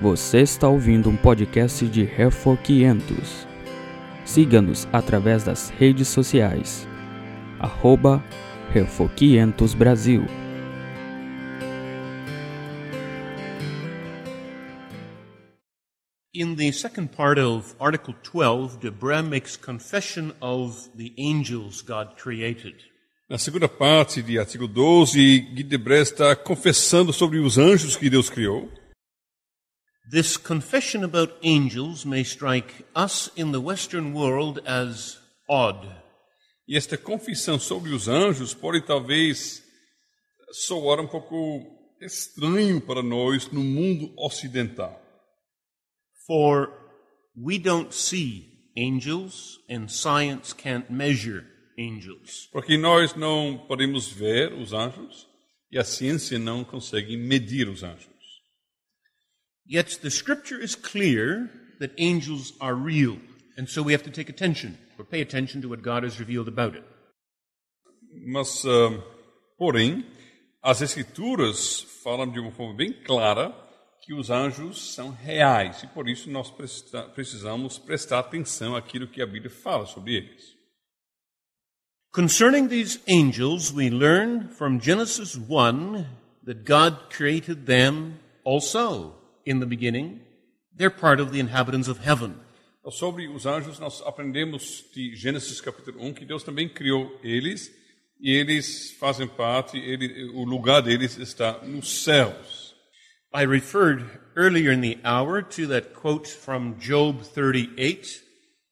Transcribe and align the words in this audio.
Você 0.00 0.40
está 0.40 0.66
ouvindo 0.66 1.10
um 1.10 1.16
podcast 1.16 1.86
de 1.86 2.04
Refor 2.04 2.56
500. 2.56 3.46
Siga-nos 4.24 4.88
através 4.90 5.44
das 5.44 5.68
redes 5.68 6.08
sociais. 6.08 6.88
Arroba 7.58 8.24
Refor 8.72 9.10
500 9.10 9.74
Brasil. 9.74 10.24
In 16.32 16.54
the 16.54 16.72
second 16.72 17.08
part 17.14 17.38
of 17.38 17.74
Article 17.78 18.14
12, 18.22 18.78
Deborah 18.78 19.22
makes 19.22 19.54
confession 19.54 20.32
of 20.40 20.88
the 20.96 21.12
angels 21.18 21.82
God 21.82 22.16
created. 22.16 22.76
Na 23.28 23.36
segunda 23.36 23.68
parte 23.68 24.22
de 24.22 24.38
artigo 24.38 24.66
12, 24.66 25.40
Guy 25.54 25.62
Debray 25.62 26.00
está 26.00 26.34
confessando 26.34 27.12
sobre 27.12 27.38
os 27.38 27.58
anjos 27.58 27.96
que 27.96 28.08
Deus 28.08 28.30
criou. 28.30 28.79
This 30.10 30.36
confession 30.36 31.04
about 31.04 31.36
angels 31.44 32.04
may 32.04 32.24
strike 32.24 32.84
us 32.96 33.30
in 33.36 33.52
the 33.52 33.60
Western 33.60 34.12
world 34.12 34.58
as 34.66 35.18
odd. 35.48 35.86
E 36.66 36.76
esta 36.76 36.96
confissão 36.96 37.60
sobre 37.60 37.92
os 37.92 38.08
anjos 38.08 38.52
pode 38.52 38.80
talvez 38.84 39.62
soar 40.50 40.98
um 40.98 41.06
pouco 41.06 41.64
estranho 42.00 42.80
para 42.80 43.04
nós 43.04 43.52
no 43.52 43.62
mundo 43.62 44.12
ocidental. 44.16 45.00
For 46.26 46.72
we 47.36 47.60
don't 47.60 47.94
see 47.94 48.48
angels, 48.76 49.60
and 49.68 49.88
science 49.88 50.52
can't 50.52 50.92
measure 50.92 51.46
angels. 51.78 52.48
Porque 52.50 52.76
nós 52.76 53.14
não 53.14 53.64
podemos 53.68 54.10
ver 54.10 54.52
os 54.54 54.72
anjos 54.72 55.28
e 55.70 55.78
a 55.78 55.84
ciência 55.84 56.36
não 56.36 56.64
consegue 56.64 57.16
medir 57.16 57.68
os 57.68 57.84
anjos. 57.84 58.09
Yet 59.66 60.00
the 60.02 60.10
scripture 60.10 60.60
is 60.62 60.74
clear 60.74 61.50
that 61.78 61.92
angels 61.98 62.52
are 62.60 62.74
real, 62.74 63.18
and 63.56 63.68
so 63.68 63.82
we 63.82 63.92
have 63.92 64.04
to 64.04 64.10
take 64.10 64.28
attention 64.28 64.76
or 64.98 65.04
pay 65.04 65.20
attention 65.20 65.62
to 65.62 65.68
what 65.68 65.82
God 65.82 66.02
has 66.02 66.18
revealed 66.18 66.48
about 66.48 66.74
it. 66.74 66.84
Mas, 68.26 68.64
ah, 68.66 68.90
porém, 69.58 70.04
as 70.62 70.82
escrituras 70.82 71.80
falam 72.02 72.30
de 72.30 72.40
uma 72.40 72.50
forma 72.50 72.74
bem 72.74 72.92
clara 73.04 73.54
que 74.02 74.14
os 74.14 74.30
anjos 74.30 74.94
são 74.94 75.10
reais 75.10 75.82
e 75.82 75.86
por 75.86 76.08
isso 76.08 76.30
nós 76.30 76.50
presta- 76.50 77.04
precisamos 77.14 77.78
prestar 77.78 78.18
atenção 78.18 78.74
àquilo 78.74 79.06
que 79.06 79.22
a 79.22 79.26
Bíblia 79.26 79.50
fala 79.50 79.86
sobre 79.86 80.14
eles. 80.16 80.56
Concerning 82.12 82.66
these 82.66 83.00
angels, 83.06 83.72
we 83.72 83.88
learn 83.88 84.48
from 84.48 84.80
Genesis 84.80 85.36
1 85.36 86.04
that 86.44 86.64
God 86.64 87.08
created 87.14 87.66
them 87.66 88.18
also 88.44 89.14
in 89.44 89.60
the 89.60 89.66
beginning. 89.66 90.20
They're 90.76 90.90
part 90.90 91.20
of 91.20 91.32
the 91.32 91.40
inhabitants 91.40 91.88
of 91.88 92.00
heaven. 92.06 92.34
Sobre 92.90 93.28
os 93.28 93.44
anjos, 93.44 93.78
nós 93.78 94.02
aprendemos 94.06 94.84
de 94.94 95.14
Gênesis 95.14 95.60
capítulo 95.60 96.02
1 96.02 96.14
que 96.14 96.24
Deus 96.24 96.42
também 96.42 96.68
criou 96.68 97.18
eles 97.22 97.70
e 98.18 98.32
eles 98.32 98.92
fazem 98.92 99.26
parte, 99.26 99.78
ele, 99.78 100.30
o 100.34 100.44
lugar 100.44 100.82
deles 100.82 101.16
está 101.18 101.58
nos 101.62 102.02
céus. 102.02 102.74
I 103.32 103.44
referred 103.46 104.04
earlier 104.36 104.72
in 104.72 104.80
the 104.80 104.98
hour 105.04 105.42
to 105.42 105.68
that 105.68 105.94
quote 105.94 106.28
from 106.28 106.74
Job 106.78 107.22
38, 107.22 108.22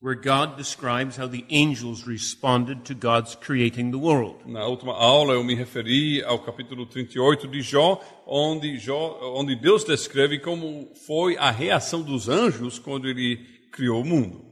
where 0.01 0.15
God 0.15 0.57
describes 0.57 1.17
how 1.17 1.27
the 1.27 1.45
angels 1.51 2.07
responded 2.07 2.85
to 2.85 2.95
God's 2.95 3.35
creating 3.35 3.91
the 3.91 3.99
world. 3.99 4.47
Na 4.47 4.65
última 4.67 4.93
aula 4.93 5.35
eu 5.35 5.43
me 5.43 5.55
referi 5.55 6.23
ao 6.23 6.39
capítulo 6.39 6.87
38 6.87 7.49
de 7.49 7.61
Jó, 7.61 8.01
onde, 8.27 8.79
Jó, 8.79 9.19
onde 9.37 9.57
Deus 9.57 9.83
descreve 9.85 10.39
como 10.39 10.89
foi 11.07 11.37
a 11.37 11.51
reação 11.51 12.03
dos 12.03 12.29
anjos 12.29 12.79
quando 12.79 13.09
ele 13.09 13.45
criou 13.73 14.03
o 14.03 14.05
mundo. 14.05 14.47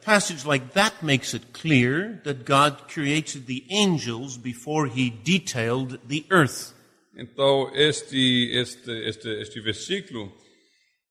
A 0.00 0.02
passage 0.04 0.44
like 0.44 0.74
that 0.74 0.96
makes 1.02 1.32
it 1.32 1.46
clear 1.52 2.20
that 2.24 2.44
God 2.44 2.92
created 2.92 3.46
the 3.46 3.64
angels 3.70 4.36
before 4.36 4.86
he 4.88 5.08
detailed 5.08 6.00
the 6.08 6.26
earth. 6.30 6.74
Então, 7.16 7.70
este, 7.72 8.50
este, 8.52 8.90
este, 8.90 9.28
este 9.40 9.60
versículo 9.60 10.32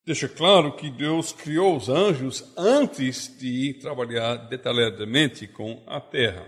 deixa 0.06 0.28
claro 0.28 0.76
que 0.76 0.90
Deus 0.90 1.32
criou 1.32 1.76
os 1.76 1.88
anjos 1.88 2.44
antes 2.56 3.28
de 3.38 3.74
trabalhar 3.80 4.36
detalhadamente 4.48 5.46
com 5.46 5.82
a 5.86 6.00
terra. 6.00 6.46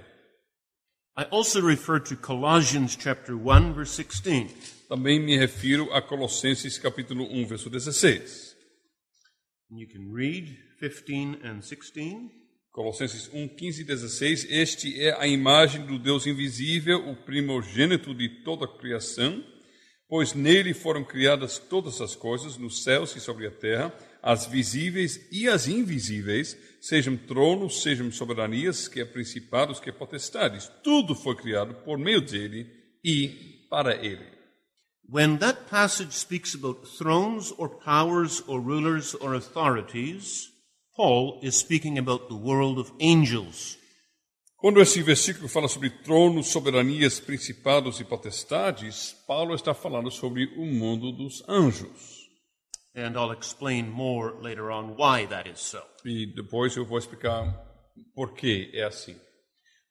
I 1.19 1.27
also 1.31 1.67
refer 1.67 2.01
to 2.01 2.17
Colossians 2.17 2.97
chapter 3.01 3.35
1 3.35 3.73
verse 3.73 4.03
16. 4.03 4.77
Também 4.89 5.19
me 5.19 5.37
refiro 5.37 5.93
a 5.93 6.01
Colossenses 6.01 6.79
capítulo 6.79 7.25
1, 7.25 7.47
verso 7.47 7.69
16. 7.69 8.55
And 9.71 9.79
you 9.79 9.89
can 9.89 10.13
read 10.13 10.57
15 10.79 11.41
and 11.43 11.61
16. 11.61 12.31
Colossenses 12.71 13.29
1, 13.33 13.49
15 13.49 13.81
e 13.81 13.85
16. 13.85 14.47
Este 14.49 15.01
é 15.01 15.21
a 15.21 15.27
imagem 15.27 15.85
do 15.87 15.99
Deus 15.99 16.25
invisível, 16.25 17.09
o 17.09 17.17
primogênito 17.17 18.15
de 18.15 18.45
toda 18.45 18.67
a 18.67 18.79
criação, 18.79 19.43
pois 20.09 20.35
nele 20.35 20.73
foram 20.73 21.05
criadas 21.05 21.59
todas 21.59 22.01
as 22.01 22.15
coisas, 22.15 22.57
nos 22.57 22.83
céus 22.83 23.15
e 23.17 23.21
sobre 23.21 23.47
a 23.47 23.51
terra, 23.51 23.95
as 24.23 24.47
visíveis 24.47 25.21
e 25.31 25.49
as 25.49 25.69
invisíveis, 25.69 26.57
sejam 26.81 27.17
tronos, 27.17 27.83
sejam 27.83 28.11
soberanias, 28.11 28.89
que 28.89 29.01
é 29.01 29.05
principados, 29.05 29.81
que 29.81 29.91
é 29.91 29.93
potestades. 29.93 30.71
Tudo 30.83 31.15
foi 31.15 31.37
criado 31.37 31.75
por 31.85 31.99
meio 31.99 32.21
dele 32.21 32.67
e 33.05 33.67
para 33.69 33.95
ele. 33.95 34.25
When 35.09 35.39
that 35.39 35.71
passage 35.71 36.13
speaks 36.13 36.55
about 36.55 36.89
thrones 36.99 37.53
or 37.57 37.69
powers 37.69 38.43
or 38.49 38.61
rulers 38.61 39.15
or 39.15 39.35
authorities, 39.35 40.51
Paul 40.97 41.39
is 41.43 41.55
speaking 41.57 41.99
about 41.99 42.29
the 42.29 42.35
world 42.35 42.81
of 42.81 42.93
angels. 42.99 43.79
Quando 44.59 44.81
esse 44.81 45.03
versículo 45.03 45.49
fala 45.49 45.69
sobre 45.69 45.91
tronos, 45.91 46.49
soberanias, 46.49 47.21
principados 47.21 48.01
e 48.01 48.05
potestades, 48.05 49.15
Paulo 49.27 49.55
está 49.55 49.75
falando 49.75 50.11
sobre 50.11 50.47
o 50.57 50.65
mundo 50.65 51.13
dos 51.13 51.47
anjos. 51.47 52.27
And 52.97 53.13
I'll 53.15 53.33
explain 53.33 53.91
more 53.91 54.33
later 54.41 54.71
on 54.71 54.97
why 54.97 55.27
that 55.27 55.47
is 55.49 55.61
so. 55.61 55.83
E 56.05 56.27
depois 56.35 56.75
eu 56.75 56.87
vou 56.87 56.97
explicar 56.99 57.55
por 58.15 58.33
que 58.33 58.71
é 58.73 58.85
assim. 58.85 59.17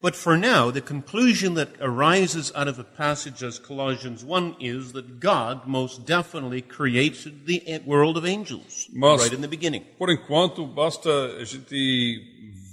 But 0.02 0.16
for 0.16 0.38
now, 0.38 0.72
the 0.72 0.82
conclusion 0.82 1.54
that 1.56 1.72
arises 1.80 2.52
out 2.56 2.68
of 2.68 2.80
a 2.80 2.84
passage 2.84 3.44
as 3.46 3.58
Colossians 3.60 4.24
1 4.24 4.58
is 4.60 4.92
that 4.94 5.20
God 5.20 5.68
most 5.68 6.06
definitely 6.06 6.62
created 6.62 7.46
the 7.46 7.82
world 7.86 8.18
of 8.18 8.26
angels 8.26 8.88
Mas- 8.94 9.22
right 9.22 9.34
in 9.34 9.42
the 9.42 9.48
beginning. 9.48 9.84
Por 9.98 10.12
enquanto, 10.12 10.66
basta 10.66 11.10
a 11.40 11.46
gente 11.46 12.22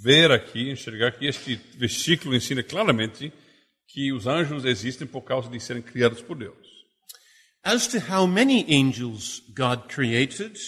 ver 0.02 0.30
aqui, 0.30 0.70
enxergar 0.70 1.12
que 1.12 1.26
este 1.26 1.54
versículo 1.76 2.34
ensina 2.34 2.62
claramente 2.62 3.32
que 3.86 4.12
os 4.12 4.26
anjos 4.26 4.64
existem 4.64 5.06
por 5.06 5.22
causa 5.22 5.48
de 5.50 5.60
serem 5.60 5.82
criados 5.82 6.20
por 6.20 6.36
Deus. 6.36 6.56
As 7.64 7.86
to 7.86 7.98
how 7.98 8.26
many 8.26 8.64
angels 8.68 9.40
God 9.54 9.88
created, 9.88 10.58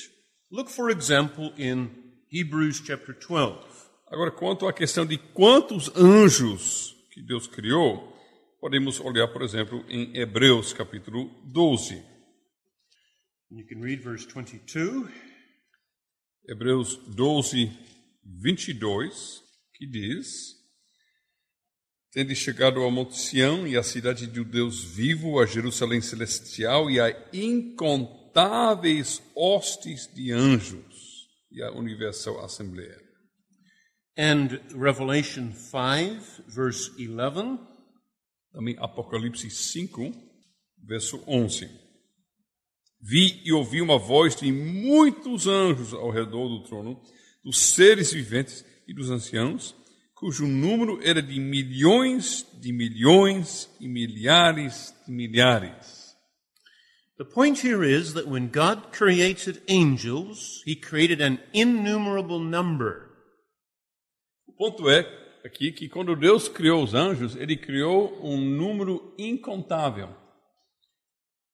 look 0.51 0.71
for 0.71 0.91
example 0.91 1.53
in 1.59 1.91
Hebrews 2.31 2.81
chapter 2.85 3.15
12. 3.15 3.59
Agora, 4.07 4.31
quanto 4.31 4.69
à 4.69 4.73
questão 4.73 5.05
de 5.05 5.19
quantos 5.19 5.91
anjos 5.97 6.95
que 7.13 7.21
Deus 7.21 7.49
criou, 7.49 8.15
podemos 8.61 9.01
olhar, 9.01 9.29
por 9.29 9.43
exemplo, 9.43 9.85
em 9.89 10.17
Hebreus 10.17 10.73
capítulo 10.73 11.29
12. 11.45 11.95
And 13.51 13.59
you 13.59 13.67
can 13.67 13.81
read 13.81 14.03
verse 14.03 14.27
22. 14.27 15.11
Hebreus 16.49 16.97
12, 17.17 17.71
22, 18.25 19.43
que 19.75 19.87
diz: 19.87 20.55
Tende 22.13 22.35
chegado 22.35 22.81
ao 22.81 22.91
Monte 22.91 23.19
Sião 23.19 23.67
e 23.67 23.77
à 23.77 23.83
cidade 23.83 24.27
do 24.27 24.45
Deus 24.45 24.83
vivo, 24.83 25.41
a 25.41 25.47
Jerusalém 25.47 26.01
celestial 26.01 26.91
e 26.91 27.01
a 27.01 27.11
incontáveis 27.33 29.21
hostes 29.35 30.09
de 30.15 30.31
anjos 30.31 31.29
e 31.51 31.63
a 31.63 31.73
universal 31.73 32.45
assembleia. 32.45 33.03
And 34.17 34.61
Revelation 34.79 35.53
5, 35.53 36.45
verse 36.47 36.93
11. 36.99 37.59
Também 38.53 38.77
Apocalipse 38.79 39.51
5, 39.51 40.13
verso 40.87 41.21
11. 41.27 41.69
Vi 43.01 43.43
e 43.45 43.53
ouvi 43.53 43.83
uma 43.83 43.99
voz 43.99 44.37
de 44.37 44.53
muitos 44.53 45.49
anjos 45.49 45.93
ao 45.93 46.11
redor 46.11 46.49
do 46.49 46.63
trono, 46.63 47.03
dos 47.45 47.59
seres 47.59 48.13
viventes 48.13 48.65
e 48.89 48.95
dos 48.95 49.11
anciãos, 49.11 49.75
cujo 50.15 50.47
número 50.47 51.01
era 51.03 51.21
de 51.21 51.39
milhões 51.39 52.47
de 52.61 52.73
milhões 52.73 53.69
e 53.79 53.87
milhares 53.87 54.95
de 55.07 55.13
milhares. 55.13 56.17
The 57.17 57.25
point 57.25 57.65
here 57.65 57.85
is 57.85 58.15
that 58.15 58.27
when 58.27 58.49
God 58.49 58.91
created 58.91 59.63
angels, 59.69 60.63
he 60.67 60.75
created 60.75 61.21
an 61.21 61.39
innumerable 61.53 62.41
number. 62.41 63.11
O 64.49 64.53
ponto 64.53 64.89
é 64.89 65.07
aqui 65.45 65.71
que 65.71 65.89
quando 65.89 66.17
Deus 66.17 66.49
criou 66.49 66.83
os 66.83 66.95
anjos, 66.95 67.37
ele 67.37 67.57
criou 67.57 68.19
um 68.21 68.37
número 68.39 69.15
incontável. 69.19 70.09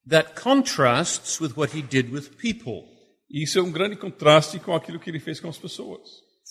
That 0.08 0.40
contrasts 0.40 1.40
with 1.40 1.56
what 1.56 1.76
he 1.76 1.82
did 1.82 2.10
with 2.10 2.36
people. 2.38 2.99
E 3.30 3.44
isso 3.44 3.58
é 3.58 3.62
um 3.62 3.70
grande 3.70 3.96
contraste 3.96 4.58
com 4.58 4.74
aquilo 4.74 4.98
que 4.98 5.08
ele 5.08 5.20
fez 5.20 5.38
com 5.38 5.48
as 5.48 5.56
pessoas. 5.56 6.00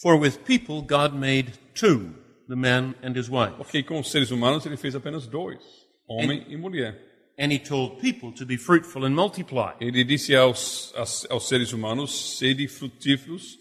For 0.02 0.18
with 0.18 0.40
people, 0.46 0.82
God 0.82 1.14
made 1.14 1.52
two, 1.74 2.14
the 2.48 2.56
man 2.56 2.96
and 3.04 3.18
his 3.18 3.28
wife. 3.28 3.56
Porque 3.58 3.84
com 3.84 4.00
os 4.00 4.10
seres 4.10 4.32
humanos 4.32 4.66
ele 4.66 4.78
fez 4.78 4.96
apenas 4.96 5.28
dois, 5.28 5.60
homem 6.08 6.46
e 6.48 6.56
mulher. 6.56 6.98
And 7.38 7.52
he 7.52 7.60
told 7.60 8.02
people 8.02 8.32
to 8.34 8.46
be 8.46 8.58
fruitful 8.58 9.06
and 9.06 9.12
multiply. 9.12 9.74
Ele 9.80 10.04
disse 10.04 10.36
aos, 10.36 10.94
aos, 10.96 11.26
aos 11.30 11.48
seres 11.48 11.74
humanos, 11.74 12.38
sede 12.38 12.68
frutíferos, 12.68 13.58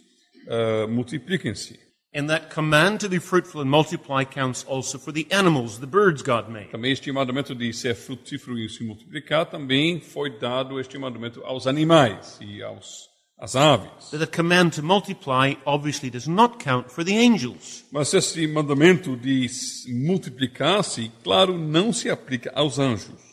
uh, 0.46 0.88
multipliquem-se. 0.88 1.87
And 2.18 2.28
that 2.30 2.50
command 2.50 2.98
to 3.02 3.08
be 3.08 3.20
fruitful 3.20 3.60
and 3.60 3.70
multiply 3.70 4.24
counts 4.24 4.64
also 4.64 4.98
for 4.98 5.12
the 5.12 5.28
animals, 5.30 5.78
the 5.78 5.86
birds 5.86 6.20
God 6.20 6.48
made. 6.48 6.68
Também 6.72 6.90
este 6.90 7.12
mandamento 7.12 7.54
de 7.54 7.72
ser 7.72 7.94
frutífero 7.94 8.58
e 8.58 8.68
se 8.68 8.82
multiplicar 8.82 9.46
também 9.46 10.00
foi 10.00 10.36
dado 10.36 10.80
este 10.80 10.98
mandamento 10.98 11.40
aos 11.44 11.68
animais 11.68 12.36
e 12.40 12.60
aos 12.60 13.08
às 13.38 13.54
aves. 13.54 14.10
But 14.10 14.18
the 14.18 14.26
command 14.26 14.70
to 14.70 14.82
multiply 14.82 15.54
obviously 15.64 16.10
does 16.10 16.26
not 16.26 16.58
count 16.58 16.90
for 16.90 17.04
the 17.04 17.16
angels. 17.16 17.84
Mas 17.92 18.12
esse 18.12 18.48
mandamento 18.48 19.16
de 19.16 19.46
multiplicar-se, 19.86 21.12
claro, 21.22 21.56
não 21.56 21.92
se 21.92 22.10
aplica 22.10 22.50
aos 22.52 22.80
anjos. 22.80 23.28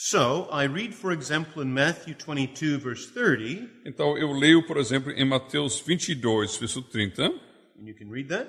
So, 0.00 0.48
I 0.52 0.66
read, 0.66 0.92
for 0.92 1.12
example, 1.12 1.62
in 1.62 1.72
Matthew 1.72 2.16
22, 2.16 2.78
verse 2.78 3.12
30, 3.12 3.68
Então 3.84 4.18
eu 4.18 4.32
leio, 4.32 4.64
por 4.66 4.76
exemplo, 4.76 5.12
em 5.12 5.24
Mateus 5.24 5.80
22, 5.80 6.56
verso 6.56 6.82
30, 6.82 7.32
and 7.78 7.86
you 7.86 7.94
can 7.94 8.10
read 8.10 8.28
that. 8.28 8.48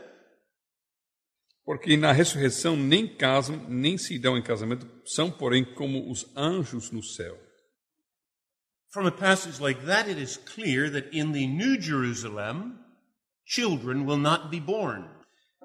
porque 1.69 1.95
na 1.95 2.11
ressurreição 2.11 2.75
nem 2.75 3.07
casam, 3.07 3.63
nem 3.69 3.95
se 3.95 4.17
dão 4.17 4.35
em 4.35 4.41
casamento, 4.41 4.87
são, 5.05 5.29
porém, 5.29 5.63
como 5.63 6.09
os 6.09 6.25
anjos 6.35 6.89
no 6.89 7.03
céu. 7.03 7.39
From 8.91 9.05
a 9.05 9.11
passage 9.11 9.61
like 9.61 9.85
that, 9.85 10.09
it 10.09 10.19
is 10.19 10.35
clear 10.35 10.91
that 10.91 11.15
in 11.15 11.31
the 11.31 11.45
New 11.45 11.79
Jerusalem, 11.79 12.73
children 13.45 14.07
will 14.07 14.17
not 14.17 14.49
be 14.49 14.59
born. 14.59 15.07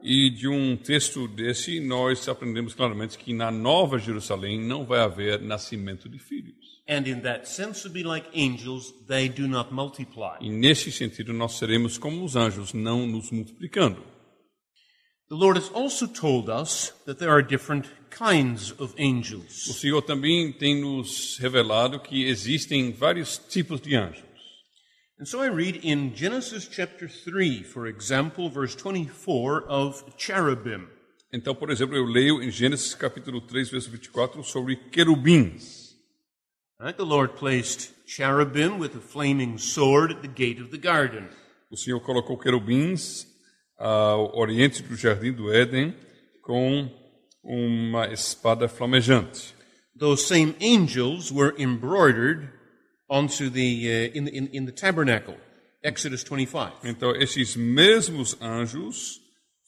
E 0.03 0.29
de 0.29 0.47
um 0.47 0.77
texto 0.77 1.27
desse, 1.27 1.81
nós 1.81 2.29
aprendemos 2.29 2.75
claramente 2.75 3.17
que 3.17 3.33
na 3.33 3.51
Nova 3.51 3.99
Jerusalém 3.99 4.61
não 4.61 4.85
vai 4.85 5.01
haver 5.01 5.41
nascimento 5.41 6.07
de 6.07 6.19
filhos. 6.19 6.64
And 6.87 7.07
in 7.07 7.23
that 7.23 7.47
sense, 7.49 7.83
to 7.83 7.89
be 7.89 8.03
like 8.03 8.27
angels, 8.35 8.93
they 9.09 9.29
do 9.29 9.49
not 9.49 9.73
multiply. 9.73 10.37
E 10.41 10.51
nesse 10.51 10.93
sentido, 10.93 11.33
nós 11.33 11.53
seremos 11.59 11.97
como 11.97 12.23
os 12.25 12.37
anjos, 12.37 12.75
não 12.75 13.07
nos 13.07 13.31
multiplicando. 13.31 14.03
The 15.31 15.35
Lord 15.35 15.59
has 15.59 15.71
also 15.73 16.07
told 16.07 16.51
us 16.51 16.93
that 17.07 17.19
there 17.19 17.31
are 17.31 17.43
different 17.43 17.89
kinds 18.11 18.73
of 18.73 18.95
O 18.99 19.03
angels. 19.03 19.65
Senhor 19.81 20.03
também 20.03 20.53
tem 20.53 20.81
nos 20.81 21.39
revelado 21.39 21.99
que 21.99 22.27
existem 22.27 22.93
vários 22.93 23.39
tipos 23.39 23.81
de 23.81 23.97
anjos. 23.97 24.23
And 25.19 25.25
so 25.25 25.43
I 25.43 25.49
read 25.49 25.81
in 25.83 26.13
Genesis 26.15 26.69
chapter 26.71 27.09
3, 27.09 27.63
for 27.63 27.87
example, 27.87 28.51
verse 28.51 28.77
24 28.77 29.65
of 29.69 30.05
cherubim. 30.19 30.87
Então, 31.33 31.55
por 31.55 31.71
exemplo, 31.71 31.97
eu 31.97 32.05
leio 32.05 32.43
em 32.43 32.51
Gênesis 32.51 32.95
capítulo 32.95 33.41
3, 33.41 33.71
verso 33.71 33.91
24, 33.91 34.45
sobre 34.45 34.77
querubins. 34.77 35.84
Right? 36.81 36.97
The 36.97 37.05
Lord 37.07 37.37
placed 37.37 37.93
cherubim 38.07 38.79
with 38.79 38.95
a 38.97 39.01
flaming 39.01 39.59
sword 39.59 40.11
at 40.11 40.23
the 40.23 40.29
gate 40.29 40.61
of 40.61 40.71
the 40.71 40.79
garden. 40.79 41.29
O 41.71 41.77
Senhor 41.77 42.01
colocou 42.01 42.37
querubins 42.37 43.27
ao 43.79 44.37
oriente 44.37 44.83
do 44.83 44.97
jardim 44.97 45.33
do 45.33 45.53
Éden 45.53 45.95
com 46.43 46.89
uma 47.43 48.07
espada 48.13 48.69
flamejante. 48.69 49.55
Those 49.97 50.27
same 50.27 50.55
angels 50.61 51.31
were 51.33 51.55
embroidered 51.59 52.51
onto 53.09 53.49
the, 53.51 54.11
uh, 54.13 54.19
in, 54.19 54.25
the- 54.25 54.37
in, 54.37 54.49
in 54.53 54.67
the 54.67 54.73
tabernacle. 54.73 55.37
Exodus 55.83 56.25
25. 56.25 56.81
Então, 56.89 57.15
esses 57.15 57.55
mesmos 57.57 58.35
anjos 58.41 59.21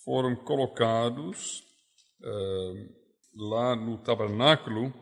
foram 0.05 0.35
colocados 0.35 1.62
ah, 2.25 2.73
lá 3.37 3.76
no 3.76 3.99
tabernáculo, 3.99 4.93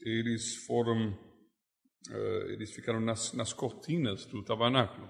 eles 0.00 0.64
foram, 0.64 1.12
ah, 2.10 2.44
eles 2.48 2.70
ficaram 2.72 3.00
nas, 3.00 3.32
nas 3.32 3.52
cortinas 3.52 4.24
do 4.26 4.42
tabernáculo. 4.42 5.08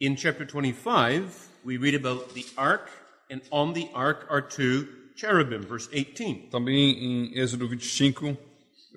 In 0.00 0.16
chapter 0.16 0.46
25, 0.46 1.24
we 1.64 1.76
read 1.76 1.94
about 1.94 2.34
the 2.34 2.44
ark, 2.56 2.90
and 3.30 3.40
on 3.50 3.72
the 3.72 3.88
ark 3.94 4.26
are 4.28 4.42
two 4.42 4.86
cherubim, 5.16 5.60
verse 5.60 5.88
18. 5.92 6.50
Também 6.50 6.92
em 6.98 7.38
Êxodo 7.38 7.68
25, 7.68 8.36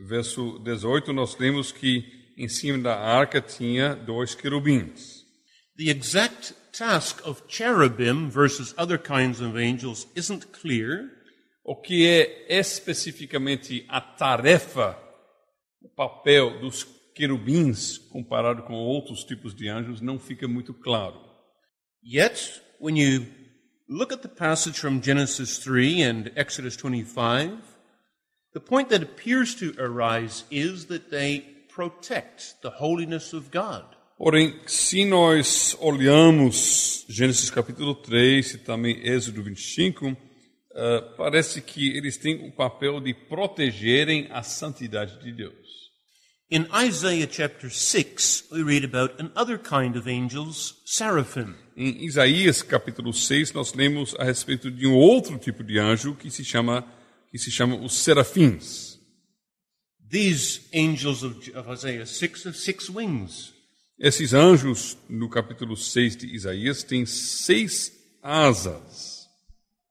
verso 0.07 0.59
18, 0.59 1.13
nós 1.13 1.37
lemos 1.37 1.71
que 1.71 2.03
em 2.37 2.47
cima 2.47 2.77
da 2.79 2.97
arca 2.97 3.41
tinha 3.41 3.95
dois 3.95 4.35
querubins. 4.35 5.25
The 5.77 5.89
exact 5.89 6.55
task 6.71 7.25
of 7.27 7.43
cherubim 7.47 8.29
versus 8.29 8.73
other 8.77 8.97
kinds 8.97 9.39
of 9.39 9.55
angels 9.57 10.07
isn't 10.15 10.47
clear, 10.47 11.17
O 11.69 11.75
que 11.75 12.07
é 12.07 12.45
especificamente 12.47 13.85
a 13.89 13.99
tarefa, 13.99 14.97
o 15.81 15.89
papel 15.89 16.61
dos 16.61 16.85
querubins 17.17 17.97
comparado 17.97 18.61
com 18.61 18.75
outros 18.75 19.23
tipos 19.23 19.55
de 19.55 19.67
anjos 19.67 20.01
não 20.01 20.19
fica 20.19 20.47
muito 20.47 20.71
claro. 20.71 21.19
yet 22.03 22.61
when 22.79 22.95
you 22.95 23.25
look 23.89 24.13
at 24.13 24.21
the 24.21 24.29
passage 24.29 24.77
from 24.79 25.01
Genesis 25.01 25.57
3 25.57 26.01
and 26.01 26.31
Exodus 26.35 26.75
25, 26.75 27.57
the 28.53 28.59
point 28.59 28.89
that 28.89 29.01
appears 29.01 29.55
to 29.55 29.73
arise 29.79 30.43
is 30.51 30.85
that 30.85 31.09
they 31.09 31.39
protect 31.69 32.61
the 32.61 32.69
holiness 32.69 33.33
of 33.33 33.49
God. 33.51 33.83
Porém, 34.19 34.59
se 34.65 35.05
nós 35.05 35.75
olhamos 35.79 37.05
Gênesis 37.09 37.49
capítulo 37.49 37.93
3 37.95 38.53
e 38.53 38.57
também 38.59 38.99
Êxodo 39.05 39.43
25, 39.43 40.17
ah, 40.75 41.01
parece 41.17 41.61
que 41.61 41.95
eles 41.95 42.17
têm 42.17 42.47
o 42.47 42.51
papel 42.51 42.99
de 42.99 43.13
protegerem 43.13 44.27
a 44.31 44.43
santidade 44.43 45.19
de 45.19 45.31
Deus. 45.31 45.66
In 46.49 46.65
Isaiah 46.73 47.27
chapter 47.27 47.69
6, 47.69 48.43
we 48.53 48.63
read 48.63 48.85
about 48.85 49.19
another 49.19 49.57
kind 49.57 49.97
of 49.97 50.07
angels, 50.07 50.75
seraphim. 50.85 51.57
Em 51.75 52.05
Isaías 52.05 52.61
capítulo 52.61 53.13
6, 53.13 53.51
nós 53.51 53.73
lemos 53.73 54.15
a 54.17 54.23
respeito 54.23 54.71
de 54.71 54.87
um 54.87 54.95
outro 54.95 55.37
tipo 55.37 55.61
de 55.61 55.77
anjo 55.77 56.15
que 56.15 56.31
se 56.31 56.45
chama, 56.45 56.87
que 57.29 57.37
se 57.37 57.51
chama 57.51 57.75
os 57.75 57.97
serafins. 57.97 58.97
These 60.09 60.69
angels 60.73 61.21
of, 61.21 61.35
of 61.53 61.69
Isaiah 61.69 62.05
6 62.05 62.45
have 62.45 62.55
six 62.55 62.89
wings. 62.89 63.53
Esses 63.99 64.33
anjos, 64.33 64.97
no 65.09 65.27
capítulo 65.29 65.75
6 65.75 66.15
de 66.15 66.33
Isaías, 66.33 66.81
têm 66.81 67.05
seis 67.05 67.91
asas, 68.23 69.17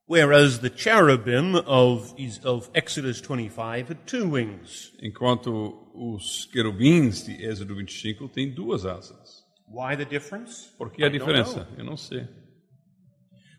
Whereas 0.07 0.59
the 0.59 0.69
cherubim 0.69 1.55
of, 1.67 2.15
of 2.45 2.69
Exodus 2.73 3.19
25 3.19 3.89
had 3.89 4.07
two 4.07 4.29
wings. 4.29 4.93
enquanto 5.03 5.86
os 5.97 6.45
querubins 6.45 7.25
de 7.25 7.33
Êxodo 7.43 7.75
25 7.75 8.29
têm 8.29 8.53
duas 8.53 8.85
asas. 8.85 9.43
Why 9.67 9.97
the 9.97 10.05
difference? 10.05 10.69
Por 10.77 10.91
que 10.91 11.03
a 11.03 11.09
diferença? 11.09 11.67
Eu 11.77 11.83
não 11.83 11.97
sei. 11.97 12.27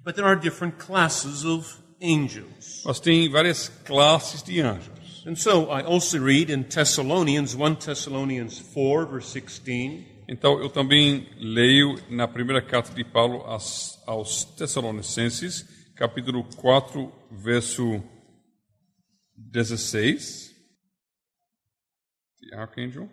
But 0.05 0.15
there 0.15 0.27
are 0.27 0.41
different 0.41 0.77
classes 0.79 1.45
of 1.45 1.69
angels. 2.01 2.83
Mas 2.85 3.01
tem 3.01 3.29
várias 3.29 3.69
classes 3.85 4.43
de 4.43 4.61
anjos. 4.61 5.27
And 5.27 5.35
so 5.35 5.71
I 5.71 5.83
also 5.83 6.19
read 6.19 6.51
in 6.51 6.63
Thessalonians, 6.63 7.55
1 7.55 7.75
Thessalonians 7.75 8.61
4, 8.73 9.11
verse 9.11 9.39
16, 9.39 10.19
Então, 10.31 10.61
eu 10.61 10.69
também 10.69 11.27
leio 11.39 11.95
na 12.11 12.29
primeira 12.29 12.61
carta 12.61 12.93
de 12.93 13.03
Paulo 13.03 13.39
aos, 13.47 13.99
aos 14.07 14.45
Tessalonicenses, 14.45 15.67
capítulo 15.95 16.45
4, 16.57 17.11
verso 17.31 18.03
16. 19.35 20.48
The 22.51 22.57
archangel, 22.57 23.09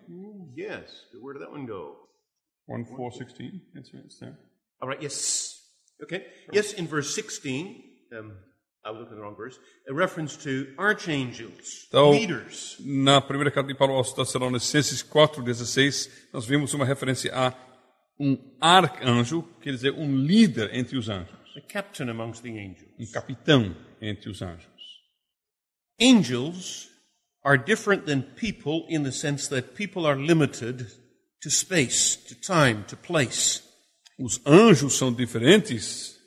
yes, 0.54 0.90
where 1.20 1.34
did 1.34 1.42
that 1.42 1.50
one 1.50 1.66
go? 1.66 1.96
1, 2.66 2.84
4, 2.96 3.12
16. 3.12 3.60
It's, 3.74 3.90
it's 3.92 4.18
there. 4.18 4.38
All 4.80 4.88
right, 4.88 5.00
yes. 5.02 5.60
Okay. 6.02 6.24
Yes, 6.52 6.72
in 6.72 6.86
verse 6.86 7.14
16, 7.14 7.82
um, 8.18 8.32
I 8.84 8.90
was 8.90 9.00
looking 9.00 9.12
at 9.12 9.16
the 9.16 9.22
wrong 9.22 9.36
verse, 9.36 9.58
a 9.88 9.94
reference 9.94 10.36
to 10.44 10.68
archangels, 10.78 11.86
Então- 11.88 12.10
leaders. 12.12 12.76
Na 12.80 13.20
primeira 13.20 13.50
carta 13.50 13.68
de 13.68 13.74
Paulo 13.78 13.94
aos 13.94 14.12
Tessalonicenses 14.12 15.02
4, 15.02 15.42
16, 15.42 16.28
nós 16.32 16.46
vimos 16.46 16.72
uma 16.74 16.84
referência 16.84 17.30
a 17.34 17.52
um 18.18 18.38
arcanjo, 18.60 19.42
quer 19.60 19.70
dizer, 19.72 19.92
um 19.92 20.16
líder 20.16 20.74
entre 20.74 20.96
os 20.96 21.08
anjos, 21.08 21.36
a 21.56 21.60
captain 21.60 22.08
amongst 22.08 22.42
the 22.42 22.48
angels. 22.50 22.88
um 22.98 23.10
capitão 23.12 23.76
entre 24.00 24.30
os 24.30 24.40
anjos. 24.40 24.66
Angels 26.00 26.88
are 27.46 27.56
different 27.56 28.06
than 28.06 28.22
people 28.22 28.84
in 28.88 29.04
the 29.04 29.12
sense 29.12 29.46
that 29.46 29.76
people 29.76 30.04
are 30.04 30.16
limited 30.16 30.88
to 31.40 31.48
space, 31.48 32.16
to 32.16 32.34
time, 32.34 32.84
to 32.88 32.96
place. 32.96 33.62
Os 34.18 34.40
anjos 34.44 34.94
são 34.94 35.12
diferentes 35.12 36.18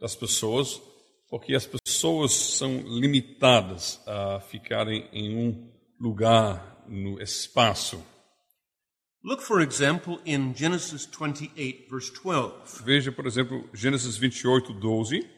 das 0.00 0.14
pessoas 0.14 0.80
porque 1.28 1.56
as 1.56 1.66
pessoas 1.66 2.32
são 2.32 2.82
limitadas 2.82 4.00
a 4.06 4.40
ficarem 4.40 5.08
em 5.12 5.36
um 5.36 5.72
lugar 6.00 6.84
no 6.88 7.20
espaço. 7.20 8.04
Look, 9.24 9.42
for 9.42 9.60
example, 9.60 10.20
in 10.24 10.54
Genesis 10.54 11.04
28, 11.04 11.88
verse 11.90 12.12
12. 12.12 12.84
Veja, 12.84 13.12
por 13.12 13.26
exemplo, 13.26 13.68
Gênesis 13.74 14.16
28, 14.16 14.72
12. 14.72 15.28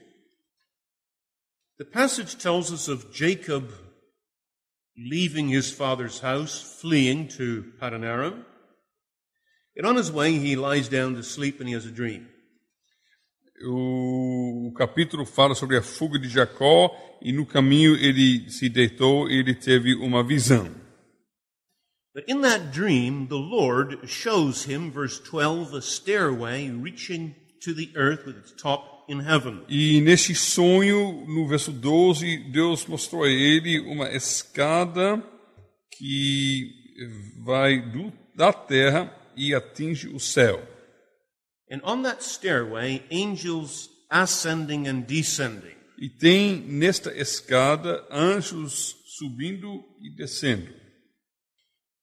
The 1.79 1.85
passage 1.85 2.37
tells 2.37 2.71
us 2.71 2.89
of 2.89 3.07
Jacob 3.13 3.73
leaving 4.97 5.49
his 5.49 5.71
father's 5.71 6.21
house, 6.21 6.79
fleeing 6.81 7.29
to 7.29 7.73
Padan 7.79 8.05
Aram. 8.05 8.45
And 9.77 9.87
on 9.87 9.97
his 9.97 10.13
way, 10.13 10.39
he 10.39 10.57
lies 10.57 10.89
down 10.89 11.15
to 11.15 11.23
sleep 11.23 11.61
and 11.61 11.69
he 11.69 11.75
has 11.75 11.87
a 11.87 11.91
dream. 11.91 12.29
O, 13.65 14.69
o 14.69 14.73
capítulo 14.75 15.25
fala 15.25 15.55
sobre 15.55 15.77
a 15.77 15.83
fuga 15.83 16.19
de 16.19 16.29
Jacó 16.29 16.91
e 17.23 17.33
no 17.33 17.47
caminho 17.47 17.95
ele 17.95 18.51
se 18.51 18.69
deitou 18.69 19.31
e 19.31 19.39
ele 19.39 19.55
teve 19.55 19.95
uma 19.95 20.23
visão. 20.27 20.83
But 22.15 22.25
in 22.29 22.43
that 22.43 22.73
dream, 22.73 23.29
the 23.29 23.39
Lord 23.39 24.07
shows 24.07 24.65
him, 24.65 24.91
verse 24.91 25.19
12, 25.19 25.75
a 25.75 25.81
stairway 25.81 26.69
reaching 26.69 27.35
to 27.63 27.73
the 27.73 27.91
earth 27.97 28.27
with 28.27 28.37
its 28.37 28.53
top. 28.53 28.92
E 29.69 30.01
neste 30.01 30.35
sonho, 30.35 31.25
no 31.27 31.47
verso 31.47 31.73
12, 31.73 32.51
Deus 32.51 32.87
mostrou 32.87 33.25
a 33.25 33.29
ele 33.29 33.81
uma 33.81 34.11
escada 34.11 35.23
que 35.91 36.71
vai 37.45 37.81
do, 37.81 38.13
da 38.35 38.53
terra 38.53 39.15
e 39.37 39.55
atinge 39.55 40.09
o 40.09 40.21
céu. 40.21 40.63
And 41.71 41.81
on 41.85 42.03
that 42.03 42.23
stairway, 42.23 43.03
angels 43.11 43.89
ascending 44.11 44.89
and 44.89 45.01
descending. 45.07 45.77
E 45.99 46.09
tem 46.09 46.61
nesta 46.61 47.17
escada 47.17 48.07
anjos 48.11 48.97
subindo 49.07 49.83
e 50.01 50.15
descendo. 50.15 50.82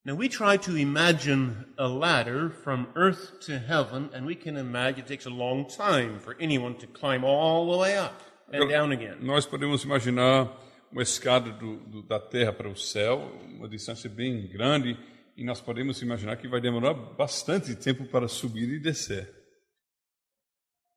Now 0.09 0.15
we 0.15 0.27
try 0.27 0.57
to 0.57 0.75
imagine 0.75 1.65
a 1.77 1.87
ladder 1.87 2.49
from 2.63 2.87
earth 2.95 3.41
to 3.41 3.59
heaven, 3.59 4.09
and 4.11 4.25
we 4.25 4.33
can 4.33 4.57
imagine 4.57 5.01
it 5.01 5.07
takes 5.07 5.27
a 5.27 5.29
long 5.29 5.67
time 5.69 6.19
for 6.19 6.35
anyone 6.39 6.73
to 6.77 6.87
climb 6.87 7.23
all 7.23 7.71
the 7.71 7.77
way 7.77 7.95
up 7.95 8.19
and 8.51 8.67
down 8.67 8.91
again. 8.91 9.17
Nós 9.21 9.45
podemos 9.45 9.83
imaginar 9.83 10.51
uma 10.91 11.03
escada 11.03 11.51
do, 11.51 11.75
do, 11.81 12.01
da 12.01 12.19
terra 12.19 12.51
para 12.51 12.67
o 12.67 12.75
céu, 12.75 13.31
uma 13.55 13.69
distância 13.69 14.09
bem 14.09 14.47
grande, 14.47 14.97
e 15.37 15.43
nós 15.43 15.61
podemos 15.61 16.01
imaginar 16.01 16.37
que 16.37 16.47
vai 16.47 16.59
demorar 16.59 16.95
bastante 16.95 17.75
tempo 17.75 18.03
para 18.05 18.27
subir 18.27 18.67
e 18.67 18.79
descer. 18.79 19.31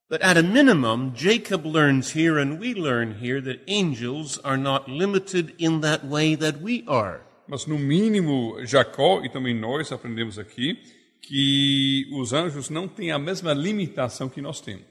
But 0.09 0.23
at 0.23 0.39
a 0.39 0.43
minimum, 0.43 1.13
Jacob 1.15 1.67
learns 1.67 2.17
here 2.17 2.41
and 2.41 2.59
we 2.59 2.73
learn 2.73 3.21
here 3.21 3.43
that 3.43 3.61
angels 3.67 4.39
are 4.43 4.57
not 4.57 4.91
limited 4.91 5.55
in 5.59 5.83
that 5.83 6.03
way 6.03 6.35
that 6.35 6.63
we 6.63 6.83
are. 6.89 7.21
Mas 7.49 7.67
no 7.67 7.79
mínimo, 7.79 8.57
Jacó 8.65 9.25
e 9.25 9.29
também 9.29 9.55
nós 9.55 9.91
aprendemos 9.93 10.39
aqui 10.39 10.79
que 11.21 12.09
os 12.13 12.33
anjos 12.33 12.69
não 12.69 12.89
têm 12.89 13.11
a 13.11 13.19
mesma 13.19 13.53
limitação 13.53 14.29
que 14.29 14.43
nós 14.43 14.61
temos. 14.61 14.87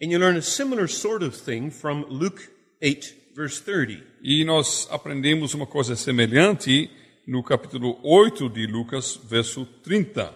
And 0.00 0.10
you 0.10 0.18
learn 0.18 0.38
a 0.38 0.42
similar 0.42 0.88
sort 0.88 1.24
of 1.24 1.36
thing 1.36 1.70
from 1.70 2.06
Luke 2.08 2.42
8, 2.80 3.14
verse 3.34 3.60
30. 3.62 4.02
E 4.22 4.44
nós 4.44 4.86
aprendemos 4.90 5.54
uma 5.54 5.66
coisa 5.66 5.96
semelhante 5.96 6.90
no 7.26 7.42
capítulo 7.42 7.98
8 8.02 8.48
de 8.48 8.66
Lucas, 8.66 9.18
verso 9.28 9.66
30. 9.82 10.32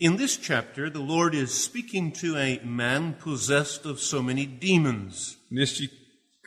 In 0.00 0.16
this 0.16 0.38
chapter, 0.40 0.90
the 0.90 1.00
Lord 1.00 1.36
is 1.36 1.50
speaking 1.50 2.10
to 2.12 2.36
a 2.36 2.64
man 2.64 3.14
possessed 3.14 3.84
of 3.84 4.00
so 4.00 4.22
many 4.22 4.46
demons. 4.46 5.36
Neste 5.50 5.88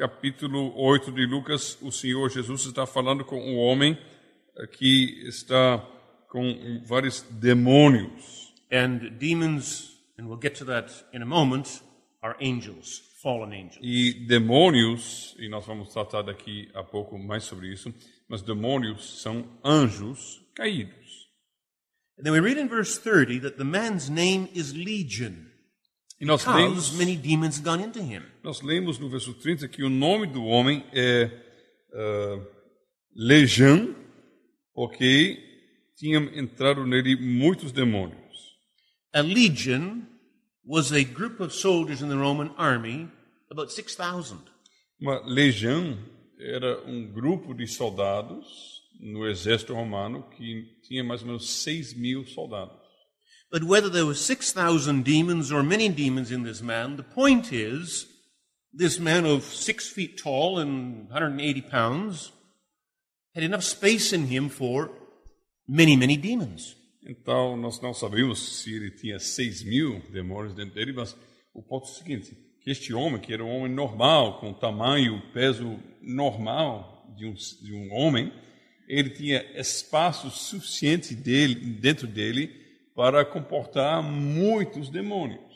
capítulo 0.01 0.73
8 0.75 1.11
de 1.11 1.27
Lucas, 1.27 1.77
o 1.79 1.91
Senhor 1.91 2.27
Jesus 2.31 2.65
está 2.65 2.87
falando 2.87 3.23
com 3.23 3.39
um 3.39 3.55
homem 3.59 3.95
eh, 4.57 4.65
que 4.65 5.21
está 5.27 5.77
com 6.27 6.81
vários 6.87 7.21
demônios. 7.29 8.51
And 8.71 9.11
demons, 9.19 10.01
and 10.17 10.25
we'll 10.25 10.41
get 10.41 10.55
to 10.55 10.65
that 10.65 10.91
in 11.13 11.21
a 11.21 11.25
moment, 11.25 11.83
are 12.19 12.35
angels, 12.41 13.03
fallen 13.21 13.53
angels. 13.53 13.77
E 13.79 14.25
demônios, 14.25 15.35
e 15.37 15.47
nós 15.47 15.67
vamos 15.67 15.93
tratar 15.93 16.23
daqui 16.23 16.67
a 16.73 16.83
pouco 16.83 17.15
mais 17.19 17.43
sobre 17.43 17.71
isso, 17.71 17.93
mas 18.27 18.41
demônios 18.41 19.21
são 19.21 19.45
anjos 19.63 20.41
caídos. 20.55 21.29
And 22.17 22.23
then 22.23 22.33
we 22.33 22.39
read 22.39 22.57
in 22.57 22.67
verse 22.67 22.97
30 22.97 23.39
that 23.41 23.57
the 23.57 23.63
man's 23.63 24.09
name 24.09 24.49
is 24.55 24.73
Legion. 24.73 25.50
E 26.21 26.25
nós 26.25 26.45
lemos, 26.45 26.91
many 26.91 27.17
demons 27.17 27.57
had 27.57 27.63
gone 27.63 27.83
into 27.83 27.99
him. 27.99 28.21
nós 28.43 28.61
lemos 28.61 28.99
no 28.99 29.09
verso 29.09 29.33
30 29.33 29.67
que 29.67 29.83
o 29.83 29.89
nome 29.89 30.27
do 30.27 30.43
homem 30.45 30.85
é 30.93 31.31
ah, 31.93 32.39
Legião, 33.15 33.93
porque 34.73 35.37
tinham 35.97 36.23
entrado 36.33 36.85
nele 36.85 37.15
muitos 37.15 37.71
demônios. 37.71 38.21
A 39.13 39.21
legion 39.21 40.03
was 40.65 40.93
a 40.93 41.03
group 41.03 41.41
of 41.41 41.53
soldiers 41.53 42.01
in 42.01 42.07
the 42.07 42.15
Roman 42.15 42.53
army, 42.57 43.09
about 43.49 43.73
6,000. 43.73 44.39
Uma 44.99 45.19
legião 45.25 45.97
era 46.39 46.81
um 46.87 47.11
grupo 47.11 47.53
de 47.53 47.67
soldados 47.67 48.81
no 48.99 49.27
exército 49.27 49.73
romano 49.73 50.29
que 50.29 50.79
tinha 50.83 51.03
mais 51.03 51.21
ou 51.21 51.27
menos 51.27 51.49
6 51.63 51.93
mil 51.95 52.25
soldados. 52.25 52.80
But 53.51 53.65
whether 53.65 53.89
there 53.89 54.05
were 54.05 54.15
6,000 54.15 55.03
demons 55.03 55.51
or 55.51 55.61
many 55.61 55.89
demons 55.89 56.31
in 56.31 56.43
this 56.43 56.61
man, 56.61 56.95
the 56.95 57.03
point 57.03 57.51
is, 57.51 58.07
this 58.73 58.97
man 58.97 59.25
of 59.25 59.43
six 59.43 59.89
feet 59.89 60.17
tall 60.17 60.57
and 60.57 61.09
180 61.09 61.61
pounds 61.63 62.31
had 63.35 63.43
enough 63.43 63.63
space 63.63 64.13
in 64.13 64.27
him 64.27 64.47
for 64.47 64.89
many, 65.67 65.97
many 65.97 66.15
demons. 66.15 66.77
Então, 67.05 67.57
nós 67.57 67.81
não 67.81 67.93
sabemos 67.93 68.61
se 68.61 68.73
ele 68.73 68.91
tinha 68.91 69.19
6 69.19 69.63
mil 69.63 70.01
demônios 70.11 70.53
dentro 70.53 70.75
dele, 70.75 70.93
mas 70.93 71.13
o 71.53 71.61
ponto 71.61 71.87
é 71.87 71.91
o 71.91 71.93
seguinte, 71.93 72.37
que 72.61 72.71
este 72.71 72.93
homem, 72.93 73.19
que 73.19 73.33
era 73.33 73.43
um 73.43 73.49
homem 73.49 73.73
normal, 73.73 74.39
com 74.39 74.53
tamanho, 74.53 75.21
peso 75.33 75.77
normal 76.01 77.13
de 77.17 77.25
um, 77.25 77.33
de 77.33 77.73
um 77.73 77.91
homem, 77.91 78.31
ele 78.87 79.09
tinha 79.09 79.43
espaço 79.59 80.29
suficiente 80.29 81.13
dele, 81.13 81.55
dentro 81.55 82.07
dele 82.07 82.60
para 82.95 83.25
comportar 83.25 84.03
muitos 84.03 84.89
demônios. 84.89 85.51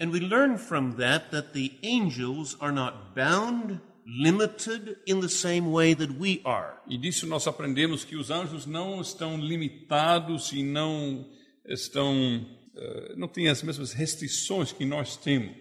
And 0.00 0.10
we 0.10 0.20
learn 0.20 0.58
from 0.58 0.96
that 0.96 1.30
that 1.30 1.52
the 1.52 1.78
angels 1.82 2.56
are 2.60 2.72
not 2.72 3.14
bound, 3.14 3.80
limited 4.06 4.96
in 5.06 5.20
the 5.20 5.28
same 5.28 5.70
way 5.70 5.94
that 5.94 6.18
we 6.18 6.40
are. 6.44 6.80
E 6.88 6.98
disso 6.98 7.26
nós 7.26 7.46
aprendemos 7.46 8.04
que 8.04 8.16
os 8.16 8.30
anjos 8.30 8.66
não 8.66 9.00
estão 9.00 9.36
limitados 9.36 10.52
e 10.52 10.62
não 10.62 11.24
estão 11.64 12.44
eh, 12.76 13.14
não 13.16 13.28
têm 13.28 13.48
as 13.48 13.62
mesmas 13.62 13.92
restrições 13.92 14.72
que 14.72 14.84
nós 14.84 15.16
temos, 15.16 15.56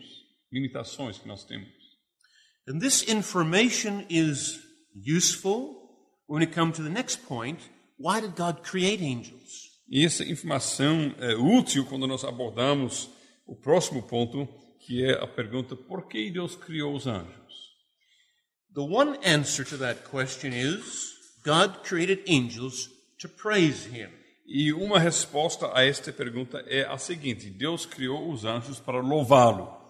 limitações 0.51 1.19
que 1.19 1.27
nós 1.27 1.43
temos. 1.43 1.69
And 2.67 2.79
this 2.79 3.03
information 3.03 4.05
is 4.09 4.59
useful 4.95 5.75
when 6.27 6.39
we 6.39 6.47
come 6.47 6.71
to 6.71 6.81
the 6.81 6.89
next 6.89 7.23
point. 7.27 7.59
Why 7.97 8.19
did 8.19 8.35
God 8.35 8.63
create 8.63 9.01
angels? 9.03 9.62
E 9.93 10.03
essa 10.03 10.23
informação 10.23 11.13
é 11.19 11.35
útil 11.35 11.85
quando 11.85 12.07
nós 12.07 12.23
abordamos 12.23 13.11
o 13.45 13.55
próximo 13.55 14.01
ponto, 14.01 14.49
que 14.79 15.05
é 15.05 15.23
a 15.23 15.27
pergunta: 15.27 15.75
por 15.75 16.07
que 16.07 16.31
Deus 16.31 16.55
criou 16.55 16.95
os 16.95 17.05
anjos? 17.05 17.53
The 18.73 18.81
one 18.81 19.19
answer 19.23 19.63
to 19.63 19.77
that 19.77 20.01
question 20.09 20.49
is 20.49 21.13
God 21.45 21.83
created 21.87 22.23
angels 22.27 22.89
to 23.19 23.29
praise 23.29 23.87
Him. 23.87 24.09
E 24.47 24.73
uma 24.73 24.97
resposta 24.97 25.69
a 25.77 25.85
esta 25.85 26.11
pergunta 26.11 26.65
é 26.65 26.85
a 26.85 26.97
seguinte: 26.97 27.51
Deus 27.51 27.85
criou 27.85 28.31
os 28.31 28.45
anjos 28.45 28.79
para 28.79 28.99
louvá-lo. 28.99 29.82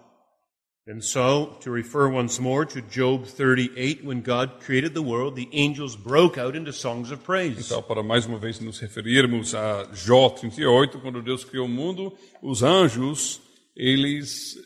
And 0.85 1.01
so, 1.01 1.57
to 1.61 1.71
refer 1.71 2.09
once 2.09 2.41
more 2.41 2.65
to 2.65 2.81
Job 2.81 3.25
38, 3.25 4.03
when 4.03 4.21
God 4.21 4.59
created 4.59 4.93
the 4.93 5.01
world, 5.01 5.37
the 5.37 5.47
angels 5.53 5.95
broke 5.95 6.37
out 6.37 6.57
into 6.57 6.73
songs 6.73 7.09
of 7.09 7.23
praise. 7.23 7.57
Então, 7.57 7.81
para 7.81 8.03
mais 8.03 8.25
uma 8.25 8.37
vez 8.37 8.59
nos 8.59 8.79
referirmos 8.79 9.55
a 9.55 9.89
Jó 9.93 10.29
38, 10.29 10.99
quando 10.99 11.21
Deus 11.21 11.45
criou 11.45 11.67
o 11.67 11.69
mundo, 11.69 12.13
os 12.41 12.63
anjos, 12.63 13.41
eles, 13.73 14.57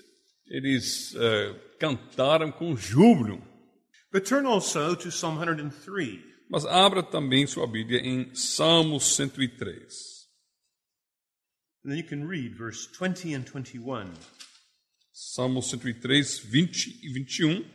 eles 0.48 1.14
eh, 1.16 1.56
cantaram 1.80 2.52
com 2.52 2.76
júbilo. 2.76 3.40
But 4.12 4.26
turn 4.26 4.48
also 4.48 4.96
to 4.96 5.12
Psalm 5.12 5.38
103. 5.38 6.20
Mas 6.50 6.66
abra 6.66 7.04
também 7.04 7.46
sua 7.46 7.68
Bíblia 7.68 8.00
em 8.00 8.34
Salmos 8.34 9.04
103. 9.16 10.18
And 11.86 11.92
then 11.92 11.98
you 11.98 12.04
can 12.04 12.26
read 12.28 12.58
verse 12.58 12.88
20 12.88 13.36
and 13.36 13.44
21. 13.44 14.14
Salmos 15.20 15.72
103, 15.72 16.38
20 16.46 17.00
e 17.02 17.10
21. 17.10 17.66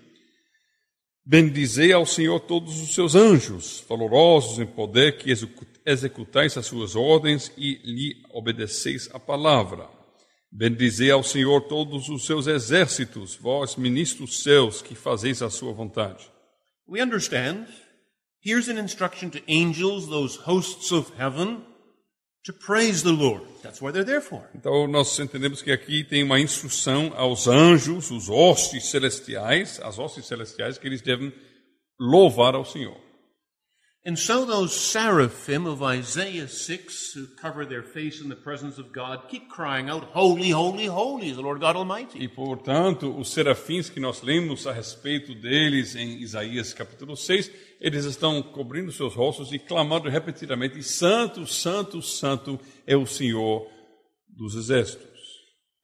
Bendizei 1.27 1.93
ao 1.93 2.07
Senhor 2.07 2.39
todos 2.39 2.81
os 2.81 2.95
seus 2.95 3.17
anjos, 3.17 3.85
valorosos 3.89 4.61
em 4.61 4.67
poder, 4.67 5.19
que 5.19 5.29
execu- 5.29 5.67
executais 5.85 6.57
as 6.57 6.67
suas 6.67 6.95
ordens 6.95 7.51
e 7.59 7.81
lhe 7.83 8.23
obedeceis 8.31 9.11
a 9.13 9.19
palavra. 9.19 9.91
Bendizei 10.53 11.11
ao 11.11 11.25
Senhor 11.25 11.63
todos 11.63 12.09
os 12.09 12.27
seus 12.27 12.47
exércitos, 12.47 13.35
vós, 13.35 13.75
ministros 13.75 14.45
seus, 14.45 14.81
que 14.81 14.95
fazeis 14.95 15.43
a 15.43 15.51
sua 15.51 15.73
vontade. 15.73 16.31
We 16.87 17.03
understand. 17.03 17.67
Here's 18.41 18.69
an 18.69 18.79
instruction 18.81 19.31
to 19.31 19.41
angels, 19.49 20.07
those 20.07 20.39
hosts 20.47 20.93
of 20.93 21.13
heaven. 21.19 21.65
To 22.45 22.53
praise 22.53 23.03
the 23.03 23.13
Lord. 23.13 23.43
That's 23.63 23.81
what 23.81 23.93
they're 23.93 24.05
there 24.05 24.21
for. 24.21 24.43
Então 24.55 24.87
nós 24.89 25.19
entendemos 25.19 25.63
que 25.63 25.71
aqui 25.71 26.03
tem 26.05 26.23
uma 26.23 26.41
instrução 26.41 27.13
aos 27.17 27.47
anjos, 27.47 28.11
os 28.11 28.29
hostes 28.29 28.87
celestiais, 28.87 29.81
as 29.83 29.99
hostes 29.99 30.27
celestiais 30.27 30.79
que 30.79 30.87
eles 30.87 31.01
devem 31.01 31.33
louvar 32.01 32.55
ao 32.55 32.65
Senhor. 32.65 32.97
And 34.05 34.19
so 34.19 34.45
those 34.45 34.75
seraphim 34.75 35.65
of 35.65 35.81
Isaiah 35.81 36.49
6 36.49 37.13
who 37.13 37.29
cover 37.41 37.65
their 37.65 37.85
face 37.85 38.21
in 38.21 38.29
the 38.29 38.35
presence 38.35 38.77
of 38.77 38.93
God 38.93 39.29
keep 39.29 39.49
crying 39.49 39.89
out, 39.89 40.03
Holy, 40.03 40.51
holy, 40.51 40.87
holy 40.87 41.29
is 41.29 41.37
the 41.37 41.43
Lord 41.43 41.61
God 41.61 41.77
Almighty. 41.77 42.19
E 42.19 42.27
portanto, 42.27 43.17
os 43.17 43.33
serafins 43.33 43.89
que 43.89 44.01
nós 44.01 44.21
lemos 44.21 44.67
a 44.67 44.73
respeito 44.73 45.33
deles 45.37 45.95
em 45.95 46.21
Isaías 46.21 46.75
capítulo 46.75 47.17
6, 47.17 47.49
eles 47.81 48.05
estão 48.05 48.43
cobrindo 48.43 48.91
seus 48.91 49.15
rostos 49.15 49.53
e 49.53 49.59
clamando 49.61 50.09
repetidamente: 50.09 50.83
Santo, 50.83 51.47
Santo, 51.47 52.03
Santo 52.03 52.59
é 52.85 52.97
o 52.97 53.07
Senhor 53.07 53.71
dos 54.29 54.57
exércitos. 54.57 55.13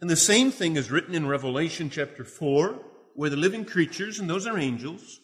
And 0.02 0.08
the 0.08 0.16
same 0.16 0.50
thing 0.50 0.76
is 0.76 0.90
written 0.90 1.14
in 1.14 1.28
Revelation 1.28 1.88
chapter 1.88 2.24
4, 2.24 2.80
where 3.14 3.30
the 3.30 3.36
living 3.36 3.64
creatures, 3.64 4.18
and 4.18 4.28
those 4.28 4.48
are 4.48 4.58
angels, 4.58 5.20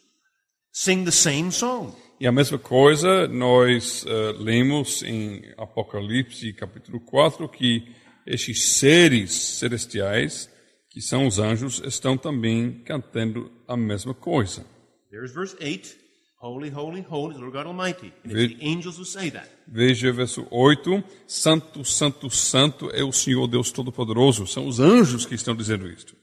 sing 0.71 1.05
the 1.05 1.13
same 1.13 1.51
song. 1.51 1.97
E 2.21 2.27
a 2.27 2.33
mesma 2.33 2.59
coisa 2.59 3.27
nós 3.27 4.05
uh, 4.05 4.33
lemos 4.39 5.03
em 5.03 5.43
Apocalipse 5.59 6.53
capítulo 6.53 7.01
4 7.01 7.49
que 7.49 7.93
estes 8.27 8.65
seres 8.79 9.33
celestiais, 9.33 10.49
que 10.91 11.01
são 11.01 11.27
os 11.27 11.39
anjos, 11.39 11.83
estão 11.85 12.17
também 12.17 12.83
cantando 12.85 13.51
a 13.67 13.77
mesma 13.77 14.15
coisa. 14.15 14.65
There's 15.11 15.33
verse 15.35 15.57
8 15.61 16.05
Holy, 16.45 16.69
holy, 16.69 17.01
holy 17.01 17.39
Lord 17.39 17.53
God 17.53 17.67
Almighty. 17.67 18.13
And 18.23 18.33
it's 18.33 18.55
the 18.55 18.67
angels 18.67 18.99
who 18.99 19.05
say 19.07 19.31
that. 19.31 19.49
Veja 19.67 20.13
verso 20.13 20.47
8: 20.51 21.03
Santo, 21.27 21.83
Santo, 21.83 22.29
Santo 22.29 22.91
é 22.91 23.03
o 23.03 23.13
Senhor 23.13 23.47
Deus 23.47 23.73
Todo-Poderoso. 23.73 24.47
São 24.47 24.67
os 24.67 24.79
anjos 24.79 25.25
que 25.25 25.35
estão 25.35 25.57
dizendo 25.57 25.89
isto. 25.89 26.15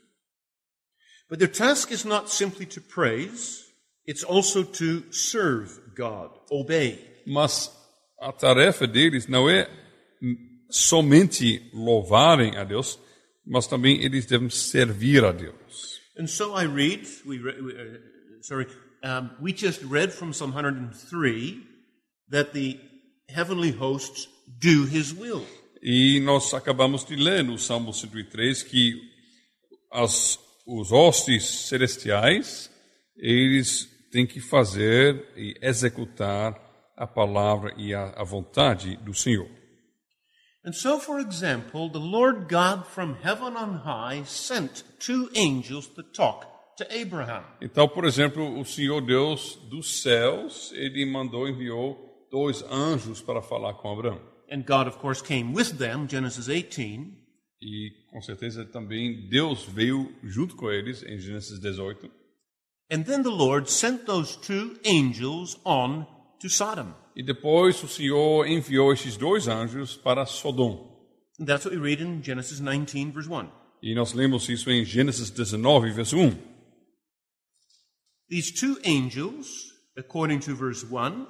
But 1.27 1.39
their 1.39 1.51
task 1.51 1.89
is 1.91 2.05
not 2.05 2.29
simply 2.31 2.67
to 2.67 2.81
praise, 2.81 3.61
it's 4.08 4.24
also 4.24 4.63
to 4.63 5.03
serve 5.12 5.79
God, 5.96 6.31
obey. 6.51 7.00
Mas 7.25 7.72
a 8.20 8.31
tarefa 8.31 8.88
deles 8.88 9.27
não 9.27 9.50
é 9.50 9.70
somente 10.70 11.70
louvarem 11.74 12.58
a 12.58 12.63
Deus, 12.63 13.00
mas 13.46 13.67
também 13.67 14.03
eles 14.03 14.25
devem 14.25 14.50
servir 14.50 15.24
a 15.24 15.31
Deus. 15.31 16.00
And 16.17 16.27
so 16.27 16.55
I 16.55 16.65
read, 16.65 17.08
we, 17.25 17.39
we 17.39 17.74
uh, 17.74 17.98
sorry, 18.41 18.67
um, 19.03 19.31
we 19.41 19.53
just 19.53 19.81
read 19.84 20.12
from 20.12 20.34
Psalm 20.34 20.53
103 20.53 21.63
that 22.29 22.53
the 22.53 22.79
heavenly 23.29 23.72
hosts 23.72 24.27
do 24.60 24.86
his 24.86 25.13
will. 25.13 25.46
E 25.81 26.20
nós 26.20 26.53
acabamos 26.53 27.03
de 27.03 27.15
ler 27.15 27.43
no 27.43 27.58
Salmo 27.58 27.91
103 27.91 28.62
que 28.63 29.01
as, 29.91 30.38
os 30.67 30.91
hostes 30.91 31.43
celestiais, 31.67 32.70
eles 33.17 33.89
têm 34.12 34.27
que 34.27 34.39
fazer 34.39 35.25
e 35.36 35.56
executar 35.62 36.60
a 36.96 37.08
palavra 37.08 37.74
e 37.77 37.94
a, 37.94 38.13
a 38.18 38.24
vontade 38.24 38.98
do 38.98 39.13
Senhor. 39.13 39.50
And 40.63 40.74
so, 40.74 41.00
for 41.00 41.20
example, 41.20 41.89
the 41.89 41.98
Lord 41.98 42.48
God 42.48 42.86
from 42.86 43.15
heaven 43.24 43.58
on 43.58 43.82
high 43.84 44.24
sent 44.25 44.84
two 45.00 45.30
angels 45.36 45.88
to 45.96 46.03
talk 46.03 46.46
to 46.77 46.86
Abraham. 46.91 47.44
Então, 47.60 47.88
por 47.88 48.06
exemplo, 48.06 48.60
o 48.60 48.63
Senhor 48.63 49.01
Deus 49.01 49.56
dos 49.70 50.03
céus, 50.03 50.72
ele 50.74 51.03
mandou, 51.06 51.50
enviou 51.50 51.98
dois 52.30 52.62
anjos 52.70 53.22
para 53.22 53.41
falar 53.41 53.74
com 53.74 53.91
Abraão. 53.91 54.22
And 54.51 54.63
God, 54.63 54.88
of 54.88 55.00
course, 55.00 55.24
came 55.24 55.51
with 55.56 55.77
them, 55.77 56.08
Genesis 56.08 56.46
18. 56.46 57.22
E 57.62 57.91
com 58.12 58.22
certeza 58.22 58.66
também 58.66 59.27
Deus 59.29 59.64
veio 59.64 60.14
junto 60.24 60.55
com 60.55 60.70
eles 60.70 61.03
em 61.03 61.18
Gênesis 61.18 61.59
18. 61.59 62.21
And 62.92 63.06
then 63.06 63.24
the 63.24 63.32
Lord 63.32 63.70
sent 63.70 64.06
those 64.06 64.36
two 64.36 64.77
angels 64.84 65.58
on 65.64 66.06
to 66.42 66.50
Sodom. 66.50 66.94
E 67.16 67.24
depois 67.24 67.82
o 67.84 67.88
Senhor 67.88 68.46
enviou 68.46 68.92
esses 68.92 69.16
dois 69.16 69.48
anjos 69.48 69.96
para 69.96 70.25
Sodom. 70.25 70.92
And 71.40 71.48
that's 71.48 71.64
what 71.64 71.74
we 71.74 71.80
read 71.80 72.01
in 72.01 72.22
Genesis 72.22 72.60
19, 72.60 73.12
verse 73.14 73.30
1. 73.30 73.50
E 73.82 73.96
nós 73.96 74.14
lemos 74.14 74.50
isso 74.50 74.70
em 74.70 74.84
Gênesis 74.84 75.32
19, 75.32 75.92
verso 75.92 76.18
1. 76.18 76.38
These 78.30 78.51
two 78.51 78.77
angels, 78.84 79.48
according 79.98 80.40
to 80.42 80.54
verse 80.54 80.84
1, 80.84 81.25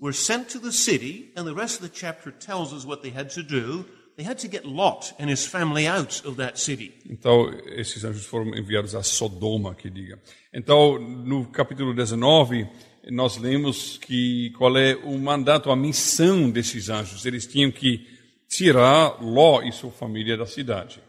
were 0.00 0.12
sent 0.12 0.50
to 0.50 0.58
the 0.58 0.72
city, 0.72 1.32
and 1.36 1.46
the 1.46 1.54
rest 1.54 1.80
of 1.80 1.82
the 1.82 1.88
chapter 1.88 2.32
tells 2.32 2.72
us 2.72 2.84
what 2.84 3.02
they 3.02 3.10
had 3.10 3.30
to 3.30 3.42
do. 3.42 3.86
They 4.16 4.24
had 4.24 4.38
to 4.38 4.48
get 4.48 4.64
Lot 4.64 5.14
and 5.18 5.28
his 5.28 5.44
family 5.44 5.86
out 5.86 6.24
of 6.24 6.36
that 6.38 6.58
city. 6.58 6.94
Então, 7.04 7.52
esses 7.66 8.02
anjos 8.02 8.24
foram 8.24 8.56
enviados 8.56 8.94
a 8.94 9.02
Sodoma, 9.02 9.74
que 9.74 9.90
diga. 9.90 10.18
Então, 10.54 10.98
no 10.98 11.46
capítulo 11.50 11.94
19, 11.94 12.66
nós 13.10 13.36
lemos 13.36 13.98
que 13.98 14.50
qual 14.56 14.78
é 14.78 14.94
o 14.96 15.18
mandato, 15.18 15.70
a 15.70 15.76
missão 15.76 16.50
desses 16.50 16.88
anjos. 16.88 17.26
Eles 17.26 17.46
tinham 17.46 17.70
que 17.70 18.06
tirar 18.48 19.22
Ló 19.22 19.62
e 19.62 19.70
sua 19.70 19.90
família 19.90 20.34
da 20.34 20.46
cidade. 20.46 21.02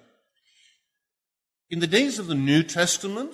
In 1.71 1.79
the 1.79 1.87
days 1.87 2.19
of 2.19 2.27
the 2.27 2.35
New 2.35 2.63
Testament, 2.63 3.33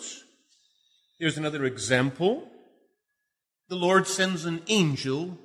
here's 1.20 1.38
another 1.38 1.66
example. 1.66 2.48
The 3.70 3.76
Lord 3.76 4.08
sends 4.08 4.46
an 4.46 4.62
angel 4.68 5.36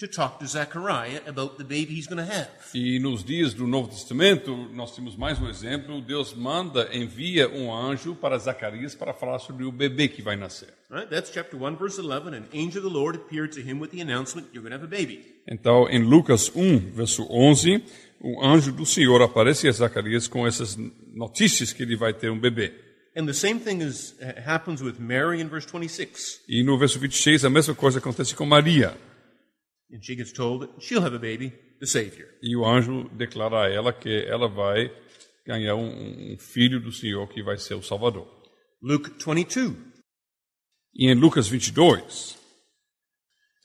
to 0.00 0.08
talk 0.08 0.38
to 0.38 0.46
Zechariah 0.46 1.20
about 1.26 1.58
the 1.58 1.64
baby 1.64 1.94
he's 1.94 2.06
going 2.06 2.26
to 2.26 2.32
have. 2.32 2.48
E 2.74 2.98
nos 2.98 3.22
dias 3.22 3.52
do 3.52 3.66
Novo 3.66 3.88
Testamento, 3.88 4.56
nós 4.72 4.96
temos 4.96 5.14
mais 5.14 5.38
um 5.38 5.46
exemplo. 5.46 6.00
Deus 6.00 6.34
manda, 6.34 6.88
envia 6.92 7.48
um 7.50 7.72
anjo 7.72 8.14
para 8.14 8.38
Zacarias 8.38 8.94
para 8.94 9.12
falar 9.12 9.38
sobre 9.38 9.64
o 9.64 9.70
bebê 9.70 10.08
que 10.08 10.22
vai 10.22 10.36
nascer. 10.36 10.68
Right? 10.90 11.08
That's 11.10 11.30
chapter 11.30 11.56
1, 11.56 11.76
verse 11.76 12.00
11. 12.00 12.34
An 12.34 12.44
angel 12.54 12.78
of 12.78 12.88
the 12.88 12.98
Lord 12.98 13.18
appeared 13.18 13.52
to 13.52 13.60
him 13.60 13.78
with 13.78 13.90
the 13.90 14.00
announcement, 14.00 14.48
You're 14.52 14.62
going 14.62 14.72
to 14.72 14.82
have 14.82 14.84
a 14.84 14.88
baby. 14.88 15.22
Então, 15.46 15.86
em 15.90 16.02
Lucas 16.02 16.50
1, 16.54 16.92
verso 16.92 17.26
11, 17.30 17.84
o 18.20 18.42
anjo 18.42 18.72
do 18.72 18.86
Senhor 18.86 19.20
aparece 19.20 19.68
a 19.68 19.72
Zacarias 19.72 20.26
com 20.26 20.46
essas 20.46 20.78
notícias 21.12 21.74
que 21.74 21.82
ele 21.82 21.96
vai 21.96 22.14
ter 22.14 22.30
um 22.30 22.40
bebê. 22.40 22.72
And 23.14 23.26
the 23.26 23.34
same 23.34 23.60
thing 23.60 23.82
is, 23.82 24.14
uh, 24.22 24.40
happens 24.46 24.80
with 24.80 24.98
Mary 24.98 25.42
in 25.42 25.48
verse 25.48 25.66
26. 25.66 26.42
E 26.48 26.62
no 26.62 26.78
verso 26.78 26.98
26, 26.98 27.44
a 27.44 27.50
mesma 27.50 27.74
coisa 27.74 27.98
acontece 27.98 28.34
com 28.34 28.46
Maria. 28.46 28.96
And 29.92 30.00
she 30.02 30.14
gets 30.14 30.32
told 30.32 30.62
that 30.62 30.80
she'll 30.80 31.02
have 31.02 31.14
a 31.14 31.18
baby, 31.18 31.52
the 31.80 31.86
Savior. 31.86 32.28
E 32.42 32.56
o 32.56 32.64
anjo 32.64 33.08
declara 33.16 33.66
a 33.66 33.68
ela 33.70 33.92
que 33.92 34.24
ela 34.26 34.48
vai 34.48 34.90
ganhar 35.46 35.74
um, 35.74 36.32
um 36.34 36.38
filho 36.38 36.80
do 36.80 36.92
Senhor 36.92 37.26
que 37.28 37.42
vai 37.42 37.56
ser 37.58 37.74
o 37.74 37.82
Salvador. 37.82 38.26
Luke 38.82 39.10
22. 39.18 39.76
E 40.94 41.08
em 41.08 41.14
Lucas 41.14 41.48
22, 41.48 42.38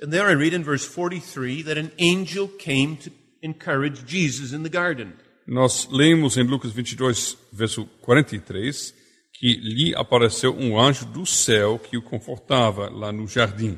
And 0.01 0.09
there 0.09 0.29
I 0.29 0.33
read 0.35 0.53
in 0.53 0.63
verse 0.63 0.85
43 0.85 1.63
that 1.63 1.77
an 1.77 1.91
angel 1.99 2.47
came 2.47 2.97
to 2.97 3.11
encourage 3.41 4.05
Jesus 4.05 4.51
in 4.51 4.63
the 4.63 4.69
garden. 4.69 5.13
nós 5.47 5.88
lemos 5.91 6.38
em 6.38 6.43
Lucas 6.43 6.71
22, 6.71 7.38
verso 7.53 7.85
43, 8.01 8.93
que 9.33 9.53
lhe 9.57 9.95
apareceu 9.95 10.55
um 10.55 10.79
anjo 10.79 11.05
do 11.05 11.25
céu 11.25 11.77
que 11.77 11.97
o 11.97 12.01
confortava 12.01 12.89
lá 12.89 13.11
no 13.11 13.27
jardim. 13.27 13.77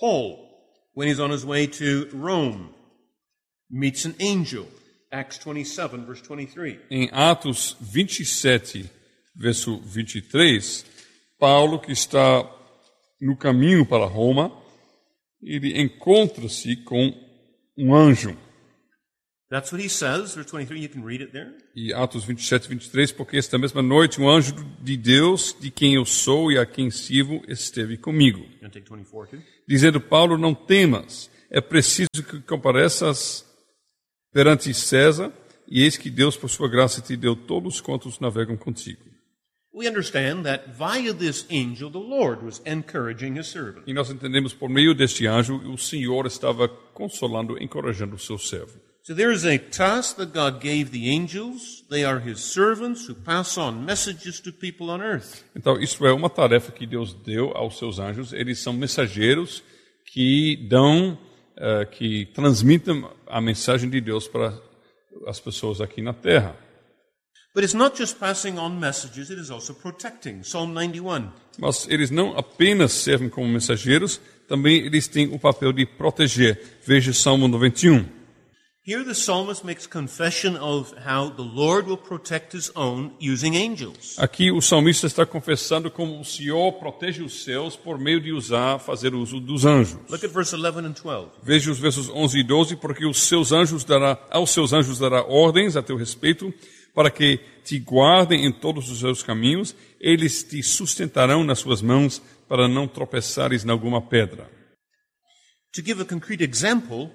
Paul, 0.00 0.41
when 0.94 1.08
he's 1.08 1.20
on 1.20 1.30
his 1.30 1.44
way 1.44 1.66
to 1.66 2.08
Rome, 2.12 2.74
meets 3.70 4.04
an 4.04 4.14
angel. 4.20 4.66
Acts 5.10 5.38
27, 5.38 6.06
verse 6.06 6.22
23. 6.22 6.78
Em 6.90 7.10
Atos 7.12 7.76
27, 7.80 8.88
verso 9.36 9.78
23, 9.78 10.86
Paulo, 11.38 11.78
que 11.78 11.92
está 11.92 12.48
no 13.20 13.36
caminho 13.36 13.84
para 13.84 14.06
Roma, 14.06 14.50
ele 15.42 15.80
encontra-se 15.80 16.76
com 16.76 17.12
um 17.76 17.94
anjo. 17.94 18.36
That's 19.52 19.70
what 19.70 19.82
he 19.82 19.88
says, 19.90 20.34
verse 20.34 20.46
23. 20.46 20.80
You 20.80 20.88
can 20.88 21.04
read 21.04 21.20
it 21.20 21.30
there. 21.30 21.52
E 21.76 21.92
Atos 21.92 22.24
27, 22.24 22.70
23, 22.70 23.12
porque 23.12 23.36
esta 23.36 23.58
mesma 23.58 23.82
noite 23.82 24.18
um 24.18 24.26
anjo 24.26 24.54
de 24.80 24.96
Deus, 24.96 25.54
de 25.60 25.70
quem 25.70 25.96
eu 25.96 26.06
sou 26.06 26.50
e 26.50 26.56
a 26.56 26.64
quem 26.64 26.90
sirvo, 26.90 27.42
esteve 27.46 27.98
comigo. 27.98 28.38
You 28.38 28.60
can 28.62 28.70
take 28.70 28.90
24 28.90 29.36
too. 29.36 29.42
Dizendo, 29.68 30.00
Paulo, 30.00 30.38
não 30.38 30.54
temas, 30.54 31.30
é 31.50 31.60
preciso 31.60 32.08
que 32.26 32.40
compareças 32.40 33.44
perante 34.32 34.72
César, 34.72 35.30
e 35.68 35.82
eis 35.82 35.98
que 35.98 36.08
Deus, 36.08 36.34
por 36.34 36.48
sua 36.48 36.66
graça, 36.66 37.02
te 37.02 37.14
deu 37.14 37.36
todos 37.36 37.78
quantos 37.78 38.18
navegam 38.20 38.56
contigo. 38.56 39.02
We 39.74 39.86
understand 39.86 40.44
that 40.44 40.70
via 40.70 41.12
this 41.12 41.46
angel, 41.50 41.90
the 41.90 41.98
Lord 41.98 42.42
was 42.42 42.62
encouraging 42.64 43.38
his 43.38 43.48
servant. 43.48 43.84
E 43.86 43.92
nós 43.92 44.08
entendemos, 44.08 44.54
por 44.54 44.70
meio 44.70 44.94
deste 44.94 45.26
anjo, 45.26 45.56
o 45.70 45.76
Senhor 45.76 46.24
estava 46.24 46.66
consolando, 46.68 47.62
encorajando 47.62 48.16
o 48.16 48.18
seu 48.18 48.38
servo. 48.38 48.80
So 49.04 49.14
there 49.14 49.32
is 49.32 49.44
a 49.44 49.58
task 49.58 50.16
that 50.18 50.32
God 50.32 50.60
gave 50.60 50.92
the 50.92 51.10
angels. 51.10 51.82
They 51.90 52.04
are 52.04 52.20
his 52.20 52.38
servants 52.38 53.08
who 53.08 53.14
pass 53.14 53.58
on 53.58 53.84
messages 53.84 54.38
to 54.42 54.52
people 54.52 54.90
on 54.90 55.02
earth. 55.02 55.42
Então, 55.56 55.76
isso 55.80 56.06
é 56.06 56.12
uma 56.12 56.30
tarefa 56.30 56.70
que 56.70 56.86
Deus 56.86 57.12
deu 57.12 57.50
aos 57.56 57.78
seus 57.78 57.98
anjos. 57.98 58.32
Eles 58.32 58.60
são 58.60 58.72
mensageiros 58.72 59.60
que 60.06 60.56
dão 60.68 61.18
eh, 61.56 61.84
que 61.86 62.26
transmitem 62.26 63.04
a 63.26 63.40
mensagem 63.40 63.90
de 63.90 64.00
Deus 64.00 64.28
para 64.28 64.56
as 65.26 65.40
pessoas 65.40 65.80
aqui 65.80 66.00
na 66.00 66.12
Terra. 66.12 66.56
But 67.56 67.64
it's 67.64 67.74
not 67.74 67.98
just 67.98 68.20
passing 68.20 68.56
on 68.56 68.78
messages, 68.78 69.30
it 69.30 69.40
is 69.40 69.50
also 69.50 69.74
protecting. 69.74 70.42
Psalm 70.42 70.72
91. 70.72 71.28
Mas 71.58 71.88
eles 71.88 72.10
não 72.12 72.38
apenas 72.38 72.92
servem 72.92 73.28
como 73.28 73.48
mensageiros, 73.48 74.20
também 74.46 74.76
eles 74.86 75.08
têm 75.08 75.26
o 75.34 75.40
papel 75.40 75.72
de 75.72 75.84
proteger. 75.84 76.78
Veja 76.86 77.12
Salmo 77.12 77.48
91. 77.48 78.21
Here 78.84 79.04
the 79.04 79.14
psalmist 79.14 79.64
makes 79.64 79.86
confession 79.86 80.56
of 80.56 80.92
how 81.06 81.30
the 81.30 81.44
Lord 81.44 81.86
will 81.86 81.96
protect 81.96 82.52
his 82.52 82.68
own 82.74 83.12
using 83.20 83.54
angels. 83.54 84.18
Aqui 84.18 84.50
o 84.50 84.60
salmista 84.60 85.06
está 85.06 85.24
confessando 85.24 85.88
como 85.88 86.18
o 86.18 86.24
Senhor 86.24 86.72
protege 86.72 87.22
os 87.22 87.44
céus 87.44 87.76
por 87.76 87.96
meio 87.96 88.20
de 88.20 88.32
usar, 88.32 88.80
fazer 88.80 89.14
uso 89.14 89.38
dos 89.38 89.64
anjos. 89.64 90.00
Look 90.10 90.24
at 90.24 90.32
verse 90.32 90.52
11 90.56 90.78
and 90.80 90.94
12. 91.00 91.30
Veja 91.44 91.70
os 91.70 91.78
versos 91.78 92.08
11 92.08 92.40
e 92.40 92.42
12, 92.42 92.74
porque 92.74 93.06
os 93.06 93.22
seus 93.22 93.52
anjos 93.52 93.84
dará, 93.84 94.18
aos 94.28 94.50
seus 94.50 94.72
anjos 94.72 94.98
dará 94.98 95.22
ordens 95.22 95.76
a 95.76 95.82
teu 95.82 95.96
respeito, 95.96 96.52
para 96.92 97.08
que 97.08 97.38
te 97.62 97.78
guardem 97.78 98.46
em 98.46 98.52
todos 98.52 98.90
os 98.90 98.98
seus 98.98 99.22
caminhos, 99.22 99.76
eles 100.00 100.42
te 100.42 100.60
sustentarão 100.60 101.44
nas 101.44 101.60
suas 101.60 101.80
mãos, 101.80 102.20
para 102.48 102.66
não 102.66 102.88
tropeçares 102.88 103.64
em 103.64 103.70
alguma 103.70 104.02
pedra. 104.02 104.50
To 105.72 105.80
give 105.80 106.02
a 106.02 106.04
concrete 106.04 106.42
example, 106.42 107.12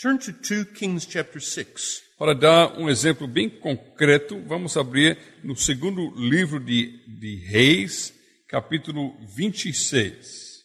turn 0.00 0.18
to 0.18 0.32
2 0.32 0.64
Kings 0.66 1.04
chapter 1.04 1.40
6. 1.40 2.02
Para 2.18 2.34
dar 2.34 2.78
um 2.78 2.88
exemplo 2.88 3.26
bem 3.26 3.48
concreto, 3.48 4.40
vamos 4.44 4.76
abrir 4.76 5.18
no 5.42 5.56
segundo 5.56 6.10
livro 6.16 6.58
de, 6.58 7.04
de 7.06 7.36
Reis, 7.46 8.14
capítulo 8.48 9.16
26. 9.34 10.64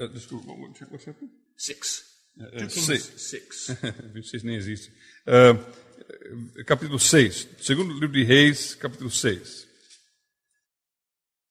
Uh, 0.00 0.08
desculpa, 0.08 0.52
what 0.52 1.04
chapter? 1.04 1.28
6. 1.56 2.04
Uh, 2.38 2.50
2 2.50 2.68
Kings 2.68 3.12
six. 3.16 3.66
6. 3.82 4.12
26 4.14 4.42
nem 4.44 4.56
existe. 4.56 4.92
Uh, 5.26 6.64
capítulo 6.64 6.98
6, 6.98 7.48
segundo 7.60 7.92
livro 7.94 8.12
de 8.12 8.24
Reis, 8.24 8.74
capítulo 8.74 9.10
6. 9.10 9.66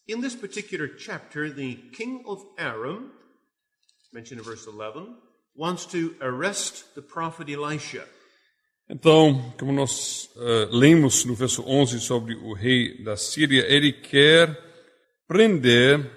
In 0.07 0.21
this 0.21 0.35
particular 0.35 0.87
chapter, 0.97 1.53
the 1.53 1.75
king 1.91 2.23
of 2.25 2.41
Aram, 2.57 3.11
mentioned 4.13 4.39
in 4.39 4.45
verse 4.45 4.65
11, 4.65 5.26
wants 5.57 5.85
to 5.87 6.15
arrest 6.21 6.93
the 6.95 7.01
prophet 7.01 7.49
Elisha. 7.49 8.07
Então, 8.89 9.53
como 9.59 9.73
nós 9.73 10.29
uh, 10.35 10.69
lemos 10.71 11.25
no 11.25 11.35
verso 11.35 11.61
11 11.67 11.99
sobre 11.99 12.35
o 12.35 12.53
rei 12.53 13.03
da 13.03 13.17
Síria, 13.17 13.65
ele 13.67 13.91
quer 13.91 14.55
prender 15.27 16.09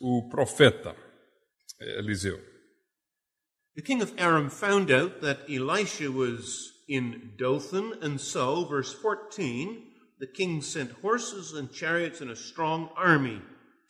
o 0.00 0.28
profeta 0.28 0.96
eh, 1.80 1.98
Eliseu. 1.98 2.40
The 3.76 3.82
king 3.82 4.02
of 4.02 4.12
Aram 4.18 4.50
found 4.50 4.90
out 4.90 5.20
that 5.20 5.42
Elisha 5.48 6.10
was 6.10 6.72
in 6.88 7.34
Dothan, 7.38 7.98
and 8.02 8.18
so, 8.18 8.64
verse 8.64 8.92
14, 8.92 9.84
the 10.18 10.26
king 10.26 10.60
sent 10.60 10.90
horses 11.00 11.52
and 11.52 11.70
chariots 11.72 12.20
and 12.20 12.32
a 12.32 12.36
strong 12.36 12.88
army 12.96 13.40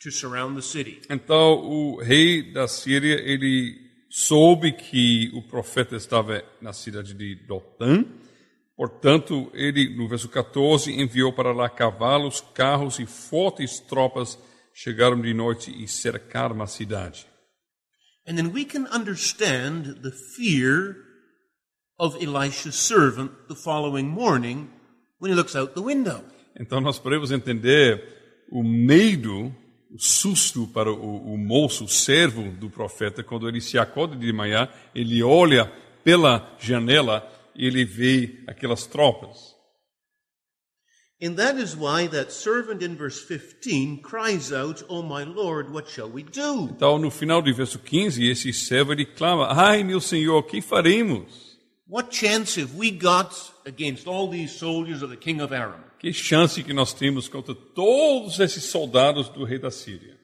to 0.01 0.11
surround 0.11 0.55
the 0.55 0.61
city. 0.61 1.01
Então, 1.09 1.65
o 1.65 1.99
rei 1.99 2.53
da 2.53 2.67
Síria, 2.67 3.15
ele 3.15 3.88
soube 4.09 4.71
que 4.71 5.29
o 5.33 5.41
profeta 5.41 5.95
estava 5.95 6.43
na 6.59 6.73
cidade 6.73 7.13
de 7.13 7.35
Dotã. 7.47 8.03
Portanto, 8.75 9.51
ele, 9.53 9.95
no 9.95 10.07
verso 10.07 10.27
14, 10.29 10.91
enviou 10.91 11.31
para 11.31 11.53
lá 11.53 11.69
cavalos, 11.69 12.41
carros 12.53 12.97
e 12.99 13.05
fortes 13.05 13.79
tropas 13.79 14.39
chegaram 14.73 15.19
de 15.19 15.33
noite 15.33 15.71
e 15.71 15.87
cercaram 15.87 16.61
a 16.61 16.67
cidade. 16.67 17.27
And 18.25 18.35
then 18.35 18.51
we 18.53 18.63
can 18.63 18.85
understand 18.93 20.01
the 20.01 20.11
fear 20.11 20.95
of 21.97 22.15
Elisha's 22.23 22.75
servant 22.75 23.31
the 23.47 23.55
following 23.55 24.07
morning 24.07 24.69
when 25.19 25.31
he 25.31 25.35
looks 25.35 25.55
out 25.55 25.73
the 25.73 25.81
window. 25.81 26.23
Então, 26.57 26.79
nós 26.79 26.97
podemos 26.97 27.31
entender 27.31 28.01
o 28.51 28.63
medo, 28.63 29.53
susto 29.97 30.67
para 30.67 30.91
o, 30.91 31.33
o 31.33 31.37
moço, 31.37 31.85
o 31.85 31.89
servo 31.89 32.51
do 32.51 32.69
profeta, 32.69 33.23
quando 33.23 33.47
ele 33.47 33.61
se 33.61 33.77
acorda 33.77 34.15
de 34.15 34.31
manhã, 34.31 34.69
ele 34.93 35.23
olha 35.23 35.71
pela 36.03 36.55
janela 36.59 37.27
e 37.55 37.65
ele 37.65 37.83
vê 37.83 38.43
aquelas 38.47 38.85
tropas. 38.85 39.57
And 41.21 41.35
that 41.35 41.57
is 41.57 41.75
why 41.75 42.07
that 42.07 42.31
servant 42.31 42.81
in 42.81 42.95
verse 42.95 43.19
15 43.19 43.97
cries 44.01 44.53
out, 44.53 44.85
Oh 44.87 45.01
my 45.01 45.25
Lord, 45.25 45.69
what 45.69 45.89
shall 45.89 46.09
we 46.09 46.23
do? 46.23 46.69
Então, 46.71 46.97
no 46.97 47.11
final 47.11 47.41
do 47.41 47.53
verso 47.53 47.77
15, 47.77 48.25
esse 48.25 48.53
servo 48.53 48.93
ele 48.93 49.05
clama: 49.05 49.47
Ai, 49.51 49.83
meu 49.83 49.99
senhor, 49.99 50.41
que 50.43 50.61
faremos? 50.61 51.57
What 51.85 52.15
chance 52.15 52.57
have 52.57 52.73
we 52.77 52.91
got 52.91 53.35
against 53.65 54.07
all 54.07 54.29
these 54.29 54.53
soldiers 54.53 55.01
of 55.01 55.09
the 55.11 55.17
king 55.17 55.41
of 55.41 55.53
Aram? 55.53 55.88
Que 55.99 56.13
chance 56.13 56.63
que 56.63 56.73
nós 56.73 56.93
temos 56.93 57.27
contra 57.27 57.53
todos 57.53 58.39
esses 58.39 58.63
soldados 58.63 59.27
do 59.29 59.43
rei 59.43 59.59
da 59.59 59.69
Síria? 59.69 60.17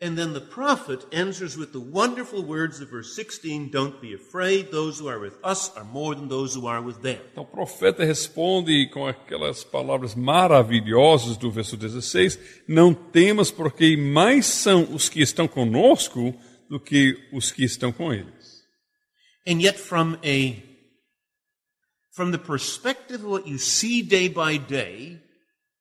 And 0.00 0.14
then 0.14 0.34
the 0.34 0.40
prophet 0.40 1.06
answers 1.10 1.56
with 1.56 1.72
the 1.72 1.78
wonderful 1.78 2.42
words 2.42 2.82
of 2.82 2.90
verse 2.90 3.14
16 3.14 3.70
Don't 3.70 3.98
be 3.98 4.14
afraid, 4.14 4.70
those 4.70 4.98
who 5.00 5.08
are 5.08 5.18
with 5.18 5.34
us 5.42 5.72
are 5.74 5.84
more 5.84 6.14
than 6.14 6.28
those 6.28 6.54
who 6.54 6.66
are 6.66 6.82
with 6.82 7.00
them. 7.00 7.18
Então 7.32 7.44
o 7.44 7.46
profeta 7.46 8.04
responde 8.04 8.90
com 8.90 9.06
aquelas 9.06 9.64
palavras 9.64 10.14
maravilhosas 10.14 11.38
do 11.38 11.50
verso 11.50 11.78
16: 11.78 12.38
Não 12.68 12.92
temas, 12.92 13.50
porque 13.50 13.96
mais 13.96 14.44
são 14.44 14.86
os 14.94 15.08
que 15.08 15.22
estão 15.22 15.48
conosco 15.48 16.34
do 16.68 16.78
que 16.78 17.16
os 17.32 17.50
que 17.50 17.64
estão 17.64 17.90
com 17.90 18.12
eles. 18.12 18.62
And 19.48 19.62
yet, 19.62 19.78
from 19.78 20.18
a 20.22 20.65
from 22.16 22.30
the 22.30 22.38
perspective 22.38 23.22
of 23.22 23.30
what 23.30 23.46
you 23.46 23.58
see 23.58 24.00
day 24.00 24.26
by 24.26 24.56
day, 24.56 25.20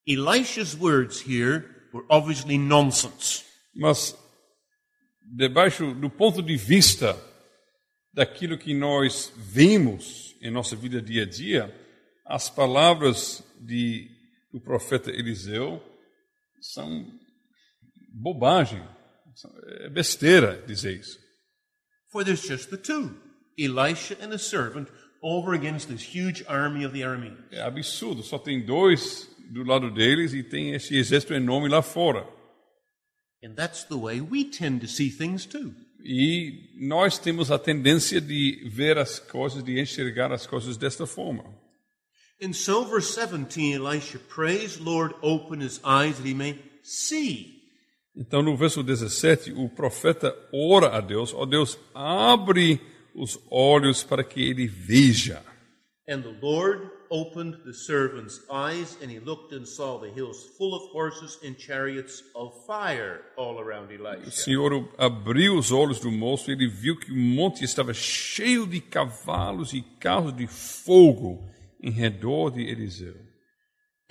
Elisha's 0.05 0.77
words 0.77 1.21
here 1.21 1.63
were 1.93 2.03
obviously 2.09 2.57
nonsense. 2.57 3.45
Mas, 3.73 4.13
debaixo 5.23 5.93
do 5.93 6.09
ponto 6.09 6.41
de 6.41 6.57
vista 6.57 7.17
daquilo 8.13 8.57
que 8.57 8.73
nós 8.73 9.31
vemos 9.37 10.35
em 10.41 10.51
nossa 10.51 10.75
vida 10.75 11.01
dia 11.01 11.23
a 11.23 11.25
dia, 11.25 11.73
as 12.25 12.49
palavras 12.49 13.41
de, 13.61 14.09
do 14.51 14.59
profeta 14.59 15.11
Eliseu 15.11 15.81
são 16.59 17.07
bobagem, 18.13 18.85
é 19.79 19.89
besteira 19.89 20.61
dizer 20.67 20.99
isso. 20.99 21.17
For 22.11 22.25
there's 22.25 22.45
just 22.45 22.69
the 22.69 22.77
two 22.77 23.15
Elisha 23.57 24.17
and 24.21 24.33
a 24.33 24.37
servant 24.37 24.89
over 25.25 25.55
against 25.55 25.87
this 25.87 26.03
huge 26.03 26.45
army 26.47 26.85
of 26.85 26.93
the 26.93 27.03
Arameans. 27.03 27.39
É 27.51 27.61
absurdo, 27.61 28.21
só 28.21 28.37
tem 28.37 28.63
dois 28.63 29.27
do 29.49 29.63
lado 29.63 29.89
deles 29.89 30.33
e 30.33 30.43
tem 30.43 30.75
esse 30.75 30.95
exército 30.95 31.33
enorme 31.33 31.67
lá 31.67 31.81
fora. 31.81 32.27
And 33.43 33.55
that's 33.55 33.83
the 33.85 33.95
way 33.95 34.21
we 34.21 34.45
tend 34.45 34.81
to 34.81 34.87
see 34.87 35.09
things 35.09 35.45
too. 35.45 35.73
E 36.03 36.69
nós 36.79 37.17
temos 37.17 37.49
a 37.49 37.57
tendência 37.57 38.21
de 38.21 38.69
ver 38.69 38.99
as 38.99 39.17
coisas, 39.17 39.63
de 39.63 39.79
enxergar 39.79 40.31
as 40.31 40.45
coisas 40.45 40.77
desta 40.77 41.07
forma. 41.07 41.43
And 42.39 42.53
so, 42.53 42.85
verse 42.85 43.15
17, 43.15 43.73
Elisha 43.73 44.19
prays, 44.19 44.77
Lord, 44.77 45.15
open 45.23 45.61
his 45.61 45.79
eyes 45.83 46.17
that 46.17 46.27
he 46.27 46.35
may 46.35 46.59
see. 46.83 47.55
Então, 48.15 48.43
no 48.43 48.55
verso 48.55 48.83
17, 48.83 49.53
o 49.53 49.69
profeta 49.69 50.35
ora 50.53 50.95
a 50.95 51.01
Deus: 51.01 51.33
Ó 51.33 51.45
Deus, 51.45 51.77
abre 51.93 52.79
os 53.15 53.39
olhos 53.49 54.03
para 54.03 54.23
que 54.23 54.41
ele 54.41 54.67
veja. 54.67 55.41
And 56.07 56.21
the 56.21 56.35
Lord 56.39 56.91
opened 57.09 57.63
the 57.65 57.73
servant's 57.73 58.39
eyes, 58.51 58.97
and 59.01 59.09
he 59.09 59.19
looked 59.19 59.53
and 59.53 59.65
saw 59.65 59.97
the 59.97 60.11
hills 60.11 60.43
full 60.57 60.75
of 60.75 60.91
horses 60.91 61.39
and 61.43 61.55
chariots 61.57 62.21
of 62.35 62.53
fire 62.67 63.21
all 63.37 63.59
around 63.59 63.91
O. 63.91 64.31
Senhor 64.31 64.87
abriu 64.97 65.57
os 65.57 65.71
olhos 65.71 65.99
do 65.99 66.11
moço 66.11 66.49
e 66.49 66.53
ele 66.53 66.67
viu 66.67 66.95
que 66.97 67.11
o 67.11 67.15
monte 67.15 67.63
estava 67.63 67.93
cheio 67.93 68.67
de 68.67 68.79
cavalos 68.79 69.73
e 69.73 69.81
carros 69.99 70.35
de 70.35 70.45
fogo 70.45 71.49
em 71.81 71.91
redor 71.91 72.51
de 72.51 72.61
Eliseu. 72.61 73.15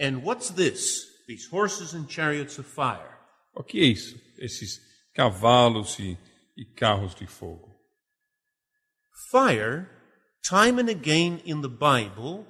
And 0.01 0.23
what's 0.25 0.51
this? 0.51 1.07
These 1.29 1.49
horses 1.51 1.95
and 1.95 2.07
chariots 2.09 2.59
of 2.59 2.69
fire. 2.69 3.15
O 3.55 3.63
que 3.63 3.79
é 3.79 3.85
isso? 3.85 4.21
Esses 4.37 4.81
cavalos 5.15 5.99
e, 6.01 6.19
e 6.57 6.65
carros 6.65 7.15
de 7.15 7.27
fogo. 7.27 7.74
Fire, 9.31 9.89
time 10.43 10.79
and 10.79 10.89
again 10.89 11.41
in 11.45 11.63
the 11.63 11.69
Bible, 11.69 12.47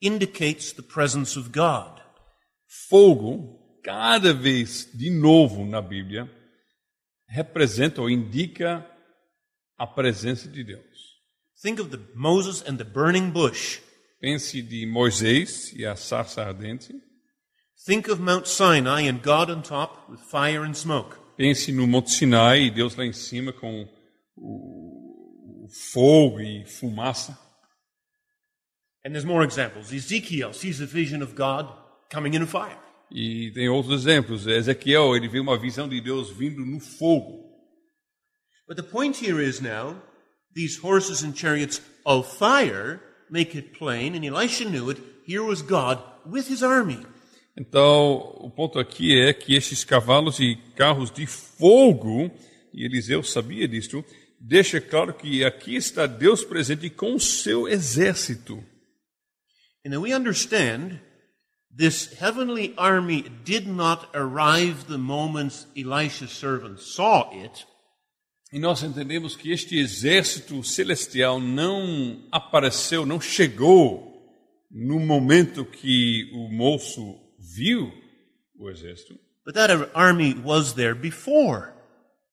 indicates 0.00 0.72
the 0.72 0.82
presence 0.82 1.36
of 1.36 1.52
God. 1.52 2.00
Fogo, 2.88 3.58
cada 3.84 4.32
vez 4.32 4.88
de 4.94 5.10
novo 5.10 5.64
na 5.64 5.82
Bíblia, 5.82 6.30
representa 7.28 8.00
ou 8.00 8.10
indica 8.10 8.86
a 9.78 9.86
presença 9.86 10.48
de 10.48 10.64
Deus. 10.64 10.82
Think 11.60 11.80
of 11.80 11.90
the 11.90 12.00
Moses 12.14 12.62
and 12.68 12.76
the 12.76 12.84
burning 12.84 13.30
bush. 13.30 13.80
Pense 14.20 14.60
de 14.62 14.86
Moisés 14.86 15.72
e 15.72 15.84
a 15.84 15.96
sarça 15.96 16.42
ardente. 16.42 16.94
Think 17.84 18.08
of 18.08 18.20
Mount 18.20 18.46
Sinai 18.46 19.08
and 19.08 19.20
God 19.22 19.50
on 19.50 19.62
top 19.62 20.08
with 20.08 20.20
fire 20.20 20.64
and 20.64 20.74
smoke. 20.74 21.16
Pense 21.36 21.72
no 21.72 21.86
Monte 21.86 22.10
Sinai 22.10 22.66
e 22.66 22.70
Deus 22.70 22.94
lá 22.94 23.04
em 23.04 23.12
cima 23.12 23.52
com 23.52 23.88
o, 24.36 24.81
fogo 25.72 26.40
e 26.40 26.64
fumaça. 26.66 27.38
And 29.04 29.10
there's 29.10 29.24
more 29.24 29.44
examples. 29.44 29.92
Ezekiel 29.92 30.52
sees 30.52 30.80
a 30.80 30.86
vision 30.86 31.22
of 31.22 31.34
God 31.34 31.68
coming 32.10 32.36
in 32.36 32.46
fire. 32.46 32.78
E 33.10 33.50
tem 33.52 33.68
outros 33.68 34.02
exemplos. 34.02 34.46
Ezequiel, 34.46 35.16
ele 35.16 35.28
vê 35.28 35.40
uma 35.40 35.58
visão 35.58 35.88
de 35.88 36.00
Deus 36.00 36.30
vindo 36.30 36.64
no 36.64 36.78
fogo. 36.78 37.42
But 38.66 38.76
the 38.76 38.82
point 38.82 39.22
here 39.22 39.42
is 39.42 39.60
now, 39.60 40.00
these 40.54 40.78
horses 40.82 41.22
and 41.22 41.34
chariots 41.34 41.82
of 42.06 42.38
fire 42.38 43.00
make 43.28 43.56
it 43.56 43.76
plain, 43.76 44.14
and 44.14 44.24
Elisha 44.24 44.64
knew 44.64 44.90
it, 44.90 45.00
here 45.26 45.42
was 45.42 45.62
God 45.62 45.98
with 46.24 46.48
his 46.48 46.62
army. 46.62 47.00
Então, 47.56 48.34
o 48.38 48.50
ponto 48.50 48.78
aqui 48.78 49.20
é 49.20 49.34
que 49.34 49.54
esses 49.54 49.84
cavalos 49.84 50.38
e 50.38 50.56
carros 50.74 51.10
de 51.10 51.26
fogo, 51.26 52.30
e 52.72 52.84
Eliseu 52.84 53.22
sabia 53.22 53.68
disto, 53.68 54.02
deixa 54.42 54.80
claro 54.80 55.14
que 55.14 55.44
aqui 55.44 55.76
está 55.76 56.06
Deus 56.06 56.44
presente 56.44 56.90
com 56.90 57.14
o 57.14 57.20
seu 57.20 57.68
exército. 57.68 58.62
And 59.86 59.96
we 60.00 60.12
understand 60.12 61.00
this 61.74 62.12
heavenly 62.20 62.74
army 62.76 63.22
did 63.44 63.68
not 63.68 64.08
arrive 64.14 64.86
the 64.88 64.98
moment 64.98 65.66
Elisha's 65.76 66.32
servants 66.32 66.94
saw 66.94 67.30
it. 67.32 67.66
E 68.52 68.58
nós 68.58 68.82
entendemos 68.82 69.34
que 69.34 69.50
este 69.50 69.78
exército 69.78 70.62
celestial 70.62 71.40
não 71.40 72.26
apareceu, 72.30 73.06
não 73.06 73.20
chegou 73.20 74.12
no 74.70 74.98
momento 75.00 75.64
que 75.64 76.30
o 76.34 76.48
moço 76.50 77.18
viu 77.38 77.92
o 78.58 78.68
exército, 78.68 79.18
But 79.44 79.54
that 79.54 79.90
army 79.94 80.34
was 80.34 80.74
there 80.74 80.94
before 80.94 81.72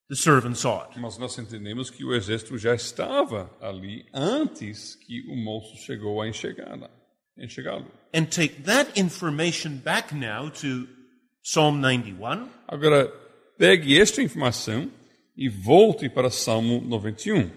the 0.09 0.15
servant 0.15 0.57
saw 0.57 0.85
it. 0.89 0.99
mas 0.99 1.17
nós 1.17 1.37
entendemos 1.37 1.89
que 1.89 2.03
o 2.03 2.13
exército 2.13 2.57
já 2.57 2.73
estava 2.73 3.49
ali 3.61 4.05
antes 4.13 4.95
que 4.95 5.21
o 5.29 5.35
moço 5.35 5.77
chegou 5.77 6.21
a 6.21 6.27
enxergá-la, 6.27 6.89
enxergá-lo. 7.37 7.85
And 8.13 8.25
take 8.25 8.63
that 8.63 8.99
information 8.99 9.77
back 9.77 10.13
now 10.13 10.49
to 10.49 10.87
Psalm 11.43 11.79
91. 11.79 12.49
Agora, 12.67 13.07
pegue 13.57 13.99
esta 13.99 14.21
informação 14.21 14.91
e 15.37 15.47
volte 15.47 16.09
para 16.09 16.29
Salmo 16.29 16.81
91. 16.81 17.51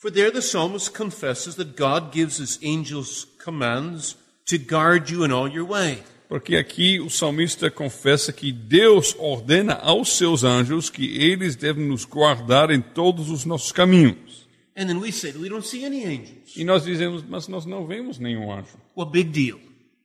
For 0.00 0.10
there 0.10 0.30
the 0.30 0.42
psalmist 0.42 0.92
confesses 0.92 1.54
that 1.56 1.76
God 1.76 2.12
gives 2.12 2.38
his 2.38 2.58
angels 2.62 3.26
commands 3.42 4.16
to 4.46 4.58
guard 4.58 5.10
you 5.10 5.24
in 5.24 5.32
all 5.32 5.48
your 5.48 5.64
way. 5.66 6.02
Porque 6.32 6.56
aqui 6.56 6.98
o 6.98 7.10
salmista 7.10 7.70
confessa 7.70 8.32
que 8.32 8.50
Deus 8.50 9.14
ordena 9.18 9.74
aos 9.74 10.16
seus 10.16 10.44
anjos 10.44 10.88
que 10.88 11.22
eles 11.22 11.54
devem 11.54 11.84
nos 11.84 12.06
guardar 12.06 12.70
em 12.70 12.80
todos 12.80 13.28
os 13.28 13.44
nossos 13.44 13.70
caminhos. 13.70 14.48
And 14.74 14.86
then 14.86 14.96
we 14.96 15.12
say 15.12 15.30
that 15.30 15.38
we 15.38 15.50
don't 15.50 15.66
see 15.66 15.84
any 15.84 16.06
angels. 16.06 16.56
E 16.56 16.64
nós 16.64 16.84
dizemos, 16.84 17.22
mas 17.22 17.48
nós 17.48 17.66
não 17.66 17.86
vemos 17.86 18.18
nenhum 18.18 18.50
anjo. 18.50 18.78
Well, 18.96 19.10
big 19.10 19.28
deal. 19.28 19.60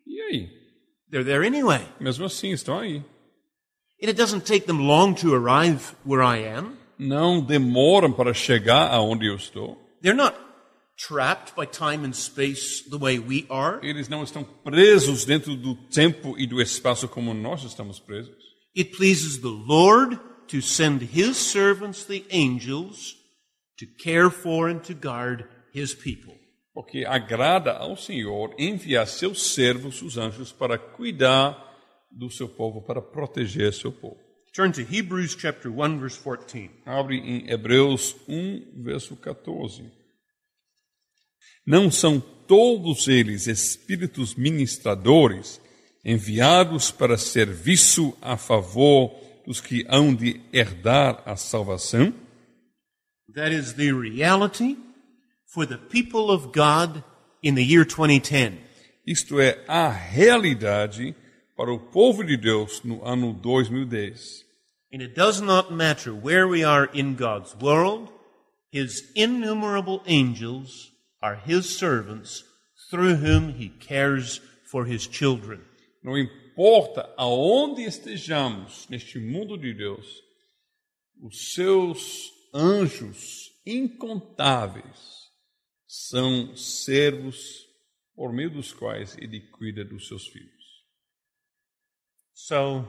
E 0.06 0.20
aí? 0.20 0.50
They're 1.10 1.24
there 1.24 1.48
anyway. 1.48 1.80
Mesmo 1.98 2.26
assim, 2.26 2.52
estão 2.52 2.78
aí. 2.78 2.98
And 4.04 4.10
it 4.10 4.16
doesn't 4.16 4.42
take 4.42 4.66
them 4.66 4.86
long 4.86 5.13
to 5.13 5.34
arrive 5.34 5.96
where 6.06 6.22
I 6.22 6.46
am. 6.46 6.74
Não 7.00 7.40
demoram 7.40 8.12
para 8.12 8.34
chegar 8.34 8.92
aonde 8.92 9.28
eu 9.28 9.36
estou. 9.38 9.82
They're 10.02 10.13
not 10.13 10.36
trapped 10.98 11.56
by 11.56 11.66
time 11.66 12.04
and 12.04 12.14
space 12.14 12.82
the 12.90 12.98
way 12.98 13.20
we 13.20 13.46
are. 13.50 13.80
Eles 13.84 14.10
não 14.10 14.24
estão 14.24 14.44
presos 14.44 15.26
dentro 15.26 15.56
do 15.56 15.76
tempo 15.76 16.36
e 16.38 16.48
do 16.48 16.62
espaço 16.62 17.08
como 17.08 17.34
nós 17.34 17.64
estamos 17.64 18.00
presos. 18.00 18.36
It 18.76 18.96
pleases 18.96 19.38
the 19.40 19.48
Lord 19.48 20.20
to 20.48 20.62
send 20.62 21.04
his 21.04 21.38
servants, 21.38 22.06
the 22.06 22.26
angels, 22.32 23.16
to 23.78 23.86
care 23.86 24.30
for 24.30 24.70
and 24.70 24.80
to 24.80 24.94
guard 24.94 25.46
his 25.74 25.94
people. 25.94 26.36
Porque 26.74 27.06
agrada 27.06 27.74
ao 27.74 27.96
Senhor 27.96 28.54
enviar 28.58 29.08
seus 29.08 29.54
servos, 29.54 30.02
os 30.02 30.18
anjos, 30.18 30.52
para 30.52 30.78
cuidar 30.78 31.64
do 32.12 32.30
seu 32.30 32.48
povo, 32.48 32.82
para 32.82 33.02
proteger 33.02 33.74
seu 33.74 33.92
povo. 33.92 34.18
Turn 34.54 34.72
to 34.72 34.82
Hebrews 34.82 35.36
chapter 35.38 35.72
1 35.72 36.00
verse 36.00 36.20
14. 36.20 36.70
Abre 36.86 37.18
em 37.18 37.50
Hebreus 37.50 38.16
1, 38.28 38.84
verso 38.84 39.16
14. 39.16 39.97
Não 41.68 41.92
são 41.92 42.22
todos 42.48 43.10
eles 43.10 43.46
espíritos 43.46 44.36
ministradores 44.36 45.60
enviados 46.06 46.92
para 46.92 47.18
serviço 47.18 48.18
a 48.22 48.38
favor 48.38 49.14
dos 49.46 49.60
que 49.60 49.86
hão 49.90 50.16
de 50.16 50.40
herdar 50.54 51.22
a 51.26 51.36
salvação? 51.36 52.14
That 53.36 53.54
is 53.54 53.74
the 53.74 53.92
reality 53.92 54.78
for 55.46 55.68
the 55.68 55.76
people 55.76 56.32
of 56.32 56.54
God 56.58 57.04
in 57.44 57.56
the 57.56 57.62
year 57.62 57.86
2010. 57.86 58.60
Isto 59.06 59.38
é 59.42 59.62
a 59.68 59.90
realidade 59.90 61.14
para 61.54 61.74
o 61.74 61.80
povo 61.80 62.24
de 62.24 62.38
Deus 62.38 62.82
no 62.86 63.06
ano 63.06 63.34
2010. 63.34 64.46
And 64.94 65.02
it 65.02 65.14
does 65.14 65.42
not 65.42 65.74
matter 65.74 66.14
where 66.14 66.48
we 66.48 66.64
are 66.64 66.90
in 66.94 67.16
God's 67.16 67.54
world, 67.62 68.10
his 68.72 69.12
innumerable 69.18 70.02
angels 70.08 70.96
are 71.28 71.36
his 71.36 71.78
servants 71.78 72.44
through 72.90 73.16
whom 73.16 73.50
he 73.50 73.70
cares 73.70 74.40
for 74.72 74.86
his 74.86 75.06
children. 75.06 75.60
Não 76.02 76.18
importa 76.18 77.10
aonde 77.18 77.84
estejamos 77.84 78.88
neste 78.90 79.20
mundo 79.20 79.58
de 79.58 79.74
Deus, 79.74 80.06
os 81.22 81.54
seus 81.54 82.32
anjos 82.54 83.52
incontáveis 83.66 85.28
são 85.86 86.56
servos 86.56 87.66
por 88.16 88.32
meio 88.32 88.50
dos 88.50 88.72
quais 88.74 89.18
ele 89.18 89.42
cuida 89.52 89.84
dos 89.84 90.08
seus 90.08 90.28
filhos. 90.28 90.48
So, 92.34 92.88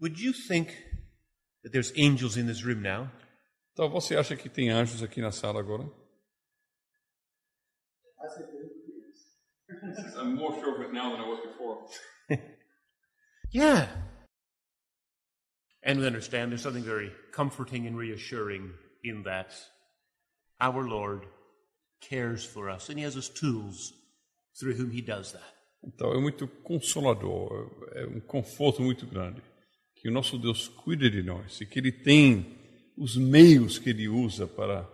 would 0.00 0.18
you 0.18 0.32
think 0.32 0.68
that 1.62 1.72
there's 1.72 1.92
angels 1.98 2.36
in 2.36 2.46
this 2.46 2.64
room 2.64 2.80
now? 2.80 3.10
Então 3.72 3.90
você 3.90 4.16
acha 4.16 4.36
que 4.36 4.48
tem 4.48 4.70
anjos 4.70 5.02
aqui 5.02 5.20
na 5.20 5.32
sala 5.32 5.60
agora? 5.60 6.01
I'm 10.18 10.36
more 10.36 10.52
sure 10.60 10.76
of 10.76 10.82
it 10.82 10.92
now 10.92 11.12
than 11.12 11.20
I 11.20 11.28
was 11.28 11.40
before. 11.46 11.86
Yeah. 13.52 13.86
And 15.82 16.00
we 16.00 16.06
understand 16.06 16.50
there's 16.50 16.62
something 16.62 16.82
very 16.82 17.12
comforting 17.32 17.86
and 17.86 17.98
reassuring 17.98 18.70
in 19.04 19.24
that 19.24 19.52
our 20.58 20.88
Lord 20.88 21.26
cares 22.00 22.44
for 22.46 22.70
us 22.70 22.88
and 22.88 22.98
he 22.98 23.04
has 23.04 23.14
his 23.14 23.28
tools 23.28 23.92
through 24.58 24.74
whom 24.74 24.90
he 24.90 25.02
does 25.02 25.32
that. 25.32 25.52
Então 25.84 26.14
é 26.14 26.20
muito 26.20 26.46
consolador, 26.62 27.70
é 27.92 28.06
um 28.06 28.20
conforto 28.20 28.80
muito 28.80 29.04
grande 29.04 29.42
que 29.96 30.08
o 30.08 30.12
nosso 30.12 30.38
Deus 30.38 30.68
cuida 30.68 31.10
de 31.10 31.22
nós 31.22 31.60
e 31.60 31.66
que 31.66 31.78
Ele 31.78 31.92
tem 31.92 32.58
os 32.96 33.16
meios 33.16 33.78
que 33.78 33.90
Ele 33.90 34.08
usa 34.08 34.46
para 34.46 34.88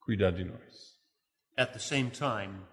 cuidar 0.00 0.30
de 0.30 0.44
nós. 0.44 0.91
At 1.56 1.72
the 1.74 1.80
same 1.80 2.10
time, 2.10 2.66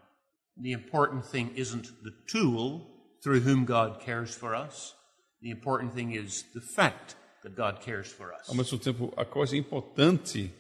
the 0.56 0.72
important 0.72 1.26
thing 1.26 1.52
isn't 1.56 1.88
the 2.04 2.14
tool 2.28 2.88
through 3.24 3.42
whom 3.42 3.66
God 3.66 4.00
cares 4.02 4.34
for 4.34 4.56
us. 4.56 4.94
The 5.42 5.50
important 5.52 5.94
thing 5.94 6.14
is 6.14 6.44
the 6.54 6.62
fact 6.62 7.16
that 7.44 7.56
God 7.56 7.82
cares 7.82 8.08
for 8.08 8.34
us. 8.34 8.48
Ao 8.50 8.56
mesmo 8.56 8.78
tempo, 8.78 9.14
a 9.18 9.26
coisa 9.26 9.56
importante, 9.56 10.52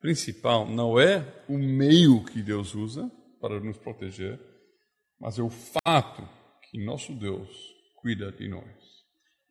principal, 0.00 0.66
não 0.66 0.98
é 0.98 1.24
o 1.48 1.58
meio 1.58 2.24
que 2.24 2.42
Deus 2.42 2.74
usa 2.74 3.10
para 3.40 3.60
nos 3.60 3.76
proteger, 3.76 4.38
mas 5.20 5.38
é 5.38 5.42
o 5.42 5.50
fato 5.50 6.28
que 6.70 6.84
nosso 6.84 7.12
Deus 7.14 7.48
cuida 7.96 8.30
de 8.32 8.48
nós. 8.48 8.88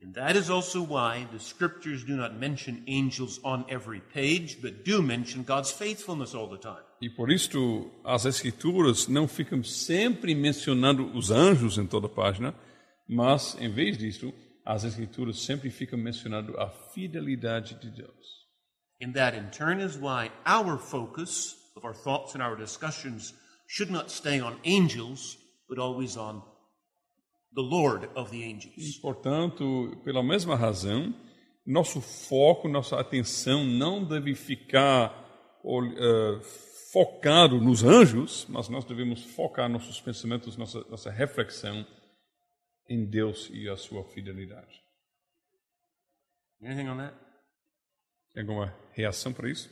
And 0.01 0.13
that 0.13 0.37
is 0.37 0.49
also 0.49 0.83
why 0.83 1.27
the 1.31 1.39
scriptures 1.39 2.03
do 2.03 2.15
not 2.15 2.35
mention 2.35 2.83
angels 2.87 3.39
on 3.43 3.65
every 3.67 3.99
page, 3.99 4.61
but 4.61 4.85
do 4.85 5.01
mention 5.01 5.43
God's 5.43 5.71
faithfulness 5.71 6.35
all 6.35 6.47
the 6.47 6.59
time. 6.59 6.86
E 6.99 7.09
por 7.09 7.31
isto 7.31 7.91
as 8.03 8.25
escrituras 8.25 9.07
não 9.07 9.27
ficam 9.27 9.63
sempre 9.63 10.33
mencionando 10.33 11.05
os 11.15 11.29
anjos 11.29 11.77
em 11.77 11.85
toda 11.85 12.07
a 12.07 12.09
página, 12.09 12.55
mas 13.07 13.55
em 13.59 13.69
vez 13.69 13.97
disto, 13.97 14.33
as 14.65 14.83
escrituras 14.83 15.39
sempre 15.39 15.69
ficam 15.69 15.97
mencionando 15.97 16.59
a 16.59 16.69
fidelidade 16.69 17.79
de 17.79 17.89
Deus. 17.91 18.37
And 19.01 19.13
that 19.13 19.37
in 19.37 19.49
turn 19.51 19.79
is 19.79 19.95
why 19.95 20.31
our 20.45 20.77
focus 20.77 21.55
of 21.75 21.85
our 21.85 21.93
thoughts 21.93 22.33
and 22.33 22.41
our 22.41 22.57
discussions 22.57 23.33
should 23.67 23.91
not 23.91 24.11
stay 24.11 24.41
on 24.41 24.57
angels, 24.65 25.37
but 25.69 25.77
always 25.77 26.17
on 26.17 26.41
the 27.53 27.61
Lord 27.61 28.09
of 28.15 28.31
the 28.31 28.43
angels. 28.43 28.75
E, 28.75 28.99
portanto, 28.99 30.01
pela 30.03 30.23
mesma 30.23 30.55
razão, 30.55 31.13
nosso 31.65 32.01
foco, 32.01 32.67
nossa 32.67 32.99
atenção 32.99 33.63
não 33.63 34.03
deve 34.03 34.33
ficar 34.33 35.13
eh, 35.63 36.39
focado 36.91 37.59
nos 37.59 37.83
anjos, 37.83 38.45
mas 38.49 38.69
nós 38.69 38.85
devemos 38.85 39.23
focar 39.23 39.69
nossos 39.69 39.99
pensamentos, 39.99 40.55
nossa, 40.55 40.83
nossa 40.89 41.11
reflexão 41.11 41.85
em 42.89 43.05
Deus 43.05 43.49
e 43.51 43.69
a 43.69 43.75
sua 43.75 44.03
fidelidade. 44.05 44.81
Anything 46.63 46.89
on 46.89 46.97
that? 46.97 47.15
Tem 48.33 48.41
alguma 48.41 48.73
reação 48.93 49.33
para 49.33 49.49
isso? 49.49 49.69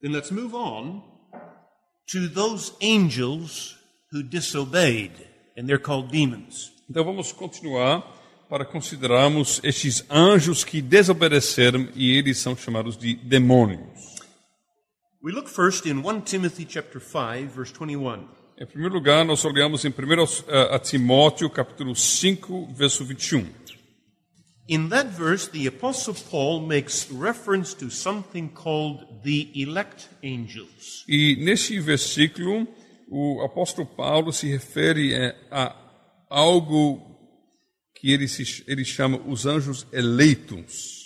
Then 0.00 0.12
let's 0.12 0.30
move 0.30 0.54
on 0.54 1.02
to 2.12 2.28
those 2.28 2.72
angels 2.82 3.78
who 4.12 4.22
disobeyed, 4.22 5.12
and 5.56 5.66
they're 5.66 5.82
called 5.82 6.10
demons. 6.10 6.72
Então 6.88 7.04
vamos 7.04 7.32
continuar 7.32 8.00
para 8.48 8.64
considerarmos 8.64 9.60
estes 9.62 10.04
anjos 10.10 10.64
que 10.64 10.82
desobedeceram 10.82 11.88
e 11.94 12.16
eles 12.16 12.38
são 12.38 12.56
chamados 12.56 12.96
de 12.96 13.14
demônios. 13.14 14.19
We 15.22 15.32
look 15.32 15.48
first 15.48 15.84
in 15.84 16.02
1 16.02 16.22
Timothy 16.22 16.64
chapter 16.64 16.98
5 16.98 17.50
verse 17.50 17.70
21. 17.70 18.26
Em 18.58 18.66
primeiro 18.66 18.94
lugar, 18.94 19.22
nós 19.22 19.44
olhamos 19.44 19.84
em 19.84 19.90
1 19.90 19.94
a 20.74 20.78
Timóteo, 20.78 21.50
capítulo 21.50 21.94
5, 21.94 22.68
verso 22.74 23.04
21. 23.04 23.46
In 24.66 24.88
that 24.88 25.10
verse 25.10 25.46
the 25.50 25.66
apostle 25.66 26.14
Paul 26.30 26.66
makes 26.66 27.10
reference 27.10 27.74
to 27.74 27.90
something 27.90 28.48
called 28.48 29.22
the 29.22 29.50
elect 29.54 30.08
angels. 30.22 31.04
E 31.06 31.36
neste 31.36 31.78
versículo, 31.80 32.66
o 33.06 33.42
apóstolo 33.42 33.86
Paulo 33.86 34.32
se 34.32 34.46
refere 34.46 35.12
eh, 35.12 35.36
a 35.50 35.76
algo 36.30 36.98
que 37.94 38.10
ele, 38.10 38.26
se, 38.26 38.64
ele 38.66 38.86
chama 38.86 39.20
os 39.26 39.44
anjos 39.44 39.86
eleitos. 39.92 40.99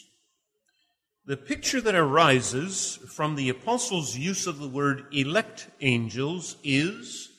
The 1.26 1.36
picture 1.38 1.80
that 1.80 1.94
arises 1.94 2.98
from 3.08 3.34
the 3.34 3.48
apostle's 3.48 4.14
use 4.14 4.46
of 4.46 4.58
the 4.58 4.68
word 4.68 5.06
elect 5.10 5.68
angels 5.80 6.56
is 6.62 7.30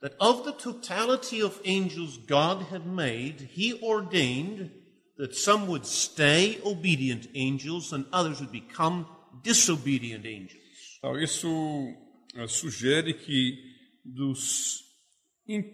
that 0.00 0.14
of 0.18 0.46
the 0.46 0.52
totality 0.52 1.42
of 1.42 1.60
angels 1.66 2.16
God 2.16 2.62
had 2.70 2.86
made, 2.86 3.50
he 3.52 3.78
ordained 3.82 4.70
that 5.18 5.36
some 5.36 5.66
would 5.66 5.84
stay 5.84 6.58
obedient 6.64 7.28
angels 7.34 7.92
and 7.92 8.06
others 8.14 8.40
would 8.40 8.50
become 8.50 9.06
disobedient 9.42 10.24
angels. 10.24 10.62
Então, 10.98 11.20
isso 11.20 11.94
eh, 12.34 12.46
sugere 12.46 13.12
que 13.12 13.58
dos, 14.02 14.80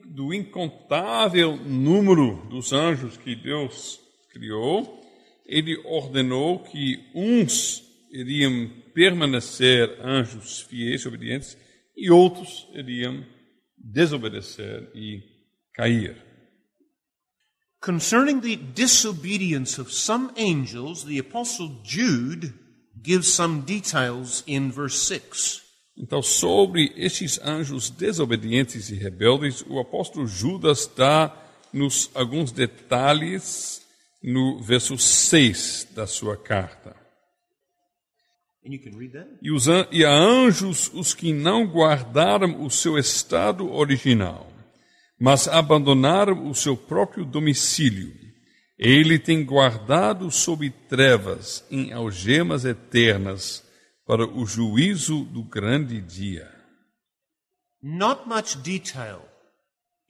do 0.06 0.34
incontável 0.34 1.56
número 1.56 2.48
dos 2.48 2.72
anjos 2.72 3.16
que 3.16 3.36
Deus 3.36 4.00
criou, 4.32 4.97
ele 5.48 5.76
ordenou 5.84 6.58
que 6.58 7.10
uns 7.14 7.82
iriam 8.10 8.70
permanecer 8.94 9.98
anjos 10.04 10.60
fiéis 10.60 11.02
e 11.02 11.08
obedientes 11.08 11.58
e 11.96 12.10
outros 12.10 12.68
iriam 12.74 13.24
desobedecer 13.76 14.90
e 14.94 15.22
cair. 15.74 16.16
Concerning 17.80 18.40
the 18.40 18.56
disobedience 18.56 19.80
of 19.80 19.92
some 19.92 20.30
angels, 20.36 21.04
the 21.04 21.18
apostle 21.18 21.80
Jude 21.84 22.52
gives 23.00 23.32
some 23.32 23.62
details 23.62 24.42
in 24.46 24.70
verse 24.70 24.98
6. 25.06 25.62
Então, 25.96 26.22
sobre 26.22 26.92
estes 26.96 27.40
anjos 27.40 27.88
desobedientes 27.90 28.90
e 28.90 28.94
rebeldes, 28.94 29.64
o 29.68 29.78
apóstolo 29.78 30.26
Judas 30.26 30.90
dá 30.96 31.34
nos 31.72 32.10
alguns 32.14 32.52
detalhes 32.52 33.87
no 34.22 34.60
verso 34.60 34.98
6 34.98 35.88
da 35.94 36.06
sua 36.06 36.36
carta. 36.36 36.96
E, 39.40 39.50
os 39.50 39.66
e 39.90 40.04
a 40.04 40.12
anjos 40.12 40.90
os 40.92 41.14
que 41.14 41.32
não 41.32 41.66
guardaram 41.66 42.62
o 42.62 42.70
seu 42.70 42.98
estado 42.98 43.72
original, 43.72 44.52
mas 45.18 45.48
abandonaram 45.48 46.48
o 46.50 46.54
seu 46.54 46.76
próprio 46.76 47.24
domicílio. 47.24 48.12
Ele 48.78 49.18
tem 49.18 49.44
guardado 49.44 50.30
sob 50.30 50.68
trevas 50.88 51.64
em 51.70 51.92
algemas 51.92 52.64
eternas 52.64 53.64
para 54.06 54.26
o 54.26 54.44
juízo 54.44 55.24
do 55.24 55.42
grande 55.42 56.00
dia. 56.00 56.48
Not 57.82 58.28
much 58.28 58.56
detail 58.62 59.22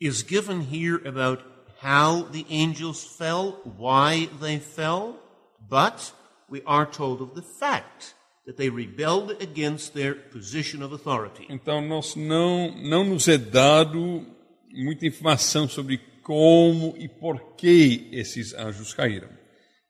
is 0.00 0.24
given 0.26 0.62
here 0.62 1.06
about 1.06 1.44
how 1.80 2.22
the 2.32 2.44
angels 2.50 3.04
fell, 3.04 3.52
why 3.76 4.28
they 4.40 4.58
fell, 4.58 5.16
but 5.68 6.12
we 6.48 6.62
are 6.66 6.86
told 6.86 7.20
of 7.20 7.34
the 7.34 7.42
fact 7.42 8.14
that 8.46 8.56
they 8.56 8.68
rebelled 8.68 9.36
against 9.40 9.94
their 9.94 10.14
position 10.14 10.82
of 10.82 10.92
authority. 10.92 11.46
Então, 11.48 11.80
nós 11.80 12.16
não, 12.16 12.74
não 12.82 13.04
nos 13.04 13.28
é 13.28 13.38
dado 13.38 14.26
muita 14.72 15.06
informação 15.06 15.68
sobre 15.68 15.98
como 16.22 16.94
e 16.98 17.08
por 17.08 17.56
que 17.56 18.08
esses 18.12 18.54
anjos 18.54 18.92
caíram, 18.92 19.30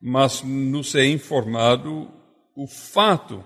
mas 0.00 0.42
nos 0.42 0.94
é 0.94 1.06
informado 1.06 2.10
o 2.54 2.66
fato 2.66 3.44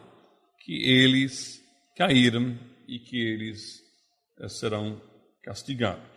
que 0.65 0.91
eles 0.91 1.63
caíram 1.97 2.59
e 2.89 2.99
que 2.99 3.17
eles 3.17 3.83
eh, 4.39 4.49
serão 4.49 5.01
castigados. 5.43 6.12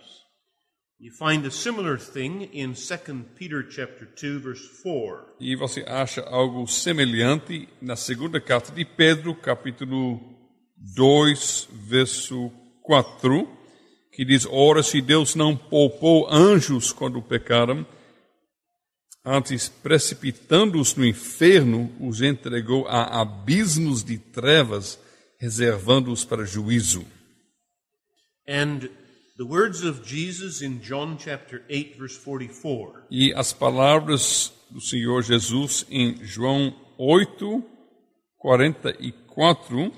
You 0.98 1.12
find 1.12 1.46
a 1.46 1.52
similar 1.52 1.98
thing 1.98 2.44
in 2.54 2.74
2 2.74 3.26
Peter 3.36 3.62
chapter 3.70 4.06
2 4.06 4.40
verse 4.40 4.66
4. 4.82 5.36
E 5.42 5.54
você 5.54 5.84
acha 5.86 6.22
algo 6.22 6.66
semelhante 6.68 7.68
na 7.82 7.98
segunda 7.98 8.40
carta 8.40 8.72
de 8.72 8.86
Pedro, 8.86 9.36
capítulo 9.36 10.22
2, 10.78 11.68
verso 11.90 12.50
4, 12.82 13.46
que 14.14 14.24
diz: 14.24 14.48
Ora, 14.50 14.82
se 14.82 15.02
Deus 15.02 15.36
não 15.36 15.58
poupou 15.58 16.32
anjos 16.32 16.94
quando 16.94 17.22
pecaram, 17.22 17.86
antes 19.24 19.68
precipitando-os 19.68 20.96
no 20.96 21.06
inferno, 21.06 21.92
os 22.00 22.22
entregou 22.22 22.88
a 22.88 23.20
abismos 23.20 24.02
de 24.02 24.18
trevas, 24.18 24.98
reservando-os 25.38 26.24
para 26.24 26.46
juízo. 26.46 27.06
And 28.48 28.90
the 29.38 29.46
words 29.46 29.84
of 29.84 30.06
Jesus 30.06 30.62
in 30.62 30.82
John 30.82 31.18
chapter 31.18 31.64
8 31.70 31.98
verse 31.98 32.18
44. 32.18 33.08
E 33.12 33.34
as 33.34 33.54
palavras 33.54 34.54
do 34.70 34.82
Senhor 34.82 35.22
Jesus 35.22 35.86
em 35.90 36.24
João 36.24 36.74
8, 36.98 37.64
44. 38.38 39.92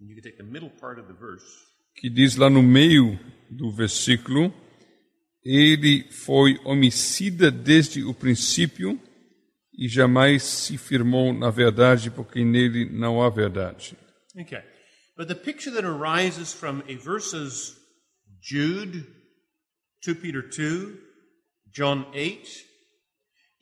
And 0.00 0.08
you 0.08 0.14
can 0.14 0.22
take 0.22 0.36
the 0.36 0.44
middle 0.44 0.70
part 0.70 0.98
of 1.00 1.06
the 1.08 1.14
verse. 1.14 1.68
que 2.00 2.08
diz 2.08 2.36
lá 2.36 2.48
no 2.48 2.62
meio 2.62 3.18
do 3.50 3.70
versículo: 3.70 4.52
Ele 5.44 6.04
foi 6.10 6.58
homicida 6.64 7.50
desde 7.50 8.04
o 8.04 8.14
princípio 8.14 9.00
e 9.76 9.88
jamais 9.88 10.42
se 10.42 10.76
firmou 10.76 11.32
na 11.32 11.50
verdade, 11.50 12.10
porque 12.10 12.44
nele 12.44 12.88
não 12.90 13.22
há 13.22 13.30
verdade. 13.30 13.96
Okay. 14.36 14.62
But 15.16 15.26
the 15.26 15.34
picture 15.34 15.74
that 15.74 15.84
arises 15.84 16.52
from 16.52 16.82
a 16.88 16.96
verses 16.96 17.77
Jude, 18.48 19.06
2 20.00 20.14
Peter 20.14 20.40
2, 20.40 20.96
John 21.70 22.06
8, 22.14 22.48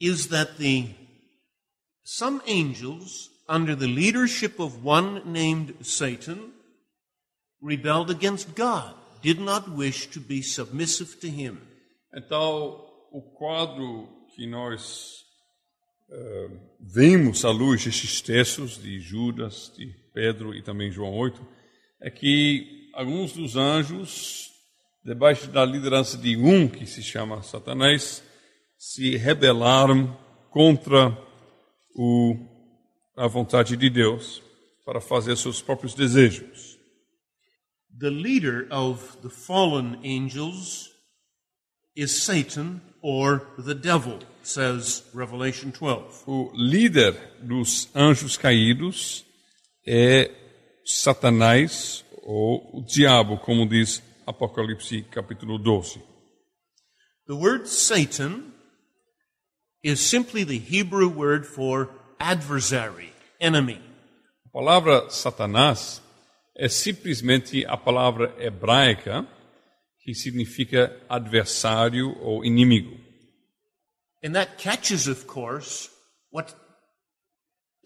is 0.01 0.29
that 0.29 0.59
the 0.59 0.91
some 2.05 2.41
angels, 2.47 3.31
under 3.49 3.75
the 3.75 3.89
leadership 3.89 4.61
of 4.61 4.85
one 4.85 5.23
named 5.33 5.75
Satan, 5.83 6.53
rebelled 7.61 8.13
against 8.13 8.55
God, 8.55 8.95
did 9.23 9.41
not 9.41 9.69
wish 9.69 10.07
to 10.11 10.21
be 10.21 10.41
submissive 10.41 11.19
to 11.21 11.29
him. 11.29 11.59
Então, 12.15 12.87
o 13.11 13.21
quadro 13.37 14.09
que 14.37 14.47
nós 14.47 15.25
eh, 16.09 16.49
vemos 16.81 17.45
à 17.45 17.51
luz 17.51 17.85
destes 17.85 18.21
textos 18.21 18.81
de 18.81 19.01
Judas, 19.01 19.73
de 19.77 19.93
Pedro 20.15 20.55
e 20.55 20.63
também 20.63 20.93
João 20.93 21.13
8, 21.13 21.45
é 22.01 22.09
que 22.09 22.89
alguns 22.95 23.33
dos 23.33 23.57
anjos, 23.57 24.53
debaixo 25.07 25.47
da 25.53 25.65
liderança 25.65 26.19
de 26.19 26.37
um 26.37 26.67
que 26.67 26.85
se 26.85 27.01
chama 27.01 27.41
Satanás, 27.41 28.25
se 28.77 29.17
rebelaram 29.17 30.19
contra 30.51 31.17
o, 31.95 32.35
a 33.17 33.29
vontade 33.29 33.77
de 33.77 33.89
Deus 33.89 34.43
para 34.85 35.01
fazer 35.01 35.37
seus 35.37 35.63
próprios 35.63 35.95
desejos. 35.95 36.77
The 37.97 38.11
leader 38.11 38.67
of 38.73 39.19
the 39.23 39.31
fallen 39.31 40.01
angels 40.05 40.91
is 41.95 42.25
Satan 42.25 42.81
or 43.01 43.47
the 43.65 43.75
devil, 43.75 44.19
says 44.43 45.05
Revelation 45.15 45.71
12. 45.71 46.25
O 46.27 46.51
líder 46.53 47.15
dos 47.41 47.89
anjos 47.95 48.37
caídos 48.37 49.25
é 49.87 50.33
Satanás 50.85 52.05
ou 52.25 52.81
o 52.81 52.85
diabo, 52.85 53.39
como 53.39 53.69
diz 53.69 54.03
Apocalipse 54.27 55.03
capítulo 55.11 55.59
12. 55.63 56.03
The 57.27 57.37
word 57.37 57.69
Satan 57.69 58.53
is 59.83 60.01
simply 60.01 60.45
the 60.45 60.59
Hebrew 60.59 61.09
word 61.09 61.47
for 61.47 61.91
adversary, 62.19 63.13
enemy. 63.41 63.81
A 64.45 64.49
palavra 64.49 65.09
Satanás 65.11 66.03
é 66.57 66.69
simplesmente 66.69 67.65
a 67.67 67.77
palavra 67.77 68.35
hebraica 68.39 69.27
que 70.01 70.15
significa 70.15 71.01
adversário 71.09 72.17
ou 72.21 72.45
inimigo. 72.45 72.99
And 74.25 74.33
that 74.33 74.57
catches, 74.59 75.07
of 75.07 75.27
course, 75.27 75.89
what 76.31 76.55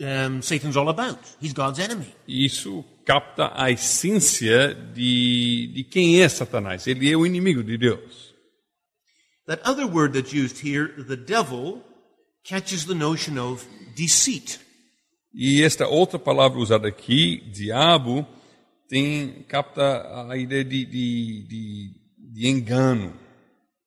um, 0.01 0.41
Satan's 0.43 0.77
all 0.77 0.89
about. 0.89 1.19
He's 1.41 1.53
God's 1.53 1.79
enemy. 1.79 2.15
Isso 2.27 2.85
capta 3.05 3.53
a 3.55 3.71
essência 3.71 4.75
de, 4.75 5.71
de 5.75 5.85
quem 5.85 6.23
é 6.23 6.29
Satanás. 6.29 6.87
Ele 6.87 7.11
é 7.11 7.17
o 7.17 7.27
inimigo 7.27 7.63
de 7.63 7.77
Deus. 7.77 8.35
That 9.47 9.63
other 9.69 9.87
word 9.87 10.15
that's 10.15 10.33
used 10.33 10.65
here, 10.65 10.89
the 11.05 11.17
devil, 11.17 11.83
catches 12.45 12.85
the 12.87 12.95
notion 12.95 13.39
of 13.39 13.67
deceit. 13.97 14.61
E 15.35 15.63
esta 15.63 15.87
outra 15.87 16.19
palavra 16.19 16.59
usada 16.59 16.89
aqui, 16.89 17.43
diabo, 17.53 18.27
tem 18.89 19.45
capta 19.49 20.29
a 20.29 20.37
ideia 20.37 20.65
de, 20.65 20.85
de, 20.85 21.47
de, 21.49 21.95
de 22.19 22.49
engano 22.49 23.17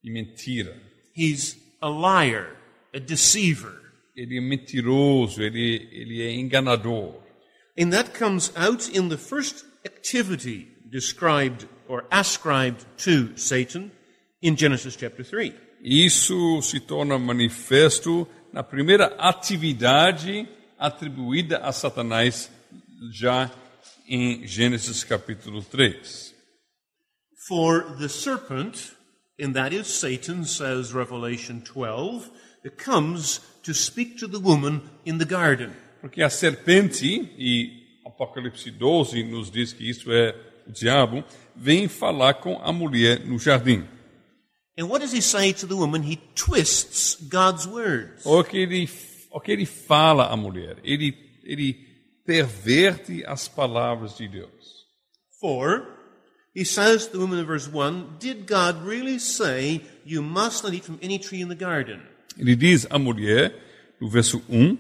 e 0.04 0.12
mentira. 0.12 0.82
He's 1.16 1.58
a 1.82 1.90
liar, 1.90 2.56
a 2.94 3.00
deceiver. 3.00 3.83
Ele 4.16 4.36
er 4.36 4.38
é 4.38 4.42
mentiroso, 4.42 5.42
ele, 5.42 5.90
ele 5.92 6.22
é 6.22 6.34
enganador. 6.36 7.16
Er 7.76 7.84
and 7.84 7.92
that 7.92 8.14
comes 8.14 8.52
out 8.56 8.88
in 8.90 9.10
the 9.10 9.18
first 9.18 9.66
activity 9.86 10.68
described 10.90 11.68
or 11.88 12.06
ascribed 12.12 12.86
to 12.98 13.36
Satan 13.36 13.92
in 14.42 14.56
Genesis 14.56 14.96
chapter 14.96 15.24
3. 15.24 15.54
Isso 15.82 16.62
se 16.62 16.80
torna 16.80 17.18
manifesto 17.18 18.28
na 18.54 18.64
primeira 18.64 19.16
atividade 19.18 20.48
atribuída 20.78 21.58
a 21.58 21.72
Satanás 21.72 22.50
já 23.12 23.52
em 24.08 24.46
Gênesis 24.46 25.04
capítulo 25.04 25.62
3. 25.62 26.34
For 27.48 27.98
the 27.98 28.08
serpent, 28.08 28.94
and 29.40 29.54
that 29.54 29.74
is 29.74 29.88
Satan, 29.88 30.46
says 30.46 30.94
Revelation 30.94 31.62
12, 31.62 32.30
it 32.64 32.78
comes 32.78 33.42
to 33.64 33.74
speak 33.74 34.18
to 34.20 34.28
the 34.28 34.40
woman 34.40 34.82
in 35.06 35.18
the 35.18 35.26
garden. 35.26 35.72
Porque 36.02 36.22
a 36.22 36.30
serpente, 36.30 37.32
e 37.38 38.02
Apocalipse 38.06 38.70
12 38.70 39.24
nos 39.24 39.50
diz 39.50 39.74
que 39.74 39.90
isso 39.90 40.12
é 40.12 40.36
o 40.68 40.72
diabo, 40.72 41.24
vem 41.56 41.88
falar 41.88 42.36
com 42.36 42.60
a 42.62 42.72
mulher 42.72 43.26
no 43.26 43.40
jardim. 43.40 43.88
And 44.78 44.88
what 44.88 45.02
does 45.02 45.14
he 45.14 45.22
say 45.22 45.54
to 45.54 45.68
the 45.68 45.76
woman? 45.76 46.02
He 46.04 46.18
twists 46.36 47.16
God's 47.30 47.68
words. 47.68 48.26
O 48.26 48.44
que 48.44 48.58
ele, 48.58 48.90
o 49.32 49.40
que 49.40 49.52
ele 49.52 49.66
fala 49.66 50.28
à 50.28 50.36
mulher? 50.36 50.78
Ele, 50.84 51.16
ele 51.44 51.74
perverte 52.26 53.24
as 53.26 53.48
palavras 53.48 54.18
de 54.18 54.28
Deus. 54.28 54.88
For 55.40 55.88
he 56.56 56.66
says 56.66 57.06
to 57.08 57.12
the 57.12 57.20
woman 57.20 57.40
in 57.40 57.46
verse 57.46 57.68
1, 57.68 58.18
Did 58.20 58.48
God 58.48 58.84
really 58.84 59.20
say 59.20 59.82
you 60.04 60.22
must 60.24 60.64
not 60.64 60.74
eat 60.74 60.86
from 60.86 60.98
any 61.02 61.20
tree 61.20 61.42
in 61.42 61.50
the 61.50 61.56
garden? 61.56 62.02
Ele 62.38 62.56
diz 62.56 62.88
à 62.90 62.98
mulher, 62.98 63.56
no 64.00 64.10
verso 64.10 64.42
1, 64.50 64.78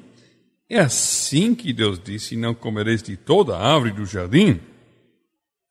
é 0.70 0.80
assim 0.80 1.54
que 1.54 1.74
Deus 1.74 2.00
disse, 2.00 2.36
não 2.36 2.54
comereis 2.54 3.04
de 3.04 3.16
toda 3.16 3.56
a 3.56 3.74
árvore 3.74 3.92
do 3.92 4.06
jardim? 4.06 4.60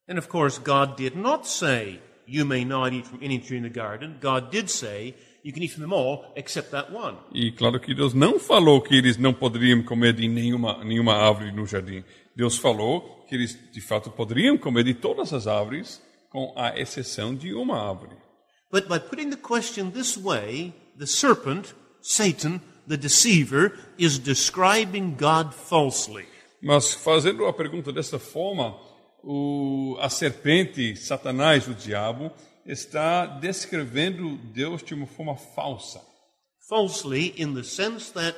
And 0.08 0.18
of 0.18 0.28
course, 0.28 0.58
God 0.58 0.96
did 0.96 1.16
not 1.16 1.48
say, 1.48 2.00
You 2.26 2.46
may 2.46 2.64
not 2.64 2.94
eat 2.94 3.06
from 3.06 3.18
any 3.22 3.38
tree 3.38 3.58
in 3.58 3.62
the 3.62 3.70
garden. 3.70 4.16
God 4.20 4.50
did 4.50 4.68
say, 4.68 5.14
You 5.42 5.52
can 5.52 5.62
eat 5.62 5.72
from 5.72 5.82
them 5.82 5.92
all 5.92 6.32
except 6.36 6.70
that 6.70 6.92
one. 6.92 7.16
E 7.32 7.52
claro 7.52 7.80
que 7.80 7.94
Deus 7.94 8.14
não 8.14 8.38
falou 8.38 8.80
que 8.80 8.94
eles 8.94 9.16
não 9.16 9.34
poderiam 9.34 9.82
comer 9.82 10.12
de 10.12 10.28
nenhuma, 10.28 10.84
nenhuma 10.84 11.14
árvore 11.14 11.52
no 11.52 11.66
jardim. 11.66 12.04
Deus 12.34 12.56
falou 12.56 13.24
que 13.28 13.34
eles 13.34 13.58
de 13.72 13.80
fato 13.80 14.10
poderiam 14.10 14.56
comer 14.56 14.84
de 14.84 14.94
todas 14.94 15.32
as 15.32 15.46
árvores, 15.46 16.00
com 16.30 16.52
a 16.56 16.78
exceção 16.78 17.34
de 17.34 17.52
uma 17.52 17.76
árvore. 17.76 18.16
But 18.70 18.88
by 18.88 18.98
putting 18.98 19.30
the 19.30 19.36
question 19.36 19.90
this 19.90 20.16
way, 20.16 20.72
the 20.98 21.06
serpent, 21.06 21.74
Satan, 22.00 22.60
the 22.86 22.96
deceiver, 22.96 23.72
is 23.98 24.18
describing 24.18 25.14
God 25.16 25.54
falsely. 25.54 26.26
Mas 26.62 26.94
fazendo 26.94 27.46
a 27.46 27.52
pergunta 27.52 27.92
dessa 27.92 28.18
forma, 28.18 28.76
o, 29.22 29.96
a 30.00 30.08
serpente, 30.08 30.96
Satanás, 30.96 31.66
o 31.66 31.74
diabo, 31.74 32.30
está 32.64 33.26
descrevendo 33.26 34.36
Deus 34.52 34.82
de 34.82 34.94
uma 34.94 35.06
forma 35.06 35.36
falsa. 35.36 36.00
Falsely, 36.68 37.34
in 37.36 37.54
the 37.54 37.64
sense 37.64 38.12
that 38.12 38.36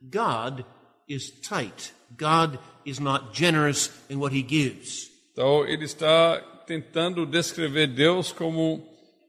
God 0.00 0.64
is 1.08 1.30
tight. 1.40 1.92
God 2.16 2.58
is 2.84 3.00
not 3.00 3.32
generous 3.34 3.90
in 4.08 4.18
what 4.18 4.32
he 4.32 4.42
gives. 4.42 5.10
Então, 5.32 5.66
ele 5.66 5.84
está 5.84 6.40
tentando 6.66 7.26
descrever 7.26 7.88
Deus 7.88 8.32
como 8.32 8.82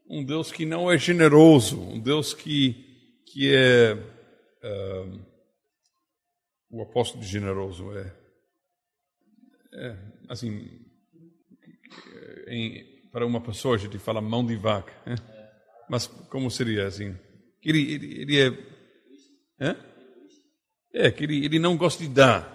um 0.08 0.24
Deus 0.24 0.52
que 0.52 0.64
não 0.64 0.90
é 0.90 0.96
generoso, 0.98 1.80
um 1.80 2.00
Deus 2.00 2.32
que, 2.32 3.22
que 3.26 3.54
é. 3.54 3.92
ah, 4.62 5.18
o 6.70 6.82
apóstolo 6.82 7.22
de 7.22 7.28
generoso 7.28 7.90
é. 7.96 8.12
é 9.74 9.96
assim. 10.28 10.80
em- 12.48 12.94
para 13.12 13.24
uma 13.26 13.40
pessoa, 13.40 13.76
a 13.76 13.78
gente 13.78 13.98
fala 13.98 14.20
mão 14.20 14.44
de 14.44 14.56
vaca. 14.56 14.92
né? 15.06 15.16
Mas 15.88 16.06
como 16.06 16.50
seria 16.50 16.86
assim? 16.86 17.16
Ele, 17.64 17.92
ele, 17.92 18.20
ele 18.20 18.40
é. 18.40 19.64
Hã? 19.64 19.76
É, 20.92 21.10
que 21.10 21.24
ele, 21.24 21.44
ele 21.44 21.58
não 21.58 21.76
gosta 21.76 22.02
de 22.02 22.10
dar. 22.10 22.54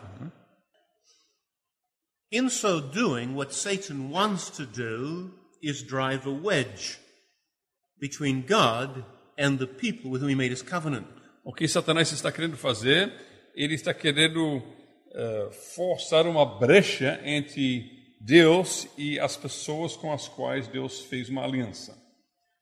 In 2.31 2.47
so 2.49 2.79
doing, 2.79 3.33
what 3.33 3.53
Satan 3.53 4.09
wants 4.09 4.49
to 4.51 4.65
do 4.65 5.33
is 5.61 5.81
drive 5.83 6.25
a 6.25 6.31
wedge 6.31 6.97
between 8.01 8.41
God 8.41 9.05
and 9.37 9.59
the 9.59 9.67
people 9.67 10.09
with 10.09 10.21
whom 10.21 10.29
he 10.29 10.35
made 10.35 10.51
his 10.51 10.63
covenant. 10.63 11.07
O 11.43 11.53
que 11.53 11.67
Satanás 11.67 12.11
está 12.11 12.31
querendo 12.31 12.57
fazer, 12.57 13.13
ele 13.55 13.75
está 13.75 13.93
querendo 13.93 14.61
eh, 15.13 15.49
forçar 15.75 16.25
uma 16.25 16.45
brecha 16.45 17.19
entre 17.23 18.17
Deus 18.19 18.87
e 18.97 19.19
as 19.19 19.37
pessoas 19.37 19.95
com 19.95 20.11
as 20.11 20.27
quais 20.27 20.67
Deus 20.67 21.01
fez 21.01 21.29
uma 21.29 21.43
aliança. 21.43 21.99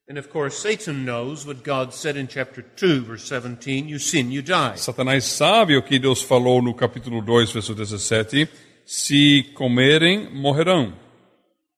And 0.10 0.18
of 0.18 0.30
course, 0.30 0.58
Satan 0.58 1.06
knows 1.06 1.46
what 1.46 1.62
God 1.64 1.94
said 1.94 2.18
in 2.18 2.28
chapter 2.28 2.64
2, 2.64 3.02
verse 3.02 3.28
17 3.28 3.88
you 3.90 4.00
sin, 4.00 4.32
you 4.32 4.42
die. 4.42 4.76
Satanás 4.78 5.26
sabe 5.26 5.78
o 5.78 5.84
que 5.84 6.00
Deus 6.00 6.24
falou 6.24 6.62
no 6.62 6.74
capítulo 6.74 7.22
2, 7.22 7.52
verso 7.52 7.76
17: 7.76 8.50
se 8.86 9.44
comerem, 9.54 10.28
morrerão. 10.34 10.94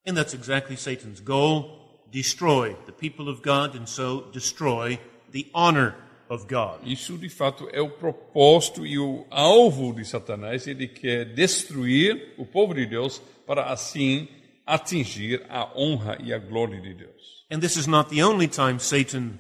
And 0.08 0.16
that's 0.16 0.34
exactly 0.34 0.78
Satan's 0.78 1.20
goal 1.20 1.81
destroy 2.12 2.76
the 2.86 2.92
people 2.92 3.30
of 3.30 3.42
God 3.42 3.76
and 3.76 3.88
so 3.88 4.30
destroy 4.32 5.00
the 5.32 5.48
honor 5.54 5.96
of 6.30 6.46
God. 6.48 6.80
Isso 6.86 7.18
de 7.18 7.30
fato 7.30 7.68
é 7.72 7.82
o 7.82 7.90
propósito 7.90 8.86
e 8.86 9.00
o 9.00 9.26
alvo 9.30 9.94
de 9.94 10.06
Satanás. 10.06 10.68
Ele 10.68 10.88
quer 10.88 11.26
destruir 11.34 12.34
o 12.38 12.46
povo 12.46 12.74
de 12.74 12.86
Deus 12.86 13.22
para 13.46 13.72
assim 13.72 14.28
atingir 14.66 15.46
a 15.50 15.70
honra 15.76 16.18
e 16.24 16.34
a 16.34 16.38
glória 16.38 16.80
de 16.80 16.94
Deus. 16.94 17.46
And 17.52 17.60
this 17.60 17.76
is 17.76 17.88
not 17.88 18.10
the 18.10 18.24
only 18.24 18.48
time 18.48 18.80
Satan 18.80 19.40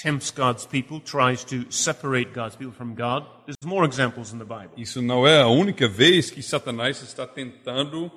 tempts 0.00 0.30
God's 0.30 0.64
people, 0.64 1.00
tries 1.00 1.42
to 1.44 1.70
separate 1.70 2.32
God's 2.32 2.54
people 2.54 2.72
from 2.72 2.94
God. 2.94 3.26
There's 3.46 3.56
more 3.64 3.84
examples 3.84 4.32
in 4.32 4.38
the 4.38 4.44
Bible. 4.44 4.70
Isso 4.76 5.02
não 5.02 5.26
é 5.26 5.42
a 5.42 5.48
única 5.48 5.88
vez 5.88 6.30
que 6.30 6.40
Satanás 6.40 7.02
está 7.02 7.26
tentando 7.26 8.10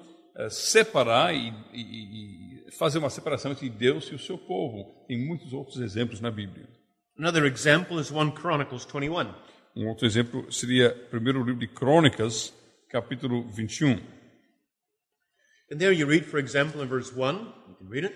separar 0.49 1.33
e, 1.33 1.49
e- 1.73 2.67
e 2.67 2.71
fazer 2.71 2.97
uma 2.99 3.09
separação 3.09 3.51
entre 3.51 3.69
Deus 3.69 4.05
e 4.05 4.15
o 4.15 4.19
seu 4.19 4.37
povo. 4.37 5.05
Tem 5.07 5.17
muitos 5.17 5.53
outros 5.53 5.79
exemplos 5.79 6.19
na 6.21 6.31
Bíblia. 6.31 6.67
Another 7.17 7.45
example 7.45 7.99
is 7.99 8.09
1 8.11 8.31
Chronicles 8.35 8.85
21. 8.85 9.33
Um 9.75 9.87
outro 9.87 10.05
exemplo 10.05 10.51
seria 10.51 10.89
o 10.89 11.09
primeiro 11.09 11.43
livro 11.43 11.59
de 11.59 11.67
Crônicas, 11.67 12.53
capítulo 12.89 13.47
21. 13.49 13.99
And 15.71 15.77
there 15.77 15.93
you 15.93 16.07
read, 16.07 16.25
for 16.25 16.39
example, 16.39 16.81
in 16.83 16.87
verse 16.87 17.13
1, 17.15 17.33
you 17.69 17.75
can 17.77 17.87
read 17.89 18.05
it. 18.05 18.15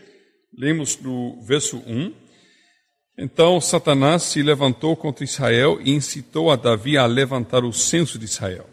Lemos 0.58 0.98
no 1.02 1.42
verso 1.44 1.78
1. 1.86 2.14
Então 3.18 3.62
Satanás 3.62 4.24
se 4.24 4.42
levantou 4.44 4.96
contra 4.98 5.24
Israel 5.24 5.80
e 5.82 5.92
incitou 5.92 6.52
a 6.52 6.56
Davi 6.58 6.98
a 6.98 7.06
levantar 7.06 7.64
o 7.64 7.72
censo 7.72 8.20
de 8.20 8.26
Israel. 8.26 8.70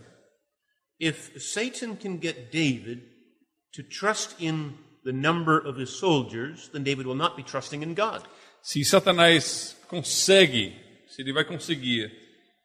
If 0.98 1.40
Satan 1.40 1.94
can 1.96 2.18
get 2.20 2.50
David 2.52 3.02
to 3.72 3.82
trust 3.82 4.40
in 4.40 4.74
the 5.04 5.12
number 5.12 5.58
of 5.58 5.76
his 5.76 5.90
soldiers, 5.90 6.68
then 6.72 6.84
David 6.84 7.06
will 7.06 7.16
not 7.16 7.36
be 7.36 7.42
trusting 7.42 7.82
in 7.82 7.94
God. 7.94 8.22
Se 8.62 8.84
Satanás 8.84 9.76
consegue, 9.88 10.74
se 11.08 11.22
ele 11.22 11.32
vai 11.32 11.44
conseguir 11.44 12.12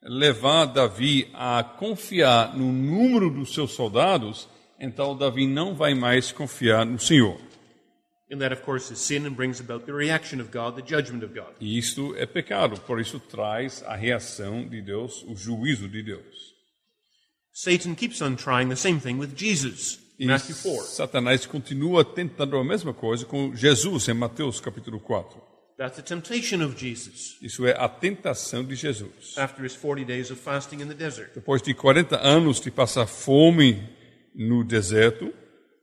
levar 0.04 0.66
Davi 0.66 1.28
a 1.34 1.64
confiar 1.64 2.56
no 2.56 2.72
número 2.72 3.30
dos 3.30 3.54
seus 3.54 3.72
soldados, 3.72 4.48
então 4.80 5.18
Davi 5.18 5.48
não 5.48 5.76
vai 5.76 5.94
mais 5.96 6.32
confiar 6.32 6.86
no 6.86 7.00
Senhor. 7.00 7.40
And 8.30 8.40
that, 8.40 8.54
of 8.54 8.62
course, 8.64 8.92
is 8.92 9.00
sin 9.00 9.26
and 9.26 9.36
brings 9.36 9.62
about 9.62 9.86
the 9.86 9.94
reaction 9.94 10.42
of 10.42 10.52
God, 10.52 10.76
the 10.76 10.82
judgment 10.82 11.24
of 11.24 11.34
God. 11.34 11.56
E 11.62 11.78
isto 11.78 12.14
é 12.18 12.26
pecado, 12.26 12.78
por 12.82 13.00
isso 13.00 13.22
traz 13.22 13.82
a 13.84 13.96
reação 13.96 14.68
de 14.68 14.82
Deus, 14.82 15.24
o 15.24 15.36
juízo 15.36 15.88
de 15.88 16.04
Deus. 16.04 16.54
Satan 17.54 17.96
keeps 17.96 18.22
on 18.22 18.36
trying 18.36 18.68
the 18.68 18.76
same 18.76 19.00
thing 19.00 19.18
with 19.18 19.34
Jesus. 19.36 20.07
E 20.20 20.26
Matthew 20.26 20.56
4. 20.56 20.84
Satanás 20.86 21.46
continua 21.46 22.04
tentando 22.04 22.58
a 22.58 22.64
mesma 22.64 22.94
coisa 22.94 23.26
com 23.26 23.56
Jesus 23.56 24.08
em 24.08 24.14
Mateus 24.14 24.60
capítulo 24.60 25.00
4. 25.00 25.40
That's 25.78 25.96
the 25.96 26.02
temptation 26.02 26.64
of 26.66 26.76
Jesus 26.76 27.38
Isso 27.40 27.64
é 27.68 27.72
a 27.78 27.88
tentação 27.88 28.64
de 28.64 28.74
Jesus. 28.76 29.38
after 29.38 29.64
his 29.64 29.76
40 29.76 30.06
days 30.06 30.32
of 30.32 30.42
fasting 30.42 30.82
in 30.82 30.88
the 30.88 30.96
desert. 30.96 31.30
Depois 31.36 31.62
de 31.62 31.74
40 31.76 32.18
anos 32.18 32.60
de 32.60 32.72
passar 32.72 33.06
fome 33.06 33.88
no 34.34 34.64
deserto, 34.64 35.32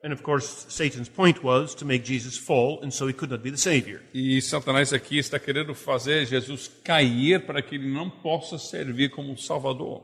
And 0.03 0.13
of 0.13 0.23
course, 0.23 0.67
Satan's 0.69 1.09
point 1.09 1.43
was 1.43 1.75
to 1.77 1.87
make 1.87 2.05
Jesus 2.05 2.37
fall, 2.37 2.81
and 2.85 2.91
so 2.91 3.09
he 3.09 3.15
could 3.15 3.31
not 3.33 3.43
be 3.43 3.51
the 3.51 3.57
Savior. 3.57 4.03
e 4.13 4.43
Satanás 4.43 4.93
aqui 4.93 5.17
está 5.19 5.39
querendo 5.39 5.75
fazer 5.75 6.27
Jesus 6.27 6.69
cair 6.85 7.47
para 7.47 7.63
que 7.63 7.77
ele 7.77 7.89
não 7.91 8.11
possa 8.11 8.59
servir 8.59 9.11
como 9.11 9.39
Salvador. 9.39 10.03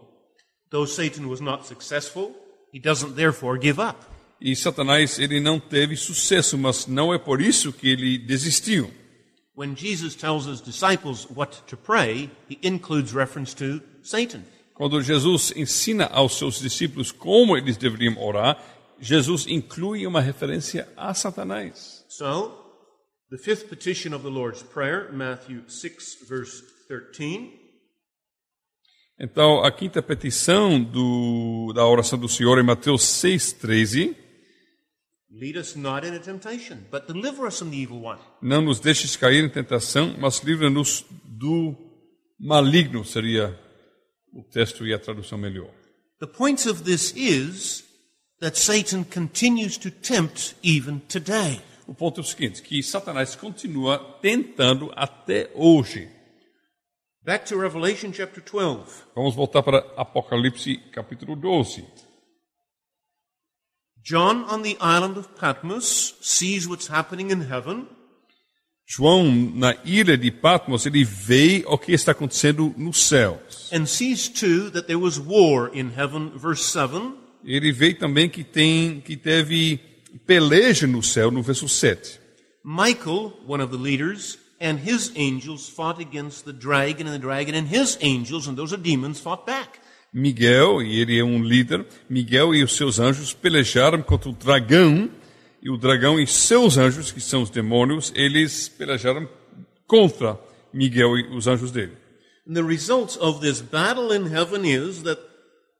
Though 0.70 0.87
Satan 0.87 1.26
was 1.26 1.41
not 1.41 1.66
successful, 1.66 2.33
he 2.72 2.81
doesn't 2.81 3.14
therefore 3.14 3.59
give 3.61 3.78
up. 3.81 4.07
E 4.41 4.57
Satanás 4.57 5.18
ele 5.18 5.38
não 5.38 5.61
teve 5.61 5.97
sucesso, 5.97 6.57
mas 6.57 6.86
não 6.86 7.12
é 7.12 7.18
por 7.18 7.41
isso 7.41 7.72
que 7.72 7.88
ele 7.88 8.16
desistiu. 8.16 8.91
When 9.55 9.76
Jesus 9.76 10.14
tells 10.14 10.47
his 10.47 10.62
disciples 10.62 11.26
what 11.28 11.62
to 11.66 11.76
pray, 11.76 12.30
he 12.49 12.59
includes 12.62 13.12
reference 13.12 13.55
to 13.57 13.82
Satan. 14.03 14.43
Quando 14.74 15.03
Jesus 15.03 15.53
ensina 15.55 16.07
aos 16.07 16.38
seus 16.38 16.59
discípulos 16.59 17.12
como 17.12 17.55
eles 17.55 17.76
deveriam 17.76 18.16
orar, 18.18 18.57
Jesus 18.99 19.47
inclui 19.47 20.07
uma 20.07 20.22
referência 20.22 20.88
a 20.97 21.12
Satanás. 21.12 22.03
So, 22.09 22.55
the 23.30 23.36
fifth 23.36 23.68
petition 23.68 24.14
of 24.14 24.22
the 24.22 24.30
Lord's 24.30 24.62
Prayer, 24.62 25.12
Matthew 25.12 25.64
6, 25.68 26.26
verse 26.26 26.62
13, 26.88 27.61
Então, 29.22 29.62
a 29.62 29.70
quinta 29.70 30.03
petição 30.03 30.82
do, 30.82 31.74
da 31.74 31.86
oração 31.86 32.18
do 32.18 32.26
Senhor 32.26 32.59
em 32.59 32.62
Mateus 32.62 33.03
6,13, 33.03 34.16
não 38.43 38.62
nos 38.62 38.81
deixes 38.81 39.14
cair 39.14 39.45
em 39.45 39.49
tentação, 39.49 40.16
mas 40.18 40.41
livra-nos 40.41 41.05
do 41.24 41.76
maligno, 42.39 43.05
seria 43.05 43.57
o 44.33 44.43
texto 44.43 44.85
e 44.85 44.93
a 44.93 44.99
tradução 44.99 45.39
melhor. 45.39 45.70
The 46.18 46.26
point 46.26 46.68
of 46.68 46.83
this 46.83 47.14
is 47.14 47.85
that 48.41 48.59
Satan 48.59 49.05
continues 49.05 49.78
to 49.78 49.91
tempt 49.93 50.57
even 50.64 50.99
today. 51.09 51.61
O 51.87 51.95
ponto 51.95 52.20
é 52.20 52.24
o 52.24 52.26
seguinte, 52.26 52.61
que 52.61 52.83
Satanás 52.83 53.37
continua 53.37 53.99
tentando 54.20 54.91
até 54.97 55.49
hoje. 55.55 56.09
Back 57.22 57.47
to 57.47 57.57
Revelation 57.57 58.12
chapter 58.12 58.43
12. 58.43 59.05
Vamos 59.14 59.37
voltar 59.37 59.62
para 59.62 59.78
Apocalipse 59.97 60.76
capítulo 60.91 61.37
12. 61.37 61.85
John 64.03 64.45
on 64.45 64.63
the 64.63 64.77
island 64.81 65.17
of 65.19 65.29
Patmos 65.37 66.15
sees 66.21 66.67
what's 66.67 66.89
happening 66.89 67.31
in 67.31 67.43
heaven 67.43 67.87
João, 68.93 69.31
na 69.55 69.77
ilha 69.85 70.17
de 70.17 70.33
Patmos, 70.33 70.85
ele 70.85 71.05
vê 71.05 71.63
o 71.69 71.79
que 71.79 71.93
está 71.93 72.11
acontecendo 72.11 72.75
nos 72.77 73.09
céus. 73.09 73.71
and 73.73 73.87
sees 73.87 74.29
too 74.29 74.69
that 74.71 74.89
there 74.89 74.99
was 74.99 75.17
war 75.17 75.71
in 75.73 75.91
heaven, 75.97 76.31
verse 76.37 76.65
7. 76.65 77.15
Ele 77.45 77.71
vê 77.71 77.95
também 77.95 78.29
que 78.29 78.43
tem 78.43 79.01
que 79.01 79.17
teve 79.17 79.79
peleja 80.27 80.89
no 80.89 81.05
céu 81.05 81.31
no 81.31 81.41
verso 81.41 81.69
7. 81.69 82.19
Michael, 82.65 83.33
one 83.47 83.63
of 83.63 83.71
the 83.71 83.81
leaders, 83.81 84.37
and 84.61 84.79
his 84.85 85.13
angels 85.15 85.69
fought 85.69 86.01
against 86.01 86.45
the 86.45 86.53
dragon, 86.53 87.07
and 87.07 87.15
the 87.15 87.19
dragon 87.19 87.55
and 87.55 87.69
his 87.69 87.97
angels, 88.01 88.49
and 88.49 88.57
those 88.57 88.75
are 88.75 88.83
demons, 88.83 89.21
fought 89.21 89.47
back. 89.47 89.79
Miguel, 90.13 90.83
e 90.83 91.01
ele 91.01 91.19
é 91.19 91.25
um 91.25 91.43
líder, 91.43 91.87
Miguel 92.09 92.55
e 92.55 92.65
os 92.65 92.77
seus 92.77 92.99
anjos 92.99 93.33
pelejaram 93.33 94.03
contra 94.03 94.29
o 94.29 94.33
dragão, 94.33 95.11
e 95.63 95.71
o 95.71 95.77
dragão 95.77 96.19
e 96.19 96.27
seus 96.27 96.79
anjos, 96.79 97.13
que 97.13 97.21
são 97.21 97.43
os 97.43 97.51
demônios, 97.51 98.13
eles 98.17 98.69
pelejaram 98.69 99.29
contra 99.87 100.39
Miguel 100.73 101.19
e 101.19 101.37
os 101.37 101.47
anjos 101.47 101.71
dele. 101.71 101.97
And 102.49 102.55
the 102.55 102.63
result 102.63 103.17
of 103.21 103.41
this 103.41 103.61
battle 103.61 104.13
in 104.13 104.27
heaven 104.27 104.65
is 104.65 105.03
that 105.03 105.21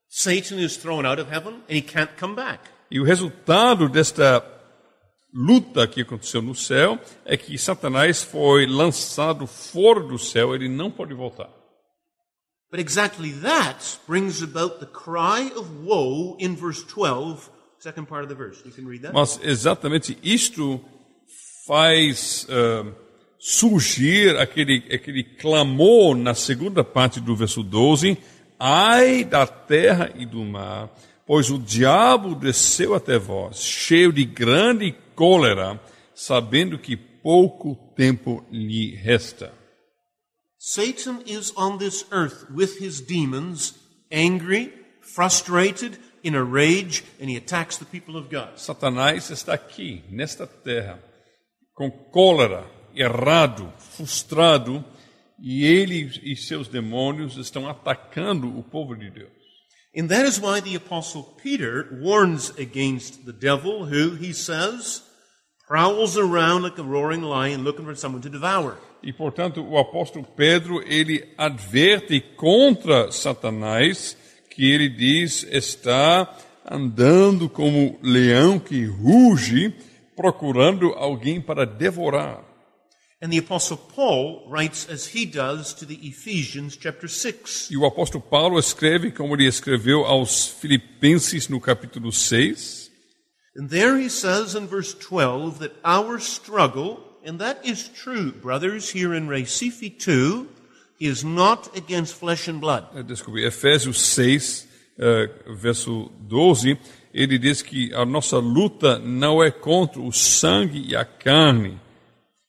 Satan 0.07 0.59
is 0.59 0.77
thrown 0.77 1.05
out 1.05 1.19
of 1.19 1.29
heaven 1.29 1.55
and 1.67 1.75
he 1.75 1.81
can't 1.81 2.11
come 2.19 2.35
back. 2.35 2.69
E 2.89 2.99
o 2.99 3.03
resultado 3.03 3.89
desta 3.89 4.43
luta 5.33 5.87
que 5.87 6.01
aconteceu 6.01 6.41
no 6.41 6.53
céu 6.53 6.99
é 7.25 7.35
que 7.37 7.57
Satanás 7.57 8.21
foi 8.21 8.65
lançado 8.65 9.47
fora 9.47 10.01
do 10.01 10.19
céu, 10.19 10.53
ele 10.53 10.67
não 10.67 10.91
pode 10.91 11.13
voltar. 11.13 11.49
But 12.71 12.79
exactly 12.79 13.31
that 13.41 13.99
brings 14.07 14.41
about 14.41 14.79
the 14.79 14.85
cry 14.85 15.51
of 15.57 15.83
woe 15.83 16.37
in 16.39 16.55
verse 16.55 16.81
12, 16.83 17.49
second 17.79 18.07
part 18.07 18.23
of 18.23 18.29
the 18.29 18.35
verse. 18.35 18.61
You 18.63 18.71
can 18.71 18.87
read 18.87 19.01
that. 19.01 19.13
Mas 19.13 19.37
exatamente 19.43 20.17
isto 20.23 20.79
faz 21.67 22.47
ah, 22.49 22.89
surgir 23.37 24.37
aquele, 24.37 24.85
aquele 24.89 25.21
clamor 25.21 26.15
na 26.15 26.33
segunda 26.33 26.81
parte 26.81 27.19
do 27.19 27.35
verso 27.35 27.61
12: 27.61 28.17
Ai 28.57 29.25
da 29.25 29.45
terra 29.45 30.09
e 30.15 30.25
do 30.25 30.41
mar, 30.41 30.89
pois 31.27 31.51
o 31.51 31.57
diabo 31.57 32.35
desceu 32.35 32.95
até 32.95 33.19
vós, 33.19 33.61
cheio 33.61 34.13
de 34.13 34.23
grande 34.23 34.95
cólera, 35.13 35.77
sabendo 36.15 36.79
que 36.79 36.95
pouco 36.95 37.75
tempo 37.97 38.45
lhe 38.49 38.95
resta. 38.95 39.60
Satan 40.63 41.23
is 41.25 41.51
on 41.57 41.79
this 41.79 42.05
earth 42.11 42.45
with 42.51 42.77
his 42.77 43.01
demons, 43.01 43.73
angry, 44.11 44.71
frustrated, 44.99 45.97
in 46.21 46.35
a 46.35 46.43
rage, 46.43 47.03
and 47.19 47.31
he 47.31 47.35
attacks 47.35 47.77
the 47.77 47.85
people 47.85 48.15
of 48.15 48.29
God. 48.29 48.57
Satanás 48.57 49.31
está 49.31 49.55
aqui, 49.55 50.03
nesta 50.07 50.45
terra, 50.45 50.99
com 51.73 51.89
cólera, 51.89 52.63
errado, 52.95 53.73
frustrado, 53.79 54.85
e 55.39 55.65
ele 55.65 56.11
e 56.21 56.35
seus 56.35 56.67
demônios 56.67 57.37
estão 57.37 57.67
atacando 57.67 58.55
o 58.55 58.61
povo 58.61 58.95
de 58.95 59.09
Deus. 59.09 59.31
And 59.95 60.09
that 60.09 60.27
is 60.27 60.39
why 60.39 60.61
the 60.61 60.75
apostle 60.75 61.23
Peter 61.41 61.89
warns 62.03 62.51
against 62.59 63.25
the 63.25 63.33
devil 63.33 63.87
who, 63.87 64.15
he 64.15 64.31
says, 64.31 65.01
prowls 65.67 66.19
around 66.19 66.61
like 66.61 66.77
a 66.77 66.83
roaring 66.83 67.23
lion 67.23 67.63
looking 67.63 67.85
for 67.85 67.95
someone 67.95 68.21
to 68.21 68.29
devour. 68.29 68.77
E, 69.03 69.11
portanto, 69.11 69.63
o 69.63 69.77
apóstolo 69.77 70.25
Pedro, 70.35 70.81
ele 70.85 71.27
adverte 71.37 72.19
contra 72.35 73.11
Satanás, 73.11 74.15
que 74.49 74.71
ele 74.71 74.89
diz 74.89 75.43
está 75.43 76.37
andando 76.69 77.49
como 77.49 77.97
leão 78.01 78.59
que 78.59 78.85
ruge, 78.85 79.73
procurando 80.15 80.93
alguém 80.93 81.41
para 81.41 81.65
devorar. 81.65 82.43
And 83.23 83.29
the 83.29 83.37
apostle 83.37 83.77
Paul 83.77 84.47
writes 84.49 84.87
as 84.89 85.13
he 85.13 85.27
does 85.27 85.73
to 85.75 85.85
the 85.85 85.99
Ephesians 86.01 86.75
chapter 86.75 87.07
6. 87.07 87.69
E 87.69 87.77
o 87.77 87.85
apóstolo 87.85 88.23
Paulo 88.23 88.57
escreve 88.57 89.11
como 89.11 89.35
ele 89.35 89.45
escreveu 89.45 90.05
aos 90.05 90.47
Filipenses 90.47 91.47
no 91.47 91.61
capítulo 91.61 92.11
6, 92.11 92.81
And 93.55 93.67
there 93.69 93.97
he 93.97 94.09
says 94.09 94.55
in 94.55 94.67
verse 94.67 94.93
12 94.93 95.59
that 95.59 95.75
our 95.83 96.19
struggle, 96.19 96.99
and 97.25 97.39
that 97.39 97.65
is 97.65 97.87
true, 97.87 98.31
brothers, 98.31 98.89
here 98.89 99.13
in 99.13 99.27
Recife 99.27 99.97
too, 99.99 100.47
is 100.99 101.23
not 101.23 101.75
against 101.75 102.15
flesh 102.15 102.47
and 102.47 102.59
blood. 102.59 102.85
desculpe, 103.07 103.43
Efésios 103.43 103.99
6, 104.01 104.67
eh, 104.99 105.29
verso 105.47 106.11
12, 106.21 106.77
ele 107.13 107.39
diz 107.39 107.61
que 107.61 107.93
a 107.93 108.05
nossa 108.05 108.37
luta 108.37 108.99
não 108.99 109.43
é 109.43 109.51
contra 109.51 109.99
o 109.99 110.11
sangue 110.11 110.85
e 110.87 110.95
a 110.95 111.03
carne, 111.03 111.79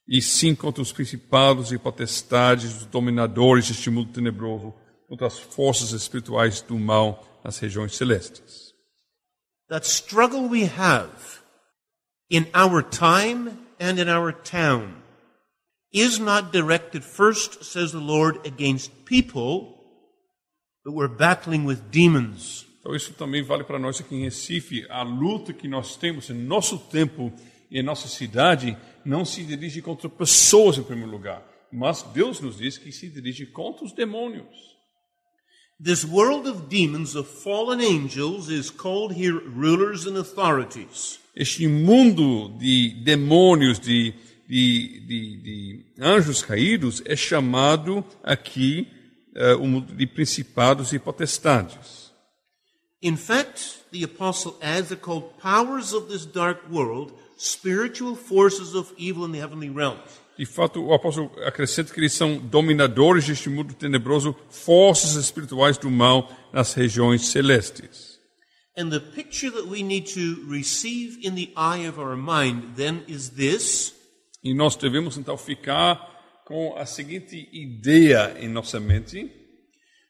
e 0.07 0.21
sim 0.21 0.53
contra 0.53 0.81
os 0.81 0.91
principados 0.91 1.71
e 1.71 1.77
potestades, 1.77 2.81
os 2.81 2.85
dominadores 2.85 3.67
deste 3.67 3.89
mundo 3.89 4.11
tenebroso, 4.11 4.73
contra 5.07 5.27
as 5.27 5.39
forças 5.39 5.91
espirituais 5.91 6.61
do 6.61 6.77
mal 6.77 7.41
nas 7.43 7.57
regiões 7.59 7.95
celestes. 7.95 8.73
That 9.69 9.87
struggle 9.87 10.47
we 10.47 10.65
have 10.65 11.41
in 12.29 12.45
our 12.53 12.83
time 12.83 13.62
and 13.83 13.99
in 13.99 14.07
our 14.07 14.31
town 14.31 14.95
is 15.91 16.17
not 16.17 16.53
directed 16.53 17.03
first, 17.03 17.65
says 17.65 17.91
the 17.91 17.99
Lord, 17.99 18.47
against 18.47 19.05
people, 19.05 19.75
but 20.85 20.93
we're 20.93 21.09
battling 21.09 21.65
with 21.65 21.91
demons. 21.91 22.65
Então 22.79 22.95
isso 22.95 23.13
também 23.13 23.43
vale 23.43 23.65
para 23.65 23.77
nós 23.77 23.99
aqui 23.99 24.15
em 24.15 24.23
Recife. 24.23 24.85
A 24.89 25.03
luta 25.03 25.51
que 25.51 25.67
nós 25.67 25.97
temos 25.97 26.29
em 26.29 26.33
nosso 26.33 26.77
tempo 26.77 27.31
e 27.69 27.79
em 27.79 27.83
nossa 27.83 28.07
cidade 28.07 28.77
não 29.03 29.25
se 29.25 29.43
dirige 29.43 29.81
contra 29.81 30.07
pessoas 30.07 30.77
em 30.77 30.83
primeiro 30.83 31.11
lugar, 31.11 31.43
mas 31.71 32.03
Deus 32.03 32.39
nos 32.39 32.57
diz 32.57 32.77
que 32.77 32.91
se 32.91 33.09
dirige 33.09 33.45
contra 33.45 33.85
os 33.85 33.91
demônios. 33.91 34.73
This 35.83 36.05
world 36.05 36.47
of 36.47 36.69
demons, 36.69 37.15
of 37.15 37.29
fallen 37.29 37.81
angels, 37.81 38.47
is 38.47 38.69
called 38.69 39.13
here 39.13 39.37
rulers 39.37 40.05
and 40.07 40.17
authorities. 40.17 41.19
Este 41.35 41.67
mundo 41.67 42.49
de 42.59 42.89
demônios, 43.03 43.79
de, 43.79 44.13
de, 44.47 44.99
de, 45.07 45.37
de 45.37 45.85
anjos 45.99 46.43
caídos, 46.43 47.01
é 47.05 47.15
chamado 47.15 48.05
aqui 48.23 48.87
eh, 49.35 49.55
o 49.55 49.65
mundo 49.65 49.95
de 49.95 50.05
principados 50.05 50.93
e 50.93 50.99
potestades. 50.99 52.11
In 53.01 53.17
fact, 53.17 53.83
the 53.91 54.03
apostle 54.03 54.55
adds 54.61 54.89
they're 54.89 54.95
called 54.95 55.25
powers 55.41 55.91
of 55.91 56.07
this 56.07 56.25
dark 56.25 56.61
world, 56.71 57.13
spiritual 57.37 58.15
forces 58.15 58.75
of 58.75 58.93
evil 58.97 59.25
in 59.25 59.31
the 59.31 59.39
heavenly 59.39 59.69
realms. 59.69 60.23
De 60.37 60.45
fato, 60.45 60.83
o 60.83 60.93
apóstolo 60.93 61.31
acrescenta 61.45 61.93
que 61.93 61.99
eles 61.99 62.13
são 62.13 62.37
dominadores 62.37 63.25
deste 63.25 63.49
mundo 63.49 63.73
tenebroso, 63.73 64.35
forças 64.49 65.15
espirituais 65.15 65.77
do 65.77 65.91
mal 65.91 66.31
nas 66.51 66.73
regiões 66.73 67.27
celestes. 67.27 68.12
And 68.75 68.89
the 68.89 68.99
picture 68.99 69.51
that 69.51 69.67
we 69.67 69.83
need 69.83 70.07
to 70.15 70.43
receive 70.47 71.19
in 71.21 71.35
the 71.35 71.51
eye 71.55 71.85
of 71.87 71.99
our 71.99 72.15
mind 72.15 72.75
then 72.75 73.03
is 73.07 73.31
this 73.31 73.93
E 74.43 74.53
nós 74.53 74.75
devemos 74.75 75.17
então 75.17 75.37
ficar 75.37 76.43
com 76.45 76.75
a 76.75 76.85
seguinte 76.85 77.49
ideia 77.53 78.35
em 78.39 78.49
nossa 78.49 78.79
mente: 78.79 79.31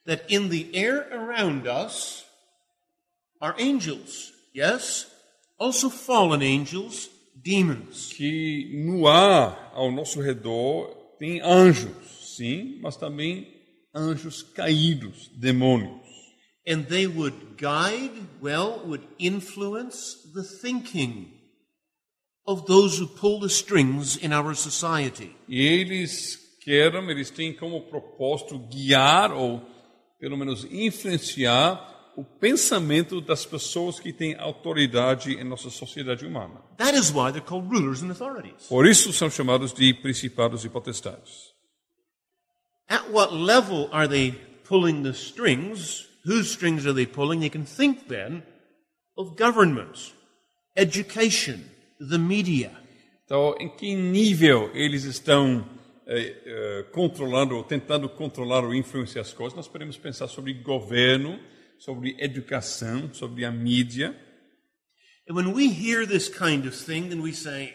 that 0.05 0.24
in 0.28 0.49
the 0.49 0.70
air 0.74 1.07
around 1.11 1.68
us 1.68 2.26
are 3.39 3.55
angels, 3.59 4.34
yes? 4.55 5.07
Also 5.59 5.89
fallen 5.89 6.41
angels, 6.41 7.09
demons. 7.36 8.11
que 8.14 8.72
no 8.86 9.07
ar 9.07 9.72
ao 9.74 9.91
nosso 9.91 10.20
redor 10.20 10.89
tem 11.20 11.39
anjos, 11.41 12.36
sim, 12.36 12.80
mas 12.82 12.97
também 12.97 13.47
anjos 13.93 14.41
caídos, 14.41 15.30
demônios. 15.36 16.02
And 16.66 16.86
they 16.88 17.07
would 17.07 17.57
guide, 17.57 18.11
well, 18.41 18.82
would 18.86 19.03
influence 19.20 20.16
the 20.34 20.43
thinking 20.43 21.32
of 22.45 22.66
those 22.68 22.97
who 22.97 23.07
pull 23.07 23.39
the 23.39 23.49
strings 23.49 24.18
in 24.18 24.32
our 24.32 24.53
society. 24.53 25.36
E 25.47 25.61
eles 25.61 26.39
querem, 26.64 27.09
eles 27.09 27.30
têm 27.30 27.53
como 27.53 27.82
propósito 27.82 28.57
guiar 28.57 29.32
ou 29.32 29.61
pelo 30.20 30.38
menos 30.38 30.66
influenciar 30.66 31.91
o 32.16 32.24
pensamento 32.24 33.20
das 33.20 33.45
pessoas 33.45 33.99
que 33.99 34.14
têm 34.14 34.36
autoridade 34.36 35.34
em 35.34 35.43
nossa 35.43 35.70
sociedade 35.70 36.26
humana. 36.26 36.61
That 36.78 36.95
is 36.95 37.11
why 37.11 37.32
they're 37.32 37.41
called 37.41 37.68
rulers 37.70 38.01
and 38.03 38.11
authorities. 38.11 38.68
Por 38.70 38.86
isso 38.86 39.11
são 39.11 39.30
chamados 39.30 39.74
de 39.74 39.93
principados 39.93 40.64
e 40.64 40.70
potestades. 40.70 41.51
At 42.88 43.09
what 43.11 43.34
level 43.34 43.89
are 43.91 44.07
they 44.07 44.32
pulling 44.64 45.03
the 45.03 45.14
strings? 45.14 46.07
Whose 46.26 46.51
strings 46.51 46.86
are 46.86 46.93
they 46.93 47.05
pulling? 47.05 47.41
They 47.41 47.49
can 47.49 47.65
think 47.65 48.07
then 48.07 48.43
of 49.17 49.36
government, 49.36 50.13
education, 50.76 51.69
the 51.99 52.17
media. 52.17 52.71
Então, 53.26 53.55
em 53.59 53.69
que 53.69 53.95
nível 53.95 54.71
eles 54.74 55.03
estão 55.03 55.67
eh, 56.07 56.36
eh, 56.45 56.84
controlando 56.91 57.55
ou 57.55 57.63
tentando 57.63 58.09
controlar 58.09 58.63
ou 58.63 58.74
influenciar 58.74 59.21
as 59.21 59.34
coisas? 59.34 59.55
Nós 59.55 59.67
podemos 59.67 59.97
pensar 59.97 60.28
sobre 60.28 60.53
governo, 60.53 61.39
sobre 61.78 62.15
educação, 62.19 63.13
sobre 63.13 63.43
a 63.45 63.51
mídia. 63.51 64.15
And 65.28 65.36
when 65.36 65.53
we 65.53 65.69
hear 65.69 66.05
this 66.05 66.28
kind 66.28 66.65
of 66.65 66.76
thing, 66.76 67.09
then 67.09 67.21
we 67.21 67.34
say, 67.34 67.74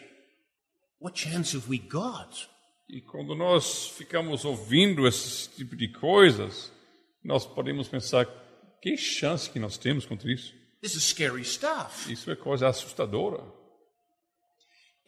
what 0.99 1.15
chance 1.15 1.55
have 1.55 1.67
we 1.69 1.77
got? 1.77 2.47
E 2.87 3.01
quando 3.01 3.35
nós 3.35 3.87
ficamos 3.89 4.45
ouvindo 4.45 5.07
esse 5.07 5.49
tipo 5.49 5.75
de 5.75 5.87
coisas, 5.89 6.71
nós 7.23 7.45
podemos 7.45 7.87
pensar 7.87 8.25
que 8.81 8.95
chance 8.97 9.49
que 9.49 9.59
nós 9.59 9.77
temos 9.77 10.05
contra 10.05 10.31
isso? 10.31 10.53
This 10.81 10.95
is 10.95 11.03
scary 11.03 11.43
stuff. 11.43 12.11
Isso 12.11 12.31
é 12.31 12.35
coisa 12.35 12.69
assustadora. 12.69 13.43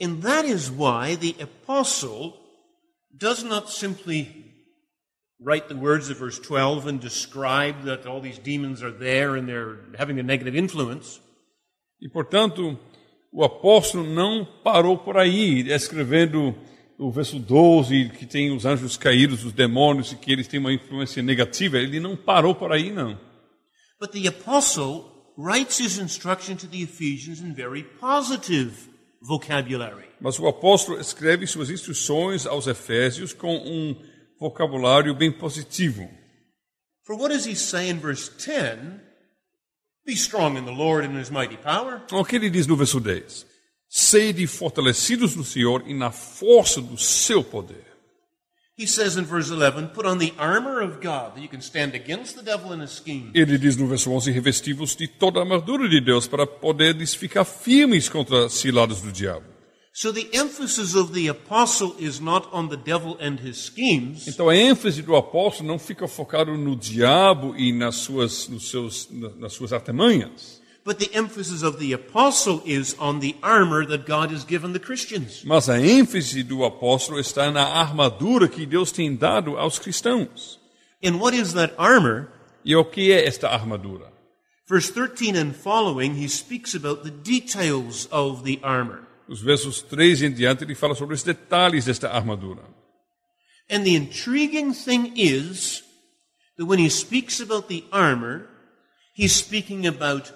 And 0.02 0.22
that 0.22 0.48
is 0.48 0.70
why 0.70 1.16
the 1.16 1.36
apostle 1.42 2.34
does 3.16 3.44
not 3.44 3.70
simply 3.70 4.52
write 5.40 5.68
the 5.68 5.76
words 5.76 6.10
of 6.10 6.18
verse 6.18 6.40
12 6.40 6.88
and 6.88 7.00
describe 7.00 7.84
that 7.86 8.06
all 8.06 8.22
these 8.22 8.40
demons 8.40 8.84
are 8.84 8.92
there 8.92 9.36
and 9.36 9.48
they're 9.48 9.80
having 9.98 10.20
a 10.20 10.24
negative 10.24 10.56
influence. 10.56 11.20
E 12.02 12.10
portanto, 12.10 12.78
o 13.32 13.44
apóstolo 13.44 14.04
não 14.04 14.46
parou 14.64 14.98
por 14.98 15.18
aí, 15.18 15.62
escrevendo 15.72 16.56
o 17.02 17.12
verso 17.12 17.40
12, 17.40 18.10
que 18.10 18.28
tem 18.28 18.56
os 18.56 18.64
anjos 18.64 18.96
caídos, 18.96 19.44
os 19.44 19.52
demônios, 19.52 20.12
e 20.12 20.16
que 20.16 20.32
eles 20.32 20.48
têm 20.48 20.60
uma 20.60 20.72
influência 20.72 21.24
negativa. 21.24 21.80
Ele 21.80 22.00
não 22.00 22.16
parou 22.16 22.54
por 22.54 22.72
aí, 22.72 22.92
não. 22.92 23.20
But 24.00 24.12
the 24.12 24.28
apostle 24.28 25.34
writes 25.36 25.80
his 25.80 25.98
instruction 25.98 26.56
to 26.58 26.68
the 26.68 26.84
Ephesians 26.84 27.42
in 27.42 27.54
very 27.54 27.84
positive 28.00 28.72
vocabulary. 29.20 30.10
Mas 30.20 30.38
o 30.38 30.48
apóstolo 30.48 31.00
escreve 31.00 31.48
suas 31.48 31.72
instruções 31.72 32.46
aos 32.46 32.68
Efésios 32.68 33.34
com 33.34 33.56
um 33.56 33.96
vocabulário 34.40 35.16
bem 35.16 35.32
positivo. 35.32 36.08
For 37.04 37.16
what 37.16 37.34
does 37.34 37.48
he 37.48 37.56
say 37.56 37.90
in 37.90 37.98
verse 37.98 38.30
10? 38.30 39.02
Be 40.06 40.14
strong 40.14 40.56
in 40.56 40.66
the 40.66 40.72
Lord 40.72 41.08
and 41.08 41.14
in 41.14 41.20
his 41.20 41.32
mighty 41.32 41.58
power. 41.58 42.04
O 42.12 42.24
que 42.24 42.36
ele 42.36 42.52
diz 42.52 42.68
no 42.68 42.76
verso 42.76 43.00
10? 43.00 43.51
Sede 43.94 44.48
fortalecidos 44.48 45.36
no 45.36 45.44
Senhor 45.44 45.84
e 45.86 45.94
na 45.94 46.12
força 46.12 46.80
do 46.82 46.98
seu 46.98 47.44
poder. 47.44 47.84
He 48.80 48.88
says 48.88 49.18
in 49.18 49.26
verse 49.26 49.52
11, 49.52 49.90
put 49.94 50.08
on 50.08 50.18
the 50.18 50.32
armor 50.38 50.82
of 50.82 51.02
God 51.04 51.34
that 51.36 51.42
you 51.42 51.50
can 51.50 51.60
stand 51.60 51.94
against 51.94 52.38
the 52.38 52.42
devil 52.42 52.72
and 52.72 52.82
his 52.82 52.92
schemes. 52.92 53.32
Ele 53.36 53.58
diz 53.58 53.76
no 53.76 53.86
verso 53.88 54.10
11: 54.10 54.32
revestivos 54.32 54.96
de 54.96 55.10
toda 55.10 55.40
a 55.40 55.44
armadura 55.44 55.90
de 55.90 56.00
Deus 56.00 56.26
para 56.26 56.48
poderes 56.48 57.14
ficar 57.14 57.44
firmes 57.44 58.08
contra 58.08 58.46
as 58.46 58.54
ciladas 58.54 59.02
do 59.02 59.12
diabo. 59.12 59.46
So 59.94 60.14
the 60.14 60.30
emphasis 60.32 60.96
of 60.96 61.12
the 61.12 61.28
apostle 61.28 61.94
is 62.00 62.22
not 62.22 62.48
on 62.54 62.70
the 62.70 62.78
devil 62.78 63.18
and 63.20 63.36
his 63.46 63.58
schemes, 63.58 64.26
Então 64.26 64.48
a 64.48 64.56
ênfase 64.56 65.02
do 65.02 65.18
apóstolo 65.18 65.68
não 65.68 65.78
fica 65.78 66.08
focado 66.08 66.58
no 66.58 66.78
diabo 66.78 67.54
e 67.58 67.74
nas 67.74 67.96
suas, 67.96 68.48
nos 68.48 68.70
seus, 68.70 69.10
na- 69.12 69.36
nas 69.36 69.52
suas 69.52 69.74
artimanhas, 69.74 70.61
but 70.84 70.98
the 70.98 71.14
emphasis 71.14 71.64
of 71.64 71.80
the 71.80 71.94
apostle 71.94 72.62
is 72.66 72.96
on 72.98 73.20
the 73.20 73.36
armor 73.44 73.86
that 73.86 74.06
God 74.06 74.32
has 74.32 74.44
given 74.44 74.74
the 74.74 74.80
Christians. 74.80 75.44
mas 75.46 75.70
a 75.70 75.80
ênfase 75.80 76.44
do 76.44 76.64
apóstolo 76.64 77.20
está 77.20 77.52
na 77.52 77.64
armadura 77.64 78.48
que 78.48 78.66
Deus 78.66 78.92
tem 78.92 79.16
dado 79.16 79.58
aos 79.58 79.78
cristãos. 79.78 80.60
And 81.04 81.20
what 81.20 81.36
is 81.36 81.54
that 81.54 81.74
armor? 81.78 82.30
E 82.64 82.76
o 82.76 82.86
que 82.86 83.12
é 83.12 83.28
esta 83.28 83.50
armadura? 83.50 84.12
Verse 84.68 84.92
13 84.92 85.38
and 85.38 85.54
following, 85.54 86.16
he 86.16 86.30
speaks 86.30 86.74
about 86.74 87.04
the 87.04 87.12
details 87.12 88.08
of 88.12 88.44
the 88.44 88.60
armor. 88.64 89.08
Os 89.28 89.42
versos 89.42 89.82
3 89.82 90.24
em 90.24 90.32
diante 90.32 90.64
ele 90.64 90.76
fala 90.76 90.96
sobre 90.96 91.16
os 91.16 91.24
detalhes 91.24 91.86
desta 91.86 92.10
armadura. 92.10 92.64
And 93.70 93.84
the 93.84 93.96
intriguing 93.96 94.74
thing 94.74 95.14
is 95.16 95.84
that 96.58 96.66
when 96.66 96.80
he 96.80 96.90
speaks 96.90 97.40
about 97.40 97.68
the 97.68 97.86
armor, 97.92 98.48
he's 99.14 99.34
speaking 99.34 99.88
about 99.88 100.32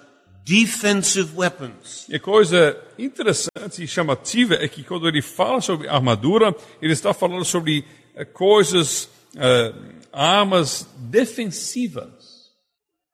defensive 0.46 1.36
weapons. 1.36 2.06
E 2.08 2.14
a 2.14 2.20
coisa 2.20 2.80
interessante 2.96 3.82
e 3.82 3.88
chamativa 3.88 4.54
é 4.54 4.68
que 4.68 4.84
quando 4.84 5.08
ele 5.08 5.20
fala 5.20 5.60
sobre 5.60 5.88
armadura, 5.88 6.54
ele 6.80 6.92
está 6.92 7.12
falando 7.12 7.44
sobre 7.44 7.84
eh, 8.14 8.24
coisas, 8.24 9.10
eh, 9.36 9.74
armas 10.12 10.88
defensivas, 10.98 12.52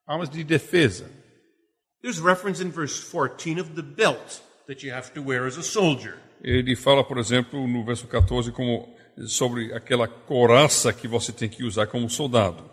armas 0.05 0.29
de 0.29 0.43
defesa. 0.43 1.09
There's 2.03 2.19
reference 2.19 2.61
in 2.61 2.69
verse 2.69 3.01
14 3.01 3.59
of 3.59 3.71
the 3.71 3.81
belt 3.81 4.41
that 4.67 4.85
you 4.85 4.93
have 4.93 5.11
to 5.13 5.23
wear 5.23 5.47
as 5.47 5.57
a 5.57 5.63
soldier. 5.63 6.19
Ele 6.43 6.75
fala, 6.75 7.03
por 7.03 7.17
exemplo, 7.17 7.67
no 7.67 7.83
verso 7.83 8.05
14, 8.05 8.51
como 8.51 8.93
sobre 9.25 9.73
aquela 9.73 10.07
coraça 10.07 10.93
que 10.93 11.07
você 11.07 11.31
tem 11.31 11.49
que 11.49 11.63
usar 11.63 11.87
como 11.87 12.07
soldado. 12.09 12.72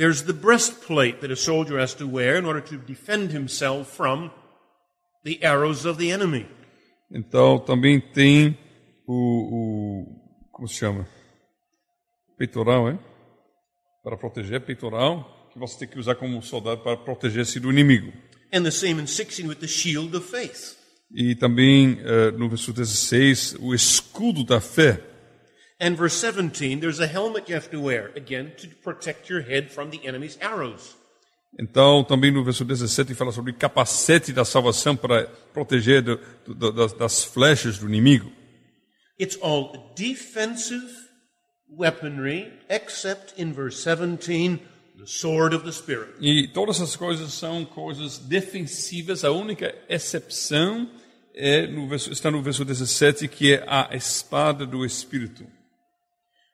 There's 0.00 0.22
the 0.22 0.32
breastplate 0.32 1.20
that 1.20 1.30
a 1.30 1.36
soldier 1.36 1.78
has 1.78 1.92
to 1.96 2.06
wear 2.06 2.36
in 2.36 2.46
order 2.46 2.62
to 2.62 2.78
defend 2.78 3.32
himself 3.32 3.86
from 3.94 4.30
the 5.24 5.38
arrows 5.44 5.84
of 5.84 5.98
the 5.98 6.10
enemy. 6.10 6.46
Então 7.12 7.58
também 7.58 8.00
tem 8.00 8.56
o, 9.06 9.12
o 9.12 10.06
como 10.50 10.66
se 10.66 10.76
chama? 10.76 11.06
Peitoral, 12.38 12.88
é? 12.88 12.98
Para 14.02 14.16
proteger 14.16 14.62
peitoral, 14.62 15.50
que 15.52 15.58
você 15.58 15.80
tem 15.80 15.88
que 15.88 15.98
usar 15.98 16.14
como 16.14 16.40
soldado 16.40 16.80
para 16.82 16.96
proteger-se 16.96 17.60
do 17.60 17.70
inimigo. 17.70 18.10
And 18.54 18.62
the 18.62 18.70
same 18.70 19.02
in 19.02 19.06
16 19.06 19.46
with 19.46 19.56
the 19.56 19.68
shield 19.68 20.16
of 20.16 20.26
faith. 20.26 20.78
E 21.14 21.34
também 21.34 22.00
eh, 22.00 22.30
no 22.30 22.48
verso 22.48 22.72
16, 22.72 23.56
o 23.60 23.74
escudo 23.74 24.44
da 24.44 24.62
fé. 24.62 25.09
And 25.80 25.96
verse 25.96 26.14
17, 26.20 26.80
there's 26.80 27.00
a 27.00 27.06
helmet 27.06 27.48
you 27.48 27.54
have 27.54 27.70
to 27.70 27.80
wear, 27.80 28.10
again, 28.14 28.52
to 28.58 28.68
protect 28.82 29.30
your 29.30 29.40
head 29.40 29.70
from 29.70 29.90
the 29.90 30.06
enemy's 30.06 30.36
arrows. 30.42 30.94
Então, 31.58 32.04
também 32.04 32.30
no 32.30 32.44
verso 32.44 32.64
17 32.64 33.14
fala 33.14 33.32
sobre 33.32 33.52
capacete 33.54 34.32
da 34.32 34.44
salvação 34.44 34.94
para 34.94 35.26
proteger 35.52 36.02
do, 36.02 36.20
do, 36.46 36.70
das, 36.70 36.92
das 36.92 37.24
flechas 37.24 37.78
do 37.78 37.88
inimigo. 37.88 38.30
It's 39.18 39.38
all 39.40 39.92
defensive 39.96 40.86
weaponry, 41.68 42.52
except 42.68 43.34
in 43.40 43.52
verse 43.52 43.82
17, 43.82 44.60
the 44.98 45.06
sword 45.06 45.54
of 45.54 45.64
the 45.64 45.72
Spirit. 45.72 46.14
E 46.20 46.46
todas 46.48 46.76
essas 46.76 46.94
coisas 46.94 47.32
são 47.32 47.64
coisas 47.64 48.18
defensivas. 48.18 49.24
A 49.24 49.30
única 49.30 49.74
exceção 49.88 50.88
é 51.34 51.66
no 51.66 51.88
verso, 51.88 52.12
está 52.12 52.30
no 52.30 52.42
verso 52.42 52.64
17, 52.64 53.28
que 53.28 53.54
é 53.54 53.64
a 53.66 53.96
espada 53.96 54.66
do 54.66 54.84
Espírito. 54.84 55.44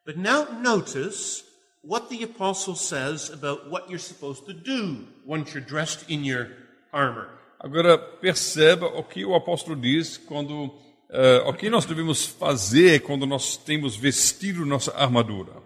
But 0.07 0.17
now 0.17 0.47
notice 0.63 1.43
what 1.83 2.09
the 2.11 2.23
apostle 2.23 2.77
says 2.77 3.29
about 3.29 3.69
what 3.69 3.91
you're 3.91 3.99
supposed 3.99 4.47
to 4.47 4.53
do 4.53 5.05
once 5.27 5.53
you're 5.53 5.61
dressed 5.61 6.09
in 6.09 6.25
your 6.25 6.47
armor. 6.93 7.29
Agora, 7.59 7.99
perceba 7.99 8.87
o 8.87 9.03
que 9.03 9.25
o 9.25 9.35
apóstolo 9.35 9.75
diz 9.75 10.17
quando 10.17 10.73
eh, 11.11 11.43
o 11.45 11.53
que 11.53 11.69
nós 11.69 11.87
devemos 11.87 12.25
fazer 12.25 13.01
quando 13.01 13.27
nós 13.27 13.57
temos 13.57 13.97
vestido 13.97 14.65
nossa 14.65 14.93
armadura? 14.97 15.61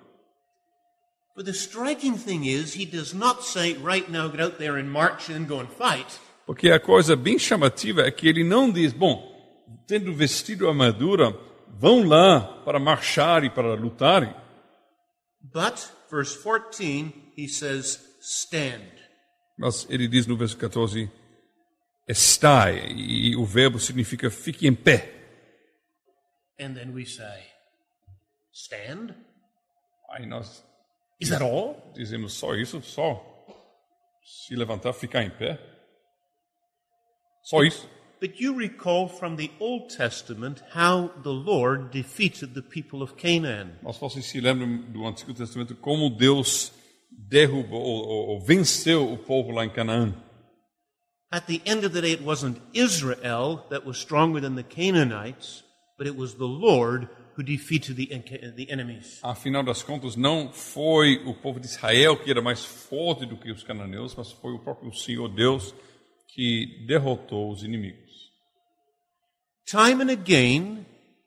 But 1.36 1.44
the 1.44 1.52
striking 1.52 2.16
thing 2.16 2.46
is, 2.46 2.74
he 2.74 2.86
does 2.86 3.12
not 3.12 3.44
say, 3.44 3.74
right 3.74 4.10
now, 4.10 4.28
get 4.28 4.40
out 4.40 4.58
there 4.58 4.78
and 4.78 4.90
march 4.90 5.28
and 5.28 5.46
go 5.46 5.60
and 5.60 5.68
fight. 5.68 6.18
Porque 6.46 6.70
a 6.70 6.80
coisa 6.80 7.14
bem 7.14 7.38
chamativa 7.38 8.02
é 8.02 8.10
que 8.10 8.26
ele 8.26 8.42
não 8.42 8.70
diz, 8.70 8.92
bom, 8.92 9.22
tendo 9.86 10.14
vestido 10.14 10.66
a 10.66 10.70
armadura, 10.70 11.36
vão 11.70 12.06
lá 12.06 12.62
para 12.64 12.78
marchar 12.78 13.44
e 13.44 13.50
para 13.50 13.74
lutarem. 13.74 14.34
But, 15.42 15.78
verse 16.10 16.36
14, 16.36 17.32
he 17.36 17.48
says, 17.48 17.98
stand. 18.20 18.92
Mas 19.58 19.86
ele 19.88 20.08
diz 20.08 20.26
no 20.26 20.36
verso 20.36 20.56
14, 20.56 21.10
estai, 22.06 22.92
e 22.92 23.36
o 23.36 23.44
verbo 23.44 23.78
significa 23.78 24.30
fique 24.30 24.66
em 24.66 24.74
pé. 24.74 25.14
And 26.58 26.74
then 26.74 26.92
we 26.92 27.06
say, 27.06 27.46
stand? 28.52 29.14
Aí 30.10 30.26
nós 30.26 30.64
Is 31.20 31.28
that 31.30 31.42
all? 31.42 31.92
dizemos 31.94 32.32
só 32.34 32.54
isso, 32.54 32.82
só 32.82 33.26
se 34.24 34.54
levantar, 34.54 34.92
ficar 34.92 35.22
em 35.22 35.30
pé. 35.30 35.58
Só 37.42 37.62
isso. 37.62 37.88
But 38.20 38.38
you 38.38 38.54
recall 38.54 39.08
from 39.08 39.36
the 39.36 39.50
Old 39.58 39.88
Testament 39.96 40.62
how 40.74 41.08
the 41.22 41.30
Lord 41.32 41.90
defeated 41.90 42.52
the 42.52 42.60
people 42.62 43.02
of 43.02 43.14
Canaan. 43.16 43.78
Mas 43.82 43.96
vocês 43.96 44.26
se 44.26 44.40
lembram 44.40 44.76
do 44.92 45.06
Antigo 45.06 45.32
Testamento 45.32 45.74
como 45.76 46.10
Deus 46.10 46.70
derrubou 47.10 47.80
ou, 47.80 48.06
ou- 48.06 48.28
ou 48.30 48.40
venceu 48.40 49.10
o 49.10 49.16
povo 49.16 49.52
lá 49.52 49.64
em 49.64 49.70
Canaã? 49.70 50.14
At 51.32 51.46
the 51.46 51.62
end 51.64 51.86
of 51.86 51.90
the 51.94 52.00
day, 52.02 52.12
it 52.12 52.22
wasn't 52.22 52.60
Israel 52.74 53.64
that 53.70 53.86
was 53.86 53.96
stronger 53.98 54.40
than 54.40 54.54
the 54.56 54.64
Canaanites, 54.64 55.64
but 55.96 56.06
it 56.06 56.14
was 56.16 56.34
the 56.34 56.44
Lord 56.46 57.08
who 57.36 57.42
defeated 57.42 57.96
the, 57.96 58.06
the 58.56 58.70
enemies. 58.70 59.18
Afinal 59.22 59.62
das 59.62 59.82
contas, 59.82 60.14
não 60.16 60.52
foi 60.52 61.22
o 61.24 61.32
povo 61.32 61.58
de 61.58 61.66
Israel 61.68 62.18
que 62.18 62.30
era 62.30 62.42
mais 62.42 62.64
forte 62.64 63.24
do 63.24 63.38
que 63.38 63.50
os 63.50 63.62
cananeus, 63.62 64.14
mas 64.14 64.30
foi 64.32 64.52
o 64.52 64.58
próprio 64.58 64.92
Senhor 64.92 65.28
Deus 65.28 65.72
que 66.34 66.84
derrotou 66.86 67.50
os 67.50 67.62
inimigos. 67.62 68.09
Time 69.70 70.00
and 70.00 70.10
again, 70.10 70.84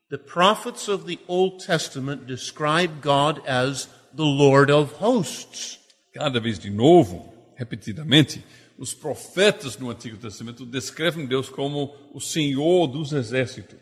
the 0.10 0.18
prophets 0.18 0.90
of 0.90 1.06
the 1.06 1.18
Old 1.30 1.62
Testament 1.62 2.28
describe 2.28 3.02
God 3.02 3.42
as 3.48 3.88
the 4.14 4.26
Lord 4.26 4.70
of 4.70 4.92
hosts. 5.00 5.80
Cada 6.14 6.42
vez 6.42 6.60
de 6.60 6.70
novo, 6.70 7.34
repetidamente, 7.56 8.44
os 8.78 8.94
profetas 8.94 9.78
no 9.78 9.90
Antigo 9.90 10.18
Testamento 10.18 10.66
descrevem 10.66 11.26
Deus 11.26 11.48
como 11.48 11.96
o 12.14 12.20
Senhor 12.20 12.88
dos 12.88 13.14
exércitos. 13.14 13.80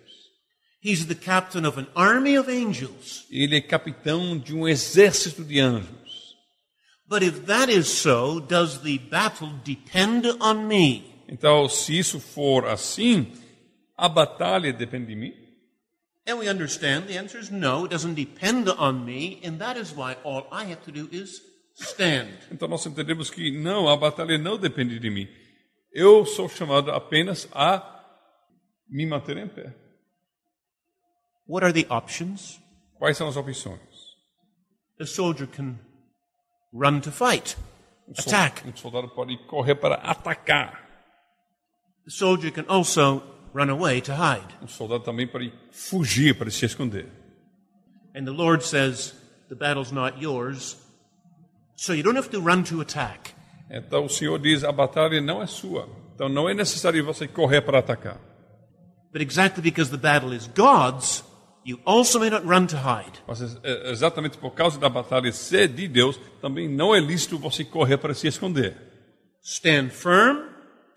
He's 0.80 1.07
the 1.07 1.16
captain 1.16 1.66
of 1.66 1.80
an 1.80 1.88
army 1.95 2.38
of 2.38 2.47
angels. 2.47 3.26
Ele 3.32 3.55
é 3.55 3.62
capitão 3.62 4.38
de 4.38 4.53
um 4.53 4.68
exército 4.68 5.43
de 5.43 5.59
anjos. 5.59 6.36
But 7.07 7.24
if 7.24 7.47
that 7.47 7.72
is 7.72 7.88
so, 7.88 8.39
does 8.39 8.78
the 8.84 8.99
battle 9.09 9.53
depend 9.66 10.28
on 10.39 10.68
me? 10.68 11.03
Então, 11.28 11.68
se 11.68 11.97
isso 11.97 12.20
for 12.20 12.68
assim, 12.68 13.41
a 14.02 14.10
batalha 14.10 14.74
depende 14.74 15.06
de 15.06 15.16
mim? 15.16 15.34
And 16.28 16.39
we 16.39 16.49
understand 16.49 17.08
the 17.08 17.20
answer 17.20 17.39
is 17.39 17.52
no, 17.52 17.86
it 17.86 17.91
doesn't 17.91 18.16
depend 18.16 18.68
on 18.68 19.06
me, 19.06 19.39
and 19.43 19.60
that 19.60 19.78
is 19.78 19.93
why 19.93 20.18
all 20.24 20.47
I 20.52 20.66
have 20.66 20.82
to 20.86 20.91
do 20.91 21.08
is 21.12 21.39
stand. 21.76 22.32
Então 22.52 22.68
nós 22.68 22.84
entendemos 22.84 23.30
que 23.30 23.52
não, 23.52 23.88
a 23.88 23.95
batalha 23.95 24.39
não 24.39 24.58
depende 24.58 24.99
de 24.99 25.10
mim. 25.12 25.28
Eu 25.93 26.26
sou 26.26 26.49
chamado 26.49 26.91
apenas 26.91 27.47
a 27.54 28.04
me 28.89 29.06
manter 29.06 29.38
em 29.38 29.47
pé. 29.47 29.76
What 31.47 31.64
are 31.64 31.74
the 31.74 31.86
options? 31.93 32.60
Quais 32.97 33.18
são 33.18 33.28
as 33.28 33.38
opções? 33.38 33.80
A 34.99 35.06
soldier 35.06 35.47
can 35.47 35.78
run 36.74 37.02
to 37.02 37.12
fight, 37.12 37.56
Um 38.08 38.14
attack. 38.18 38.68
Um 38.68 38.76
soldado 38.76 39.10
pode 39.10 39.38
correr 39.45 39.76
para 39.76 39.95
atacar. 39.95 40.89
The 42.06 42.12
soldier 42.12 42.52
can 42.52 42.66
also 42.68 43.41
run 43.54 43.70
away 43.70 44.02
to 44.02 44.14
hide. 44.14 44.47
Um 44.62 44.68
soldado 44.68 45.04
também 45.04 45.28
pode 45.28 45.54
fugir, 45.72 46.38
para 46.38 46.49
se 46.49 46.66
esconder. 46.66 47.08
And 48.16 48.26
the 48.26 48.32
Lord 48.32 48.64
says, 48.64 49.14
the 49.49 49.56
battle's 49.56 49.91
not 49.91 50.22
yours, 50.22 50.78
so 51.76 51.93
you 51.93 52.04
don't 52.04 52.18
have 52.18 52.30
to 52.30 52.41
run 52.41 52.64
to 52.64 52.82
attack. 52.82 53.34
Então 53.70 54.06
o 54.06 54.10
Senhor 54.10 54.38
diz: 54.39 54.64
a 54.64 54.72
batalha 54.72 55.22
não 55.22 55.41
é 55.41 55.47
sua. 55.47 55.88
Então 56.14 56.28
não 56.28 56.49
é 56.49 56.54
necessário 56.54 57.04
você 57.06 57.28
correr 57.28 57.62
para 57.62 57.80
atacar. 57.80 58.20
But 59.12 59.22
exactly 59.22 59.62
because 59.62 59.89
the 59.89 59.97
battle 59.97 60.34
is 60.34 60.47
God's, 60.47 61.24
you 61.66 61.80
also 61.86 62.20
may 62.20 62.30
not 62.30 62.45
run 62.45 62.68
to 62.68 62.78
hide. 62.78 63.22
Mas 63.28 63.41
exatamente 63.86 64.38
por 64.38 64.52
causa 64.52 64.80
da 64.80 64.89
batalha 64.89 65.32
ser 65.32 65.68
de 65.68 65.88
Deus, 65.88 66.20
também 66.41 66.70
não 66.70 66.93
é 66.93 66.99
lícito 66.99 67.38
você 67.38 67.64
correr 67.64 67.97
para 67.97 68.14
se 68.14 68.28
esconder. 68.28 68.76
Stand 69.41 69.89
firm, 69.89 70.45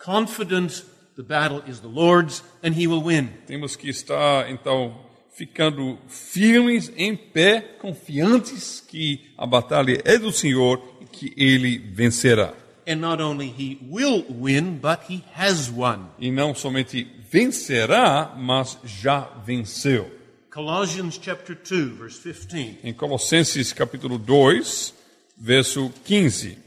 confident 0.04 0.84
the 1.16 1.22
battle 1.22 1.62
is 1.66 1.80
the 1.80 1.88
Lord's, 1.88 2.42
and 2.62 2.74
he 2.74 2.86
will 2.86 3.02
win. 3.02 3.28
Temos 3.46 3.76
que 3.76 3.88
estar, 3.88 4.50
então, 4.50 4.94
ficando 5.34 5.98
firmes, 6.08 6.92
em 6.96 7.16
pé, 7.16 7.60
confiantes 7.80 8.80
que 8.80 9.20
a 9.36 9.46
batalha 9.46 10.00
é 10.04 10.18
do 10.18 10.32
Senhor 10.32 10.80
e 11.00 11.06
que 11.06 11.32
Ele 11.36 11.78
vencerá. 11.78 12.54
And 12.86 12.96
not 12.96 13.22
only 13.22 13.46
he 13.48 13.78
will 13.90 14.26
win, 14.28 14.78
but 14.78 15.00
he 15.08 15.24
has 15.34 15.70
won. 15.70 16.10
E 16.18 16.30
não 16.30 16.54
somente 16.54 17.06
vencerá, 17.30 18.34
mas 18.36 18.78
já 18.84 19.20
venceu. 19.44 20.10
Colossians 20.52 21.18
chapter 21.20 21.56
2, 21.56 21.98
verse 21.98 22.46
15. 22.46 22.78
Em 22.84 22.92
Colossenses 22.92 23.72
capítulo 23.72 24.18
2, 24.18 24.94
verso 25.36 25.90
15. 26.04 26.63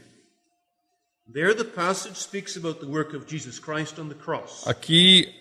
Aqui 4.65 5.33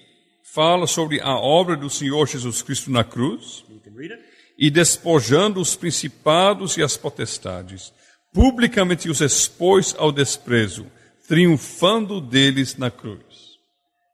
fala 0.42 0.86
sobre 0.86 1.20
a 1.20 1.36
obra 1.36 1.76
do 1.76 1.88
Senhor 1.88 2.26
Jesus 2.26 2.62
Cristo 2.62 2.90
na 2.90 3.04
cruz. 3.04 3.64
E 4.58 4.70
despojando 4.70 5.60
os 5.60 5.76
principados 5.76 6.76
e 6.76 6.82
as 6.82 6.96
potestades, 6.96 7.92
publicamente 8.32 9.08
os 9.08 9.20
expôs 9.20 9.94
ao 9.98 10.10
desprezo, 10.10 10.86
triunfando 11.28 12.20
deles 12.20 12.76
na 12.76 12.90
cruz. 12.90 13.46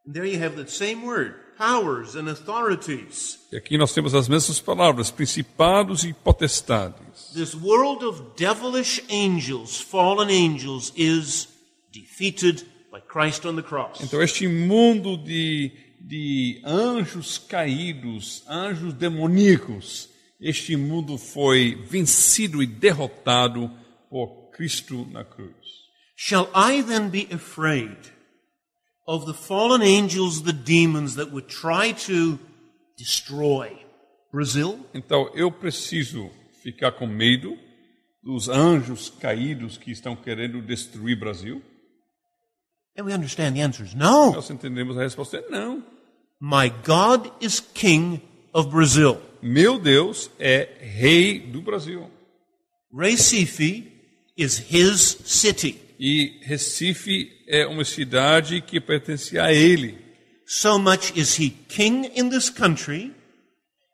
And 0.05 0.13
there 0.13 0.27
you 0.27 0.43
have 0.43 0.57
that 0.57 0.71
same 0.71 1.05
word, 1.05 1.35
powers 1.57 2.17
and 2.17 2.29
authorities. 2.29 3.39
E 3.53 3.57
aqui 3.57 3.79
nós 3.79 3.95
temos 3.95 4.15
as 4.15 4.29
mesmas 4.29 4.59
palavras, 4.59 5.13
principados 5.13 6.03
e 6.03 6.13
potestades. 6.13 7.31
This 7.33 7.55
world 7.55 8.05
of 8.05 8.21
devilish 8.37 9.01
angels, 9.09 9.81
fallen 9.81 10.29
angels, 10.29 10.93
is 10.97 11.52
defeated 11.93 12.65
by 12.91 13.01
Christ 13.01 13.45
on 13.47 13.57
the 13.57 13.63
cross. 13.63 14.01
Então, 14.01 14.23
este 14.23 14.49
mundo 14.49 15.17
de, 15.17 15.73
de 16.01 16.61
anjos 16.65 17.39
caídos, 17.39 18.43
anjos 18.49 18.95
demoníacos, 18.95 20.11
este 20.41 20.77
mundo 20.77 21.17
foi 21.17 21.77
vencido 21.89 22.63
e 22.63 22.67
derrotado 22.67 23.71
por 24.11 24.51
Cristo 24.51 25.07
na 25.11 25.25
cruz. 25.25 25.83
Shall 26.17 26.49
I 26.55 26.83
then 26.83 27.09
be 27.09 27.29
afraid 27.33 27.97
of 29.07 29.27
the 29.27 29.35
fallen 29.35 29.83
angels, 29.83 30.43
the 30.43 30.53
demons 30.53 31.17
that 31.17 31.31
would 31.33 31.49
try 31.49 31.93
to 32.07 32.39
destroy 32.97 33.71
Brazil? 34.33 34.79
Então 34.95 35.31
eu 35.35 35.51
preciso 35.51 36.31
ficar 36.63 36.93
com 36.93 37.07
medo 37.07 37.57
dos 38.23 38.49
anjos 38.49 39.11
caídos 39.11 39.77
que 39.77 39.91
estão 39.91 40.15
querendo 40.15 40.63
destruir 40.63 41.19
Brasil? 41.19 41.63
And 42.97 43.07
we 43.07 43.13
understand 43.13 43.57
the 43.57 43.63
answer 43.63 43.85
is 43.85 43.95
no. 43.95 44.33
Nós 44.33 44.51
entendemos 44.51 44.99
a 44.99 45.03
resposta 45.03 45.39
é 45.39 45.51
não. 45.51 45.83
My 46.41 46.69
God 46.85 47.31
is 47.41 47.61
king 47.61 48.21
of 48.53 48.69
Brazil. 48.71 49.21
Meu 49.41 49.79
Deus 49.79 50.31
é 50.39 50.69
rei 50.81 51.39
do 51.39 51.63
Brasil. 51.63 52.11
Recife 52.93 53.91
is 54.37 54.59
his 54.59 55.19
city. 55.25 55.81
E 55.99 56.41
Recife 56.43 57.31
é 57.49 57.67
uma 57.67 57.85
cidade 57.85 58.61
que 58.61 58.81
pertence 58.81 59.39
a 59.39 59.53
ele. 59.53 59.99
So 60.47 60.79
much 60.79 61.17
is 61.17 61.39
he 61.39 61.51
king 61.69 62.11
in 62.15 62.29
this 62.29 62.51
country, 62.51 63.15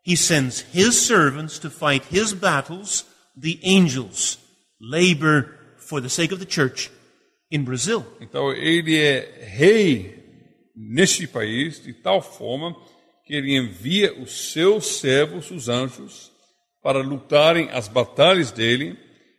he 0.05 0.17
sends 0.17 0.65
his 0.73 0.97
servants 0.97 1.59
to 1.61 1.71
fight 1.71 2.05
his 2.11 2.33
battles. 2.33 3.05
The 3.37 3.61
angels 3.63 4.39
labor 4.81 5.55
for 5.77 6.01
the 6.01 6.09
sake 6.09 6.33
of 6.33 6.41
the 6.41 6.47
church 6.47 6.91
in 7.51 7.63
Brazil. 7.63 8.05
Então 8.21 8.53
ele 8.53 8.97
é 8.97 9.47
rei 9.47 10.19
neste 10.75 11.27
país 11.27 11.83
de 11.83 11.93
tal 11.93 12.23
forma 12.23 12.77
que 13.25 13.35
ele 13.35 13.57
envia 13.57 14.15
os 14.21 14.53
seus 14.53 14.87
servos, 14.99 15.51
os 15.51 15.69
anjos, 15.69 16.33
para 16.83 17.01
lutarem 17.01 17.69
as 17.71 17.89
batalhas 17.89 18.51
dele 18.51 18.97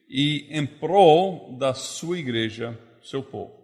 e 0.09 0.47
em 0.49 0.65
prol 0.65 1.57
da 1.57 1.73
sua 1.73 2.19
igreja, 2.19 2.77
seu 3.01 3.23
povo. 3.23 3.57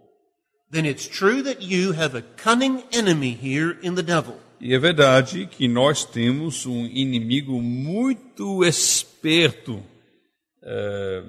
Then 0.70 0.86
it's 0.86 1.06
true 1.06 1.42
that 1.44 1.62
you 1.62 1.92
have 1.92 2.16
a 2.16 2.22
cunning 2.22 2.82
enemy 2.92 3.38
here 3.40 3.78
in 3.82 3.94
the 3.94 4.02
devil. 4.02 4.36
E 4.60 4.74
é 4.74 4.78
verdade 4.78 5.46
que 5.46 5.68
nós 5.68 6.04
temos 6.04 6.66
um 6.66 6.86
inimigo 6.86 7.60
muito 7.60 8.64
esperto 8.64 9.82
eh, 10.62 11.22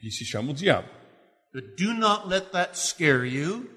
que 0.00 0.10
se 0.10 0.24
chama 0.24 0.52
o 0.52 0.54
diabo. 0.54 0.95
But 1.56 1.78
do 1.78 1.94
not 1.94 2.28
let 2.28 2.52
that 2.52 2.76
scare 2.76 3.24
you. 3.24 3.70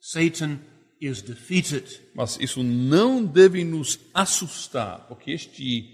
Satan 0.00 0.64
is 1.02 1.20
defeated. 1.20 1.84
Mas 2.14 2.38
isso 2.40 2.62
não 2.62 3.22
deve 3.22 3.62
nos 3.62 3.98
assustar, 4.14 5.06
porque 5.06 5.32
este 5.32 5.84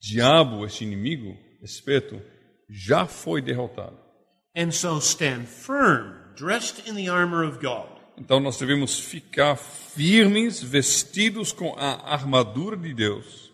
diabo, 0.00 0.66
este 0.66 0.82
inimigo 0.82 1.38
esperto, 1.62 2.20
já 2.68 3.06
foi 3.06 3.40
derrotado. 3.40 3.96
And 4.56 4.72
so 4.72 4.98
stand 4.98 5.46
firm, 5.46 6.12
dressed 6.34 6.88
in 6.88 6.96
the 6.96 7.08
armor 7.08 7.44
of 7.44 7.60
God. 7.60 7.86
Então 8.18 8.40
nós 8.40 8.58
devemos 8.58 8.98
ficar 8.98 9.54
firmes, 9.54 10.60
vestidos 10.60 11.52
com 11.52 11.72
a 11.78 12.12
armadura 12.12 12.76
de 12.76 12.92
Deus. 12.92 13.48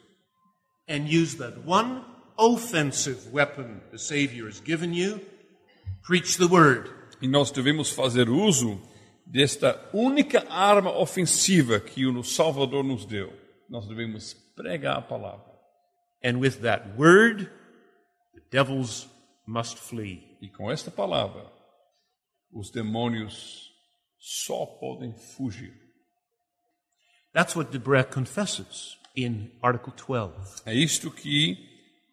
and 0.88 1.06
use 1.06 1.36
that 1.36 1.66
one 1.66 2.02
offensive 2.38 3.30
weapon 3.30 3.82
the 3.92 3.98
Savior 3.98 4.46
has 4.46 4.60
given 4.60 4.94
you 4.94 5.20
preach 6.02 6.38
the 6.38 6.48
word. 6.48 6.95
E 7.20 7.28
nós 7.28 7.50
devemos 7.50 7.90
fazer 7.90 8.28
uso 8.28 8.80
desta 9.24 9.90
única 9.92 10.46
arma 10.48 10.96
ofensiva 10.96 11.80
que 11.80 12.06
o 12.06 12.22
Salvador 12.22 12.84
nos 12.84 13.04
deu. 13.04 13.32
Nós 13.68 13.88
devemos 13.88 14.34
pregar 14.54 14.98
a 14.98 15.02
palavra. 15.02 15.52
And 16.24 16.38
with 16.38 16.60
that 16.62 16.98
word, 16.98 17.50
the 18.34 18.42
devils 18.50 19.08
must 19.46 19.76
flee. 19.78 20.36
E 20.40 20.48
com 20.48 20.70
esta 20.70 20.90
palavra, 20.90 21.50
os 22.52 22.70
demônios 22.70 23.72
só 24.18 24.66
podem 24.66 25.14
fugir. 25.14 25.74
That's 27.32 27.54
what 27.54 27.70
Debré 27.70 28.02
confesses 28.04 28.98
in 29.14 29.50
Article 29.62 29.92
12. 29.92 30.62
É 30.64 30.74
isto 30.74 31.10
que 31.10 31.56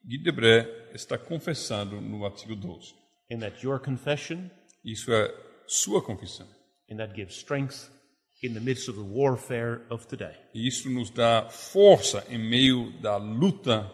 Guy 0.03 0.17
Debré 0.17 0.91
está 0.93 1.17
confessando 1.17 2.01
no 2.01 2.25
artigo 2.25 2.55
12. 2.55 2.93
And 3.31 3.39
that 3.39 3.65
your 3.65 3.79
confession, 3.79 4.49
Isso 4.83 5.11
é 5.13 5.33
sua 5.67 6.01
confissão. 6.03 6.47
and 6.89 6.97
that 6.97 7.15
gives 7.15 7.35
strength 7.35 7.89
in 8.43 8.53
the 8.53 8.59
midst 8.59 8.89
of 8.89 8.95
the 8.95 9.03
warfare 9.03 9.81
of 9.89 10.05
today. 10.07 10.35
E 10.53 10.67
isso 10.67 10.89
nos 10.89 11.09
dá 11.09 11.49
força 11.49 12.25
em 12.29 12.37
meio 12.37 12.91
da 13.01 13.17
luta 13.17 13.89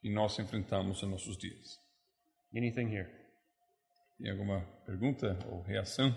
que 0.00 0.10
nós 0.12 0.38
enfrentamos 0.38 1.02
em 1.02 1.06
nossos 1.10 1.36
dias. 1.36 1.78
Anything 2.54 2.94
here? 2.94 3.08
Tem 4.18 4.30
alguma 4.30 4.60
pergunta 4.86 5.38
ou 5.50 5.62
reação? 5.62 6.14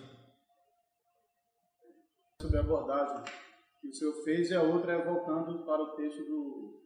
sobre 2.42 2.58
a 2.58 2.62
abordagem 2.62 3.24
que 3.80 3.88
o 3.88 3.94
senhor 3.94 4.24
fez 4.26 4.52
e 4.52 4.56
a 4.56 4.62
outra 4.62 4.92
é 4.92 5.02
voltando 5.06 5.66
para 5.66 5.82
o 5.82 5.96
texto 5.96 6.26
do, 6.26 6.82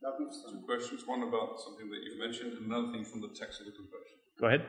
da 0.00 0.12
confissão. 0.12 0.62
questions. 0.62 1.06
One 1.06 1.22
about 1.24 1.60
something 1.62 1.90
that 1.90 2.00
you've 2.02 2.18
mentioned, 2.18 2.56
and 2.56 2.64
another 2.64 2.90
thing 2.92 3.04
from 3.04 3.20
the 3.20 3.28
text 3.34 3.60
of 3.60 3.66
the 3.70 3.76
confession. 3.76 4.18
Go 4.38 4.46
ahead. 4.46 4.64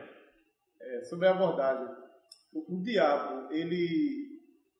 É, 0.86 1.04
sobre 1.04 1.26
a 1.26 1.32
abordagem, 1.32 1.94
o, 2.52 2.76
o 2.76 2.82
diabo 2.82 3.52
ele 3.52 4.34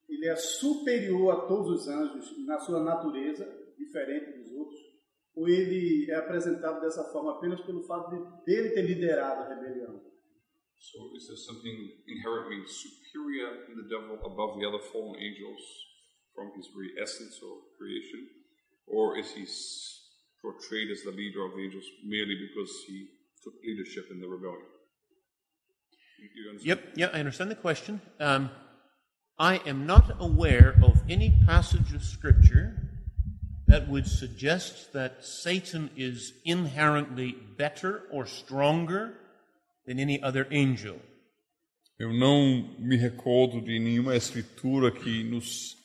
ele 0.08 0.28
é 0.28 0.36
superior 0.36 1.32
a 1.32 1.46
todos 1.46 1.80
os 1.80 1.88
anjos 1.88 2.46
na 2.46 2.58
sua 2.58 2.82
natureza, 2.82 3.44
diferente 3.76 4.38
dos 4.38 4.52
outros, 4.52 4.80
ou 5.34 5.48
ele 5.48 6.10
é 6.10 6.14
apresentado 6.14 6.80
dessa 6.80 7.04
forma 7.04 7.36
apenas 7.36 7.60
pelo 7.62 7.82
fato 7.82 8.10
de 8.10 8.44
dele 8.44 8.70
ter 8.70 8.82
liderado 8.82 9.42
a 9.42 9.48
rebelião? 9.48 10.00
So, 10.76 11.16
is 11.16 11.26
there 11.26 11.36
something 11.36 12.04
inherently 12.06 12.66
superior 12.66 13.64
in 13.70 13.76
the 13.76 13.88
devil 13.88 14.20
above 14.26 14.60
the 14.60 14.66
other 14.66 14.82
fallen 14.92 15.16
angels 15.16 15.62
from 16.34 16.52
his 16.56 16.66
very 16.74 16.92
essence 17.00 17.40
or 17.42 17.62
creation? 17.78 18.28
Or 18.86 19.18
is 19.18 19.32
he 19.32 19.46
portrayed 20.42 20.90
as 20.90 21.02
the 21.04 21.10
leader 21.10 21.46
of 21.46 21.56
the 21.56 21.62
angels 21.64 21.88
merely 22.04 22.36
because 22.36 22.84
he 22.86 23.08
took 23.42 23.54
leadership 23.64 24.10
in 24.10 24.20
the 24.20 24.28
rebellion? 24.28 24.73
Yep, 26.62 26.80
yeah, 26.96 27.10
I 27.12 27.18
understand 27.18 27.50
the 27.50 27.56
question. 27.56 28.00
Um, 28.20 28.50
I 29.38 29.60
am 29.66 29.86
not 29.86 30.16
aware 30.20 30.76
of 30.82 31.02
any 31.08 31.42
passage 31.46 31.92
of 31.92 32.02
Scripture 32.02 32.76
that 33.66 33.88
would 33.88 34.06
suggest 34.06 34.92
that 34.92 35.24
Satan 35.24 35.90
is 35.96 36.32
inherently 36.44 37.34
better 37.58 38.02
or 38.12 38.26
stronger 38.26 39.14
than 39.86 39.98
any 39.98 40.22
other 40.22 40.46
angel. 40.50 40.96
Eu 41.98 42.12
não 42.12 42.76
me 42.78 42.96
recordo 42.96 43.60
de 43.60 43.78
nenhuma 43.78 44.16
escritura 44.16 44.90
que 44.90 45.22
nos 45.24 45.76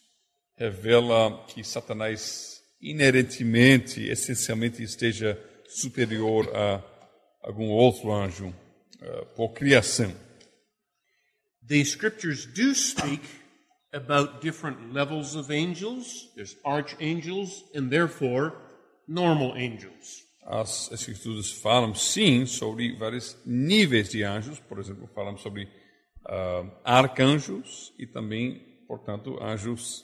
revela 0.57 1.45
que 1.47 1.63
Satanás 1.63 2.61
inerentemente, 2.81 4.07
essencialmente, 4.07 4.81
esteja 4.81 5.39
superior 5.67 6.49
a 6.55 6.83
algum 7.43 7.69
outro 7.69 8.11
anjo 8.11 8.53
por 9.35 9.53
criação. 9.53 10.13
The 11.67 11.83
Scriptures 11.85 12.45
do 12.45 12.73
speak 12.73 13.21
about 13.93 14.41
different 14.41 14.93
levels 14.93 15.35
of 15.35 15.51
angels. 15.51 16.29
There's 16.35 16.55
archangels 16.65 17.63
and 17.75 17.89
therefore 17.89 18.53
normal 19.07 19.55
angels. 19.55 20.23
As 20.45 20.89
escrituras 20.91 21.51
falam, 21.51 21.93
sim, 21.93 22.45
sobre 22.45 22.95
vários 22.97 23.37
níveis 23.45 24.09
de 24.09 24.23
anjos, 24.23 24.59
por 24.59 24.79
exemplo, 24.79 25.07
falam 25.13 25.37
sobre 25.37 25.67
ah, 26.25 26.65
arcanjos 26.83 27.93
e 27.99 28.07
também, 28.07 28.59
portanto, 28.87 29.37
anjos 29.41 30.03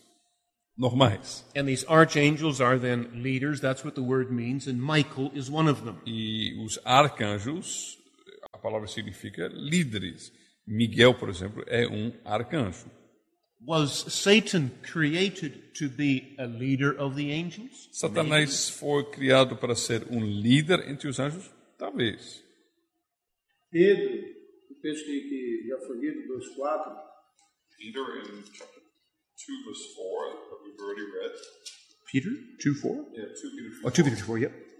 normais. 0.77 1.43
And 1.55 1.65
these 1.65 1.85
archangels 1.87 2.61
are 2.61 2.77
then 2.77 3.23
leaders. 3.23 3.59
That's 3.59 3.83
what 3.83 3.95
the 3.95 4.03
word 4.03 4.31
means. 4.31 4.67
And 4.67 4.79
Michael 4.79 5.31
is 5.33 5.49
one 5.49 5.67
of 5.67 5.83
them. 5.83 5.97
E 6.05 6.53
os 6.63 6.77
arcanjos, 6.85 7.97
palavra 8.65 8.87
significa 8.87 9.47
líderes. 9.53 10.33
Miguel, 10.65 11.13
por 11.13 11.29
exemplo, 11.29 11.63
é 11.67 11.87
um 11.87 12.11
arcanjo. 12.25 12.89
Was 13.61 14.05
Satan 14.09 14.71
created 14.81 15.73
to 15.77 15.87
be 15.87 16.35
a 16.39 16.45
leader 16.45 16.99
of 16.99 17.15
the 17.15 17.31
angels? 17.31 17.89
Satanás 17.91 18.69
foi 18.69 19.03
criado 19.11 19.55
para 19.55 19.75
ser 19.75 20.07
um 20.09 20.19
líder 20.19 20.89
entre 20.89 21.07
os 21.07 21.19
anjos? 21.19 21.51
Talvez. 21.77 22.43
Pedro, 23.69 24.09
o 24.71 24.75
texto 24.81 25.05
que, 25.05 25.21
que 25.21 25.67
já 25.67 25.77
foi 25.85 25.97
lido, 25.99 26.21
2,4, 26.33 26.97
Peter 27.77 28.01
in 28.19 28.43
chapter 28.51 28.81
2 28.81 29.65
verse 29.65 29.95
4 29.95 30.49
that 30.49 30.63
we've 30.63 30.79
already 30.79 31.05
read. 31.11 31.33
Peter 32.11 32.31
2 32.63 32.81
4? 32.81 33.11
Yeah, 33.13 33.27
2 33.27 33.55
Peter 33.55 33.71
Oh, 33.83 33.89
2 33.91 34.03
Peter 34.03 34.15
2 34.15 34.25
4, 34.25 34.37
yep. 34.39 34.74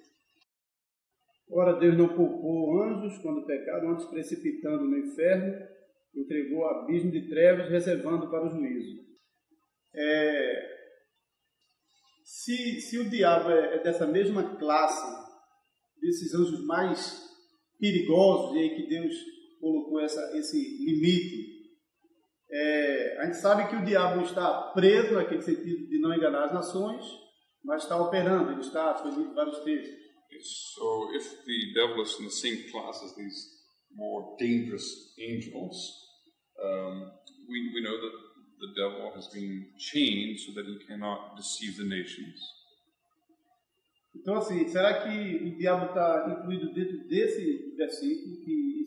Ora, 1.50 1.80
Deus 1.80 1.98
não 1.98 2.16
poupou 2.16 2.82
anjos 2.84 3.18
quando 3.20 3.46
pecaram, 3.46 3.92
antes 3.92 4.06
precipitando 4.06 4.86
no 4.86 4.98
inferno, 4.98 5.54
entregou 6.16 6.64
ao 6.64 6.84
abismo 6.84 7.12
de 7.12 7.28
trevas, 7.30 7.70
reservando 7.70 8.30
para 8.30 8.48
o 8.48 8.50
juízo. 8.50 9.06
É, 9.94 10.76
se, 12.24 12.82
se 12.82 12.98
o 12.98 13.10
diabo 13.10 13.52
é, 13.52 13.76
é 13.76 13.84
dessa 13.84 14.08
mesma 14.08 14.58
classe, 14.58 15.06
desses 16.02 16.34
anjos 16.34 16.66
mais 16.66 17.24
perigosos, 17.80 18.56
e 18.56 18.60
aí 18.60 18.76
que 18.76 18.88
Deus 18.88 19.14
colocou 19.60 20.00
essa, 20.00 20.38
esse 20.38 20.58
limite, 20.84 21.56
é, 22.50 23.18
a 23.20 23.26
gente 23.26 23.38
sabe 23.38 23.70
que 23.70 23.76
o 23.76 23.86
diabo 23.86 24.22
está 24.22 24.72
preso 24.74 25.14
naquele 25.14 25.42
sentido 25.42 25.88
de 25.88 26.00
não 26.00 26.14
enganar 26.14 26.46
as 26.46 26.54
nações, 26.54 27.04
mas 27.64 27.84
está 27.84 28.00
operando, 28.00 28.52
ele 28.52 28.62
está, 28.62 28.96
foi 28.96 29.12
vários 29.34 29.60
textos. 29.60 30.05
So 30.44 31.10
if 31.14 31.46
the 31.46 31.74
devil 31.74 32.02
is 32.02 32.16
in 32.20 32.26
the 32.26 32.32
same 32.32 32.72
class 32.72 33.02
as 33.04 33.16
these 33.16 33.56
more 33.94 34.36
dangerous 34.40 35.14
angels, 35.20 35.78
um, 36.64 37.12
we, 37.48 37.72
we 37.74 37.82
know 37.82 37.96
that 37.96 38.16
the 38.60 38.74
devil 38.76 39.12
has 39.16 39.28
been 39.28 39.68
chained 39.78 40.40
so 40.40 40.54
that 40.54 40.66
he 40.66 40.80
cannot 40.88 41.38
deceive 41.38 41.78
the 41.78 41.84
nations. 41.84 42.40
Então, 44.16 44.36
assim, 44.36 44.66
será 44.68 45.04
que 45.04 45.44
o 45.44 45.58
diabo 45.58 45.88
está 45.88 46.40
incluído 46.40 46.74
dentro 46.74 47.06
desse 47.08 47.76
versículo? 47.76 48.38
Que, 48.44 48.84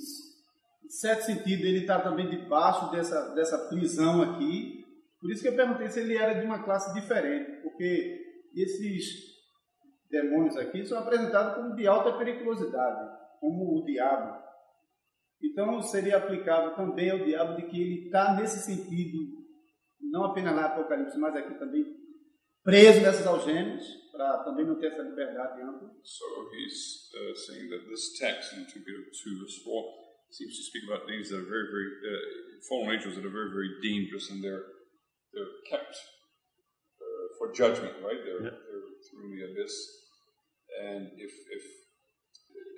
em 0.85 0.89
certo 0.89 1.27
sentido, 1.27 1.67
ele 1.67 1.81
está 1.81 2.01
também 2.01 2.31
debaixo 2.31 2.91
dessa, 2.91 3.35
dessa 3.35 3.69
prisão 3.69 4.23
aqui. 4.23 4.87
Por 5.21 5.31
isso 5.31 5.43
que 5.43 5.49
eu 5.49 5.55
perguntei 5.55 5.89
se 5.91 6.01
ele 6.01 6.17
era 6.17 6.41
de 6.41 6.47
uma 6.47 6.63
classe 6.63 6.95
diferente, 6.99 7.61
porque 7.63 8.19
esses 8.55 9.28
demônios 10.11 10.57
aqui 10.57 10.85
são 10.85 10.99
apresentados 10.99 11.55
como 11.55 11.75
de 11.75 11.87
alta 11.87 12.17
periculosidade, 12.17 13.11
como 13.41 13.79
o 13.79 13.85
diabo. 13.85 14.43
Então, 15.43 15.81
seria 15.83 16.17
aplicável 16.17 16.75
também 16.75 17.11
ao 17.11 17.19
diabo 17.19 17.57
de 17.57 17.69
que 17.69 17.81
ele 17.81 18.05
está 18.07 18.35
nesse 18.35 18.61
sentido, 18.61 19.19
não 20.01 20.25
apenas 20.25 20.55
lá 20.55 20.63
no 20.63 20.69
Apocalipse, 20.69 21.19
mas 21.19 21.37
aqui 21.37 21.55
também, 21.59 21.85
preso 22.65 23.01
nessas 23.01 23.27
algemas, 23.27 23.85
para 24.11 24.43
também 24.45 24.67
não 24.67 24.79
ter 24.81 24.89
essa 24.89 25.03
liberdade 25.03 25.63
ampla. 25.63 25.89
So 26.03 26.25
he's 26.53 27.11
uh, 27.15 27.35
saying 27.47 27.69
that 27.71 27.87
this 27.89 28.19
text 28.19 28.53
in 28.55 28.67
2 28.67 28.85
Peter 28.85 29.05
2 29.05 29.39
verse 29.39 29.63
4 29.63 30.09
seems 30.31 30.57
to 30.57 30.63
speak 30.65 30.85
about 30.85 31.07
things 31.07 31.31
that 31.31 31.39
are 31.39 31.49
very, 31.49 31.71
very, 31.71 31.89
uh, 32.03 32.61
fallen 32.69 32.97
angels 32.97 33.15
that 33.15 33.25
are 33.25 33.31
very, 33.31 33.51
very 33.51 33.79
dangerous 33.81 34.31
and 34.31 34.43
they're, 34.43 34.67
they're 35.33 35.55
kept 35.71 35.95
uh, 35.95 37.27
for 37.39 37.53
judgment, 37.55 37.95
right? 38.03 38.19
They're, 38.27 38.43
they're 38.43 38.68
through 39.19 39.35
the 39.35 39.51
abyss. 39.51 39.75
And 40.79 41.11
if, 41.19 41.35
if 41.51 41.65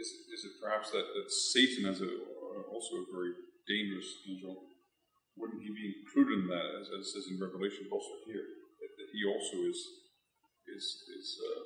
is, 0.01 0.09
is 0.33 0.43
it 0.49 0.57
perhaps 0.65 0.91
that, 0.97 1.05
that 1.05 1.29
Satan, 1.53 1.85
as 1.85 2.01
a, 2.01 2.09
also 2.73 3.05
a 3.05 3.13
very 3.13 3.37
dangerous 3.69 4.09
angel, 4.25 4.57
wouldn't 5.37 5.61
he 5.61 5.69
be 5.69 6.01
included 6.01 6.41
in 6.41 6.49
that, 6.49 6.69
as, 6.81 6.89
as 6.89 7.05
it 7.05 7.11
says 7.13 7.27
in 7.29 7.37
Revelation, 7.37 7.85
also 7.93 8.09
here, 8.25 8.41
that, 8.81 8.93
that 8.97 9.09
he 9.13 9.21
also 9.29 9.69
is 9.69 9.79
is 10.77 10.85
is 11.19 11.39
uh, 11.45 11.61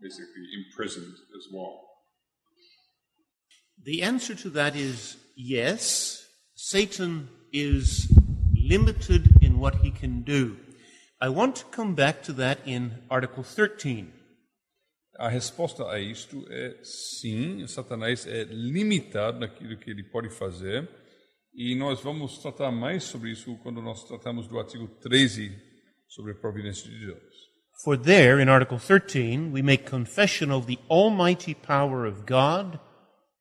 basically 0.00 0.46
imprisoned 0.58 1.14
as 1.36 1.46
well? 1.52 1.84
The 3.84 4.02
answer 4.02 4.34
to 4.34 4.50
that 4.50 4.74
is 4.74 5.16
yes. 5.36 6.24
Satan 6.54 7.28
is 7.52 8.10
limited 8.52 9.38
in 9.40 9.60
what 9.60 9.76
he 9.76 9.90
can 9.90 10.22
do. 10.22 10.56
I 11.20 11.28
want 11.30 11.56
to 11.56 11.64
come 11.64 11.96
back 11.96 12.22
to 12.26 12.32
that 12.34 12.60
in 12.64 12.92
Article 13.10 13.42
13. 13.42 14.06
A 15.18 15.28
resposta 15.28 15.82
a 15.90 15.98
isto 15.98 16.46
é 16.48 16.78
sim, 16.84 17.66
Satanás 17.66 18.24
é 18.24 18.44
limitado 18.44 19.40
naquilo 19.40 19.76
que 19.76 19.90
ele 19.90 20.04
pode 20.04 20.30
fazer, 20.30 20.88
e 21.52 21.74
nós 21.74 22.00
vamos 22.00 22.38
tratar 22.38 22.70
mais 22.70 23.02
sobre 23.02 23.32
isso 23.32 23.58
quando 23.64 23.82
nós 23.82 24.04
tratamos 24.04 24.46
do 24.46 24.60
artigo 24.60 24.86
13 24.86 25.60
sobre 26.06 26.30
a 26.30 26.34
providência 26.36 26.88
de 26.88 27.06
Deus. 27.06 27.48
For 27.82 27.98
there, 27.98 28.40
in 28.40 28.48
Article 28.48 28.78
13, 28.78 29.50
we 29.50 29.60
make 29.60 29.90
confession 29.90 30.52
of 30.52 30.66
the 30.66 30.78
almighty 30.88 31.52
power 31.52 32.06
of 32.06 32.26
God. 32.26 32.78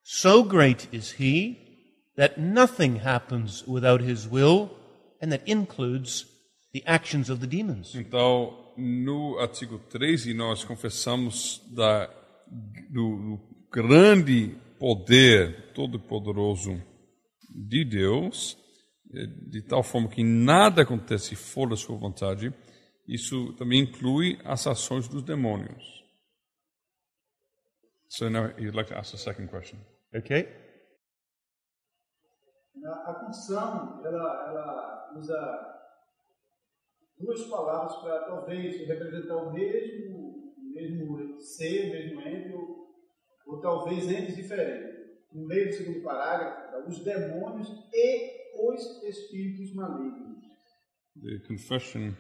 So 0.02 0.44
great 0.44 0.90
is 0.92 1.20
He 1.20 1.60
that 2.16 2.40
nothing 2.40 3.02
happens 3.02 3.64
without 3.68 4.02
His 4.02 4.28
will, 4.28 4.72
and 5.22 5.32
that 5.32 5.44
includes 5.46 6.26
the 6.78 6.84
actions 6.86 7.30
of 7.30 7.40
the 7.40 7.48
demons. 7.48 7.96
Então, 7.96 8.74
no 8.78 9.40
artigo 9.40 9.80
13, 9.80 10.34
nós 10.34 10.64
confessamos 10.64 11.62
da, 11.74 12.08
do, 12.90 13.18
do 13.18 13.40
grande 13.72 14.56
poder 14.80 15.74
todo-poderoso 15.74 16.82
de 17.50 17.84
Deus, 17.84 18.58
eh, 19.14 19.26
de 19.50 19.62
tal 19.64 19.82
forma 19.82 20.08
que 20.08 20.24
nada 20.24 20.84
acontece 20.84 21.36
fora 21.36 21.72
da 21.72 21.76
sua 21.76 21.98
vontade. 21.98 22.54
Isso 23.08 23.54
também 23.54 23.82
inclui 23.82 24.40
as 24.44 24.68
ações 24.68 25.08
dos 25.08 25.24
demônios. 25.24 25.98
So 28.10 28.30
now 28.30 28.52
you'd 28.58 28.76
like 28.76 28.90
to 28.90 28.98
ask 28.98 29.12
the 29.12 29.18
second 29.18 29.50
question. 29.50 29.80
Okay? 30.16 30.48
A 32.86 33.14
confissão, 33.14 34.02
ela, 34.06 34.50
ela 34.50 35.14
usa 35.18 35.77
duas 37.20 37.43
palavras 37.45 37.95
para 38.01 38.26
talvez 38.26 38.88
representar 38.88 39.36
o 39.36 39.53
mesmo, 39.53 40.53
o 40.57 40.74
mesmo 40.74 41.39
ser, 41.39 41.89
o 41.89 41.91
mesmo 41.91 42.22
ente, 42.22 42.53
ou, 42.53 42.88
ou 43.45 43.61
talvez 43.61 44.09
entes 44.09 44.36
diferentes. 44.36 44.97
No 45.34 45.45
meio 45.45 45.68
do 45.68 45.74
segundo 45.74 46.01
parágrafo, 46.01 46.88
os 46.88 47.03
demônios 47.03 47.68
e 47.93 48.38
os 48.55 49.03
espíritos 49.03 49.74
malignos. 49.74 50.45
The 51.22 51.39
confession 51.47 52.15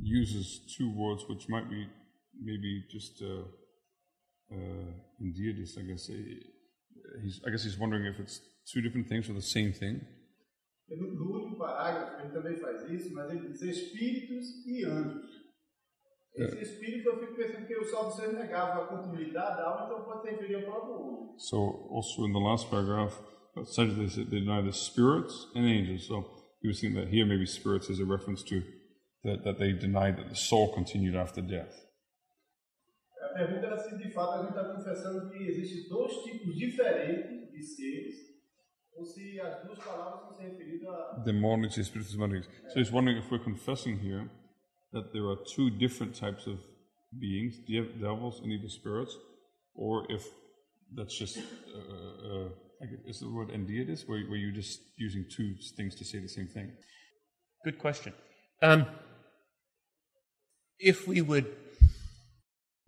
uses 0.00 0.60
two 0.76 0.90
words 0.90 1.28
which 1.28 1.48
might 1.48 1.68
be 1.68 1.86
maybe 2.40 2.84
just 2.90 3.22
uh, 3.22 3.44
uh, 4.50 4.92
deities, 5.20 5.76
I 5.76 5.82
guess. 5.82 6.10
He's, 7.22 7.40
I 7.46 7.50
guess 7.50 7.64
he's 7.64 7.78
wondering 7.78 8.06
if 8.06 8.18
it's 8.18 8.40
two 8.70 8.80
different 8.80 9.08
things 9.08 9.28
or 9.28 9.34
the 9.34 9.42
same 9.42 9.72
thing. 9.72 10.00
No, 10.90 11.37
parágrafo, 11.68 12.22
ele 12.22 12.32
também 12.32 12.56
faz 12.56 12.90
isso, 12.90 13.12
mas 13.14 13.30
ele 13.30 13.48
diz 13.48 13.62
espíritos 13.62 14.66
e 14.66 14.84
anjos. 14.84 15.48
Esse 16.34 16.62
espírito, 16.62 17.08
eu 17.08 17.18
fico 17.18 17.34
pensando 17.34 17.66
que 17.66 17.76
o 17.76 17.84
Salmo 17.84 18.12
6 18.12 18.32
negava 18.34 18.84
a 18.84 18.86
continuidade 18.86 19.56
da 19.56 19.70
alma, 19.70 19.86
então 19.86 20.04
pode 20.04 20.22
se 20.22 20.30
referir 20.30 20.54
ao 20.56 20.62
próprio 20.62 20.94
homem. 20.94 21.38
So 21.38 21.56
also 21.90 22.26
in 22.26 22.32
the 22.32 22.38
last 22.38 22.70
paragraph, 22.70 23.18
said 23.64 23.90
they 23.96 24.40
deny 24.40 24.62
the 24.62 24.72
spirits 24.72 25.48
and 25.56 25.66
angels. 25.66 26.06
So 26.06 26.24
he 26.62 26.68
was 26.68 26.80
thinking 26.80 27.00
that 27.00 27.12
here 27.12 27.26
maybe 27.26 27.44
spirits 27.44 27.90
is 27.90 27.98
a 27.98 28.04
reference 28.04 28.44
to 28.44 28.62
that, 29.24 29.42
that 29.42 29.58
they 29.58 29.72
denied 29.72 30.16
that 30.18 30.28
the 30.28 30.36
soul 30.36 30.72
continued 30.72 31.16
after 31.16 31.42
death. 31.42 31.74
A 33.20 33.34
pergunta 33.34 33.66
era 33.66 33.78
se 33.78 33.96
de 33.98 34.12
fato 34.12 34.32
a 34.32 34.42
gente 34.42 34.50
está 34.50 34.74
confessando 34.74 35.28
que 35.30 35.42
existem 35.42 35.88
dois 35.88 36.12
tipos 36.22 36.54
diferentes 36.56 37.50
de 37.50 37.62
seres, 37.62 38.14
ou 38.96 39.04
se 39.04 39.40
as 39.40 39.62
duas 39.64 39.78
palavras 39.78 40.22
estão 40.22 40.36
se 40.36 40.42
referindo 40.42 40.88
a. 40.90 41.22
Demonics 41.24 41.78
and 41.78 41.84
spirits 41.84 42.14
malignos. 42.14 42.48
So 42.68 42.80
he's 42.80 42.92
wondering 42.92 43.18
if 43.18 43.30
we're 43.30 43.42
confessing 43.42 43.98
here 43.98 44.30
that 44.92 45.12
there 45.12 45.26
are 45.26 45.36
two 45.54 45.70
different 45.70 46.14
types 46.14 46.46
of 46.46 46.58
beings, 47.18 47.58
devils 47.66 48.40
and 48.40 48.52
evil 48.52 48.68
spirits, 48.68 49.16
or 49.74 50.06
if 50.10 50.24
that's 50.94 51.16
just, 51.18 51.38
uh, 51.38 51.78
uh, 51.78 52.48
I 52.82 52.86
guess, 52.86 53.00
is 53.06 53.20
the 53.20 53.30
word 53.30 53.48
endeitis, 53.48 54.08
where, 54.08 54.20
where 54.24 54.38
you're 54.38 54.54
just 54.54 54.80
using 54.96 55.24
two 55.30 55.54
things 55.76 55.94
to 55.96 56.04
say 56.04 56.18
the 56.18 56.28
same 56.28 56.48
thing. 56.48 56.72
Good 57.64 57.78
question. 57.78 58.12
Um, 58.62 58.86
if 60.78 61.06
we 61.06 61.20
would, 61.22 61.46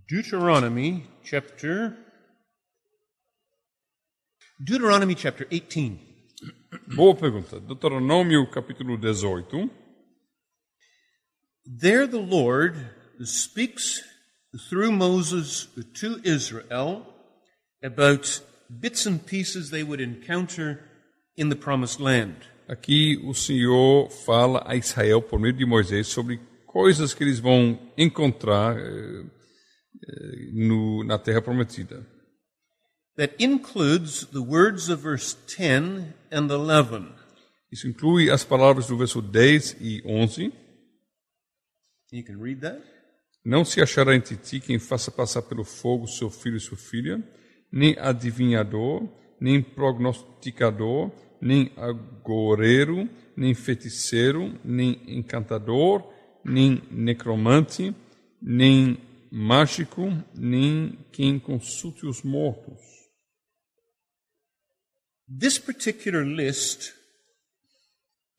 Deuteronomy 0.09 1.07
chapter, 1.25 1.97
Deuteronomy 4.63 5.15
chapter 5.15 5.47
18. 5.51 5.99
Boa 6.95 7.15
pergunta. 7.15 7.59
Deuteronômio 7.59 8.47
capítulo 8.51 8.99
18. 8.99 9.71
There 11.65 12.07
the 12.07 12.19
Lord 12.19 12.77
speaks 13.25 14.03
through 14.69 14.93
Moses 14.93 15.67
to 16.01 16.21
Israel 16.25 17.07
about 17.83 18.43
bits 18.69 19.07
and 19.07 19.25
pieces 19.25 19.71
they 19.71 19.83
would 19.83 19.99
encounter 19.99 20.81
in 21.39 21.49
the 21.49 21.57
promised 21.57 21.99
land. 21.99 22.37
Aqui 22.69 23.19
o 23.25 23.33
Senhor 23.33 24.11
fala 24.11 24.63
a 24.67 24.77
Israel 24.77 25.23
por 25.23 25.39
meio 25.39 25.55
de 25.55 25.65
Moisés 25.65 26.09
sobre 26.09 26.39
coisas 26.67 27.15
que 27.15 27.25
eles 27.25 27.41
vão 27.41 27.79
encontrar 27.97 28.77
eh, 28.77 29.25
eh, 30.07 30.51
no, 30.53 31.03
na 31.03 31.19
Terra 31.19 31.41
Prometida. 31.41 32.20
That 33.21 33.35
includes 33.39 34.25
the 34.29 34.41
words 34.41 34.89
of 34.89 35.03
verse 35.03 35.37
10 35.47 36.15
and 36.33 36.51
11. 36.51 37.13
Isso 37.71 37.87
inclui 37.87 38.31
as 38.31 38.45
palavras 38.45 38.87
do 38.87 38.97
verso 38.97 39.21
10 39.21 39.77
e 39.79 40.03
11. 40.07 40.51
You 42.11 42.25
can 42.25 42.41
read 42.41 42.63
that. 42.63 42.81
Não 43.45 43.63
se 43.63 43.83
achará 43.83 44.17
entre 44.17 44.37
ti 44.37 44.59
quem 44.59 44.79
faça 44.79 45.11
passar 45.11 45.43
pelo 45.43 45.65
fogo 45.65 46.07
seu 46.07 46.31
filho 46.31 46.57
e 46.57 46.61
sua 46.61 46.79
filha, 46.79 47.23
nem 47.71 47.95
adivinhador, 47.99 49.07
nem 49.39 49.61
prognosticador, 49.63 51.13
nem 51.43 51.73
agoreiro, 51.77 53.07
nem 53.37 53.53
feiticeiro, 53.53 54.59
nem 54.65 54.99
encantador, 55.07 56.11
nem 56.43 56.83
necromante, 56.91 57.95
nem 58.41 58.97
mágico, 59.31 60.11
nem 60.35 60.99
quem 61.13 61.39
consulte 61.39 62.07
os 62.07 62.23
mortos. 62.23 62.90
This 65.33 65.61
particular 65.61 66.25
list 66.25 66.93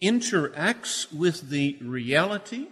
interacts 0.04 1.10
with 1.14 1.50
the 1.50 1.78
reality 1.82 2.68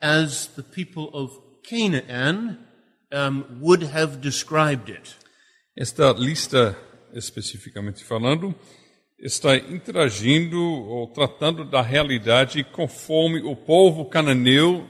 as 0.00 0.46
the 0.54 0.62
people 0.62 1.10
of 1.12 1.36
Canaan 1.64 2.58
um, 3.10 3.58
would 3.60 3.82
have 3.82 4.20
described 4.20 4.88
it. 4.88 5.16
Esta 5.76 6.12
lista, 6.12 6.76
especificamente 7.12 8.04
falando, 8.04 8.54
está 9.18 9.56
interagindo 9.56 10.60
ou 10.60 11.08
tratando 11.08 11.64
da 11.64 11.82
realidade 11.82 12.62
conforme 12.62 13.42
o 13.42 13.56
povo 13.56 14.04
cananeu 14.04 14.88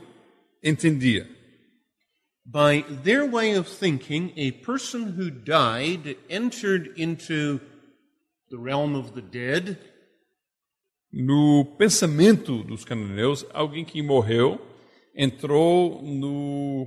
entendia. 0.62 1.26
By 2.44 2.82
their 3.02 3.24
way 3.24 3.56
of 3.56 3.68
thinking, 3.68 4.34
a 4.36 4.52
person 4.52 5.14
who 5.16 5.30
died 5.30 6.18
entered 6.28 6.92
into 6.98 7.60
No 11.12 11.64
pensamento 11.78 12.62
dos 12.62 12.84
cananeus, 12.84 13.46
alguém 13.52 13.84
que 13.84 14.02
morreu 14.02 14.60
entrou 15.14 16.02
no, 16.02 16.86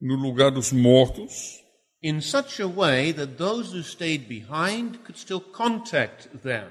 no 0.00 0.14
lugar 0.16 0.50
dos 0.50 0.72
mortos 0.72 1.64
in 2.04 2.20
such 2.20 2.60
a 2.60 2.68
way 2.68 3.12
that 3.12 3.38
those 3.38 3.72
who 3.72 3.82
stayed 3.82 4.28
behind 4.28 5.02
could 5.04 5.16
still 5.16 5.40
contact 5.40 6.28
them. 6.42 6.68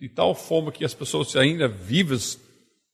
de 0.00 0.08
tal 0.08 0.34
forma 0.34 0.72
que 0.72 0.84
as 0.84 0.92
pessoas 0.92 1.36
ainda 1.36 1.68
vivas 1.68 2.36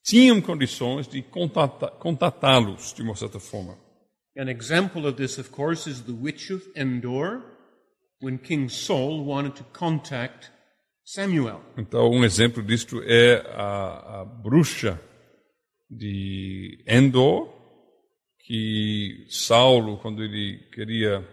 tinham 0.05 0.43
condições 0.43 1.09
de 1.09 1.23
contatá-los 1.23 2.93
de 2.93 3.01
uma 3.01 3.17
certa 3.17 3.41
forma. 3.41 3.79
An 4.37 4.51
example 4.51 5.07
of 5.07 5.17
this, 5.17 5.39
of 5.39 5.51
course, 5.51 5.89
is 5.89 6.03
the 6.03 6.13
witch 6.13 6.51
of 6.51 6.63
Endor, 6.77 7.43
when 8.21 8.37
King 8.37 8.69
Saul 8.69 9.25
wanted 9.25 9.57
to 9.57 9.65
contact 9.73 10.51
Samuel. 11.11 11.63
Então, 11.79 12.11
um 12.11 12.23
exemplo 12.23 12.63
disto 12.63 13.03
é 13.03 13.37
a, 13.55 14.21
a 14.21 14.25
bruxa 14.27 15.01
de 15.91 16.85
Endor, 16.87 17.49
que 18.45 19.25
Saulo, 19.31 19.97
quando 19.97 20.23
ele 20.23 20.59
queria 20.71 21.27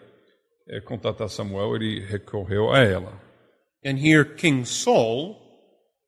é, 0.65 0.79
contatar 0.79 1.27
Samuel, 1.27 1.75
ele 1.75 1.99
recorreu 1.99 2.71
a 2.71 2.79
ela. 2.79 3.21
And 3.85 3.97
here 3.97 4.23
King 4.23 4.65
Saul 4.65 5.35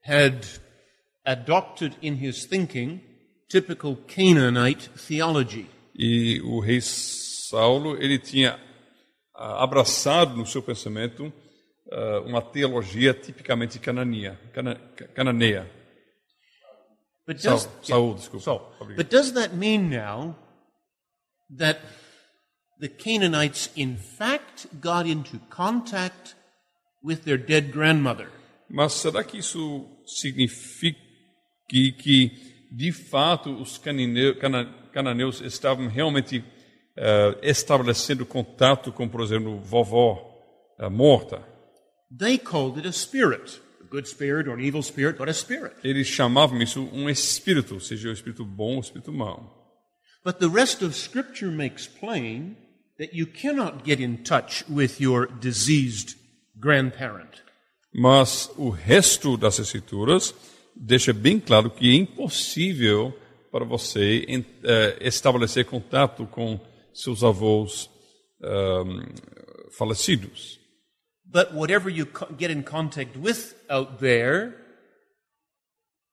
had 0.01 0.47
adopted 1.25 1.93
in 2.01 2.13
his 2.13 2.45
thinking 2.45 3.01
typical 3.49 3.97
Canaanite 4.07 4.89
theology. 4.91 5.67
E 5.93 6.39
o 6.45 6.61
rei 6.61 6.79
Saulo, 6.79 8.01
ele 8.01 8.17
tinha 8.17 8.57
ah, 9.35 9.61
abraçado 9.61 10.37
no 10.37 10.45
seu 10.45 10.63
pensamento 10.63 11.33
ah, 11.91 12.21
uma 12.25 12.41
teologia 12.41 13.13
tipicamente 13.13 13.79
canania, 13.79 14.39
cana, 14.53 14.75
cananeia. 15.13 15.69
But 17.25 17.41
Saul, 17.41 17.55
does, 17.55 17.69
Saul, 17.81 18.13
desculpa. 18.15 18.43
Saul. 18.43 18.73
But 18.95 19.09
does 19.09 19.33
that 19.33 19.53
mean 19.53 19.89
now 19.89 20.35
that 21.57 21.79
the 22.79 22.87
Canaanites 22.87 23.69
in 23.75 23.97
fact 23.97 24.67
got 24.79 25.05
into 25.05 25.39
contact 25.49 26.35
with 27.03 27.25
their 27.25 27.37
dead 27.37 27.71
grandmother? 27.71 28.29
Mas 28.69 28.93
será 28.93 29.23
que 29.23 29.37
isso 29.39 29.85
significa 30.05 30.99
que, 31.69 31.91
que 31.91 32.31
de 32.71 32.91
fato, 32.91 33.49
os 33.61 33.77
cananeu- 33.77 34.37
cana- 34.37 34.65
cananeus 34.93 35.41
estavam 35.41 35.87
realmente 35.87 36.43
eh, 36.95 37.37
estabelecendo 37.43 38.25
contato 38.25 38.91
com, 38.91 39.07
por 39.07 39.21
exemplo, 39.21 39.59
vovó 39.59 40.33
eh, 40.79 40.89
morta? 40.89 41.41
They 42.09 42.37
called 42.37 42.77
it 42.77 42.85
a 42.85 42.93
spirit, 42.93 43.59
a 43.81 43.83
good 43.83 44.07
spirit 44.07 44.47
or 44.47 44.53
an 44.53 44.61
evil 44.61 44.81
spirit, 44.81 45.17
but 45.17 45.27
a 45.29 45.33
spirit. 45.33 45.73
Eles 45.83 46.07
chamavam 46.07 46.61
isso 46.61 46.89
um 46.93 47.09
espírito, 47.09 47.79
seja 47.79 48.09
o 48.09 48.13
espírito 48.13 48.45
bom 48.45 48.73
ou 48.73 48.77
o 48.77 48.81
espírito 48.81 49.11
mau. 49.11 49.53
But 50.23 50.39
the 50.39 50.49
rest 50.49 50.81
of 50.81 50.95
Scripture 50.95 51.51
makes 51.51 51.87
plain 51.87 52.57
that 52.97 53.13
you 53.13 53.27
cannot 53.27 53.83
get 53.85 53.99
in 53.99 54.23
touch 54.23 54.63
with 54.69 54.99
your 54.99 55.27
diseased 55.27 56.15
grandparent. 56.59 57.43
Mas 57.93 58.49
o 58.57 58.69
resto 58.69 59.37
das 59.37 59.59
escrituras 59.59 60.33
deixa 60.75 61.13
bem 61.13 61.39
claro 61.39 61.69
que 61.69 61.89
é 61.89 61.95
impossível 61.95 63.13
para 63.51 63.65
você 63.65 64.25
eh, 64.63 64.97
estabelecer 65.01 65.65
contato 65.65 66.25
com 66.27 66.59
seus 66.93 67.23
avós 67.23 67.89
ahm, 68.41 69.03
falecidos. 69.71 70.59
But 71.29 71.53
whatever 71.53 71.89
you 71.89 72.07
get 72.37 72.51
in 72.51 72.63
contact 72.63 73.17
with 73.17 73.53
out 73.69 73.99
there 73.99 74.55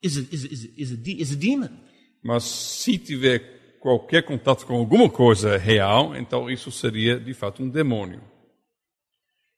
is 0.03 0.17
a, 0.17 0.23
is 0.33 0.45
is 0.45 0.65
is 0.77 0.91
a, 0.93 0.97
de- 0.97 1.21
is 1.21 1.33
a 1.33 1.37
demon. 1.37 1.81
Mas 2.23 2.45
se 2.45 2.99
tiver 2.99 3.79
qualquer 3.81 4.23
contato 4.23 4.67
com 4.67 4.75
alguma 4.75 5.09
coisa 5.11 5.57
real, 5.57 6.17
então 6.17 6.51
isso 6.51 6.71
seria 6.71 7.19
de 7.21 7.35
fato 7.35 7.63
um 7.63 7.71
demônio. 7.71 8.23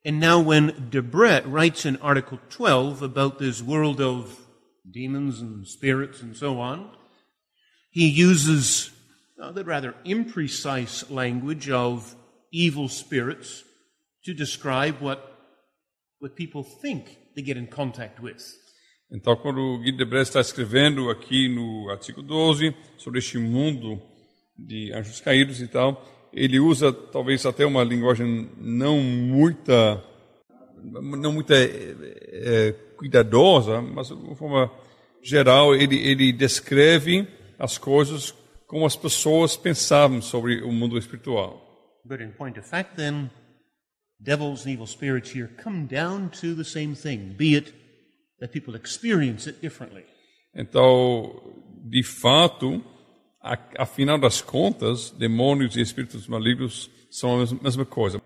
And 0.04 0.20
now, 0.20 0.38
when 0.38 0.70
Debret 0.88 1.46
writes 1.46 1.84
in 1.84 1.96
Article 1.96 2.38
12 2.48 3.02
about 3.02 3.38
this 3.38 3.60
world 3.60 4.00
of 4.00 4.46
demons 4.88 5.40
and 5.40 5.66
spirits 5.66 6.22
and 6.22 6.36
so 6.36 6.60
on, 6.60 6.90
he 7.90 8.06
uses 8.06 8.92
uh, 9.42 9.50
the 9.50 9.64
rather 9.64 9.94
imprecise 10.04 11.10
language 11.10 11.68
of 11.68 12.14
evil 12.52 12.88
spirits 12.88 13.64
to 14.24 14.32
describe 14.32 15.00
what, 15.00 15.35
what 16.26 16.34
people 16.34 16.64
think 16.64 17.18
they 17.34 17.42
get 17.42 17.56
in 17.56 17.66
contact 17.66 18.20
with. 18.20 18.42
Então, 19.10 19.36
quando 19.36 19.60
o 19.60 19.78
Guy 19.78 19.92
Debray 19.92 20.22
está 20.22 20.40
escrevendo 20.40 21.08
aqui 21.10 21.48
no 21.48 21.88
artigo 21.90 22.22
12 22.22 22.74
sobre 22.96 23.20
este 23.20 23.38
mundo 23.38 24.02
de 24.58 24.92
anjos 24.92 25.20
caídos 25.20 25.60
e 25.60 25.68
tal, 25.68 26.04
ele 26.32 26.58
usa 26.58 26.92
talvez 26.92 27.46
até 27.46 27.64
uma 27.64 27.84
linguagem 27.84 28.50
não 28.58 28.98
muita, 28.98 30.02
não 30.82 31.32
muita 31.32 31.54
eh, 31.54 31.94
eh, 32.32 32.72
cuidadosa, 32.96 33.80
mas 33.80 34.08
de 34.08 34.14
uma 34.14 34.34
forma 34.34 34.72
geral 35.22 35.74
ele, 35.74 35.96
ele 35.96 36.32
descreve 36.32 37.28
as 37.58 37.78
coisas 37.78 38.34
como 38.66 38.84
as 38.84 38.96
pessoas 38.96 39.56
pensavam 39.56 40.20
sobre 40.20 40.62
o 40.62 40.72
mundo 40.72 40.98
espiritual. 40.98 41.62
But 42.04 42.20
in 42.20 42.32
point 42.32 42.58
of 42.58 42.68
fact, 42.68 42.96
then, 42.96 43.30
devils 44.22 44.64
and 44.64 44.72
evil 44.72 44.86
spirits 44.86 45.30
here 45.30 45.50
come 45.56 45.86
down 45.86 46.30
to 46.40 46.54
the 46.54 46.64
same 46.64 46.94
thing, 46.94 47.34
be 47.36 47.54
it 47.54 47.72
that 48.40 48.52
people 48.52 48.74
experience 48.74 49.46
it 49.46 49.60
differently. 49.60 50.04
Então, 50.54 51.54
de 51.84 52.02
fato, 52.02 52.82
afinal 53.78 54.18
das 54.18 54.40
contas, 54.40 55.10
demônios 55.10 55.76
e 55.76 55.80
espíritos 55.80 56.26
malignos 56.26 56.90
são 57.10 57.40
a 57.40 57.62
mesma 57.62 57.84
coisa. 57.84 58.20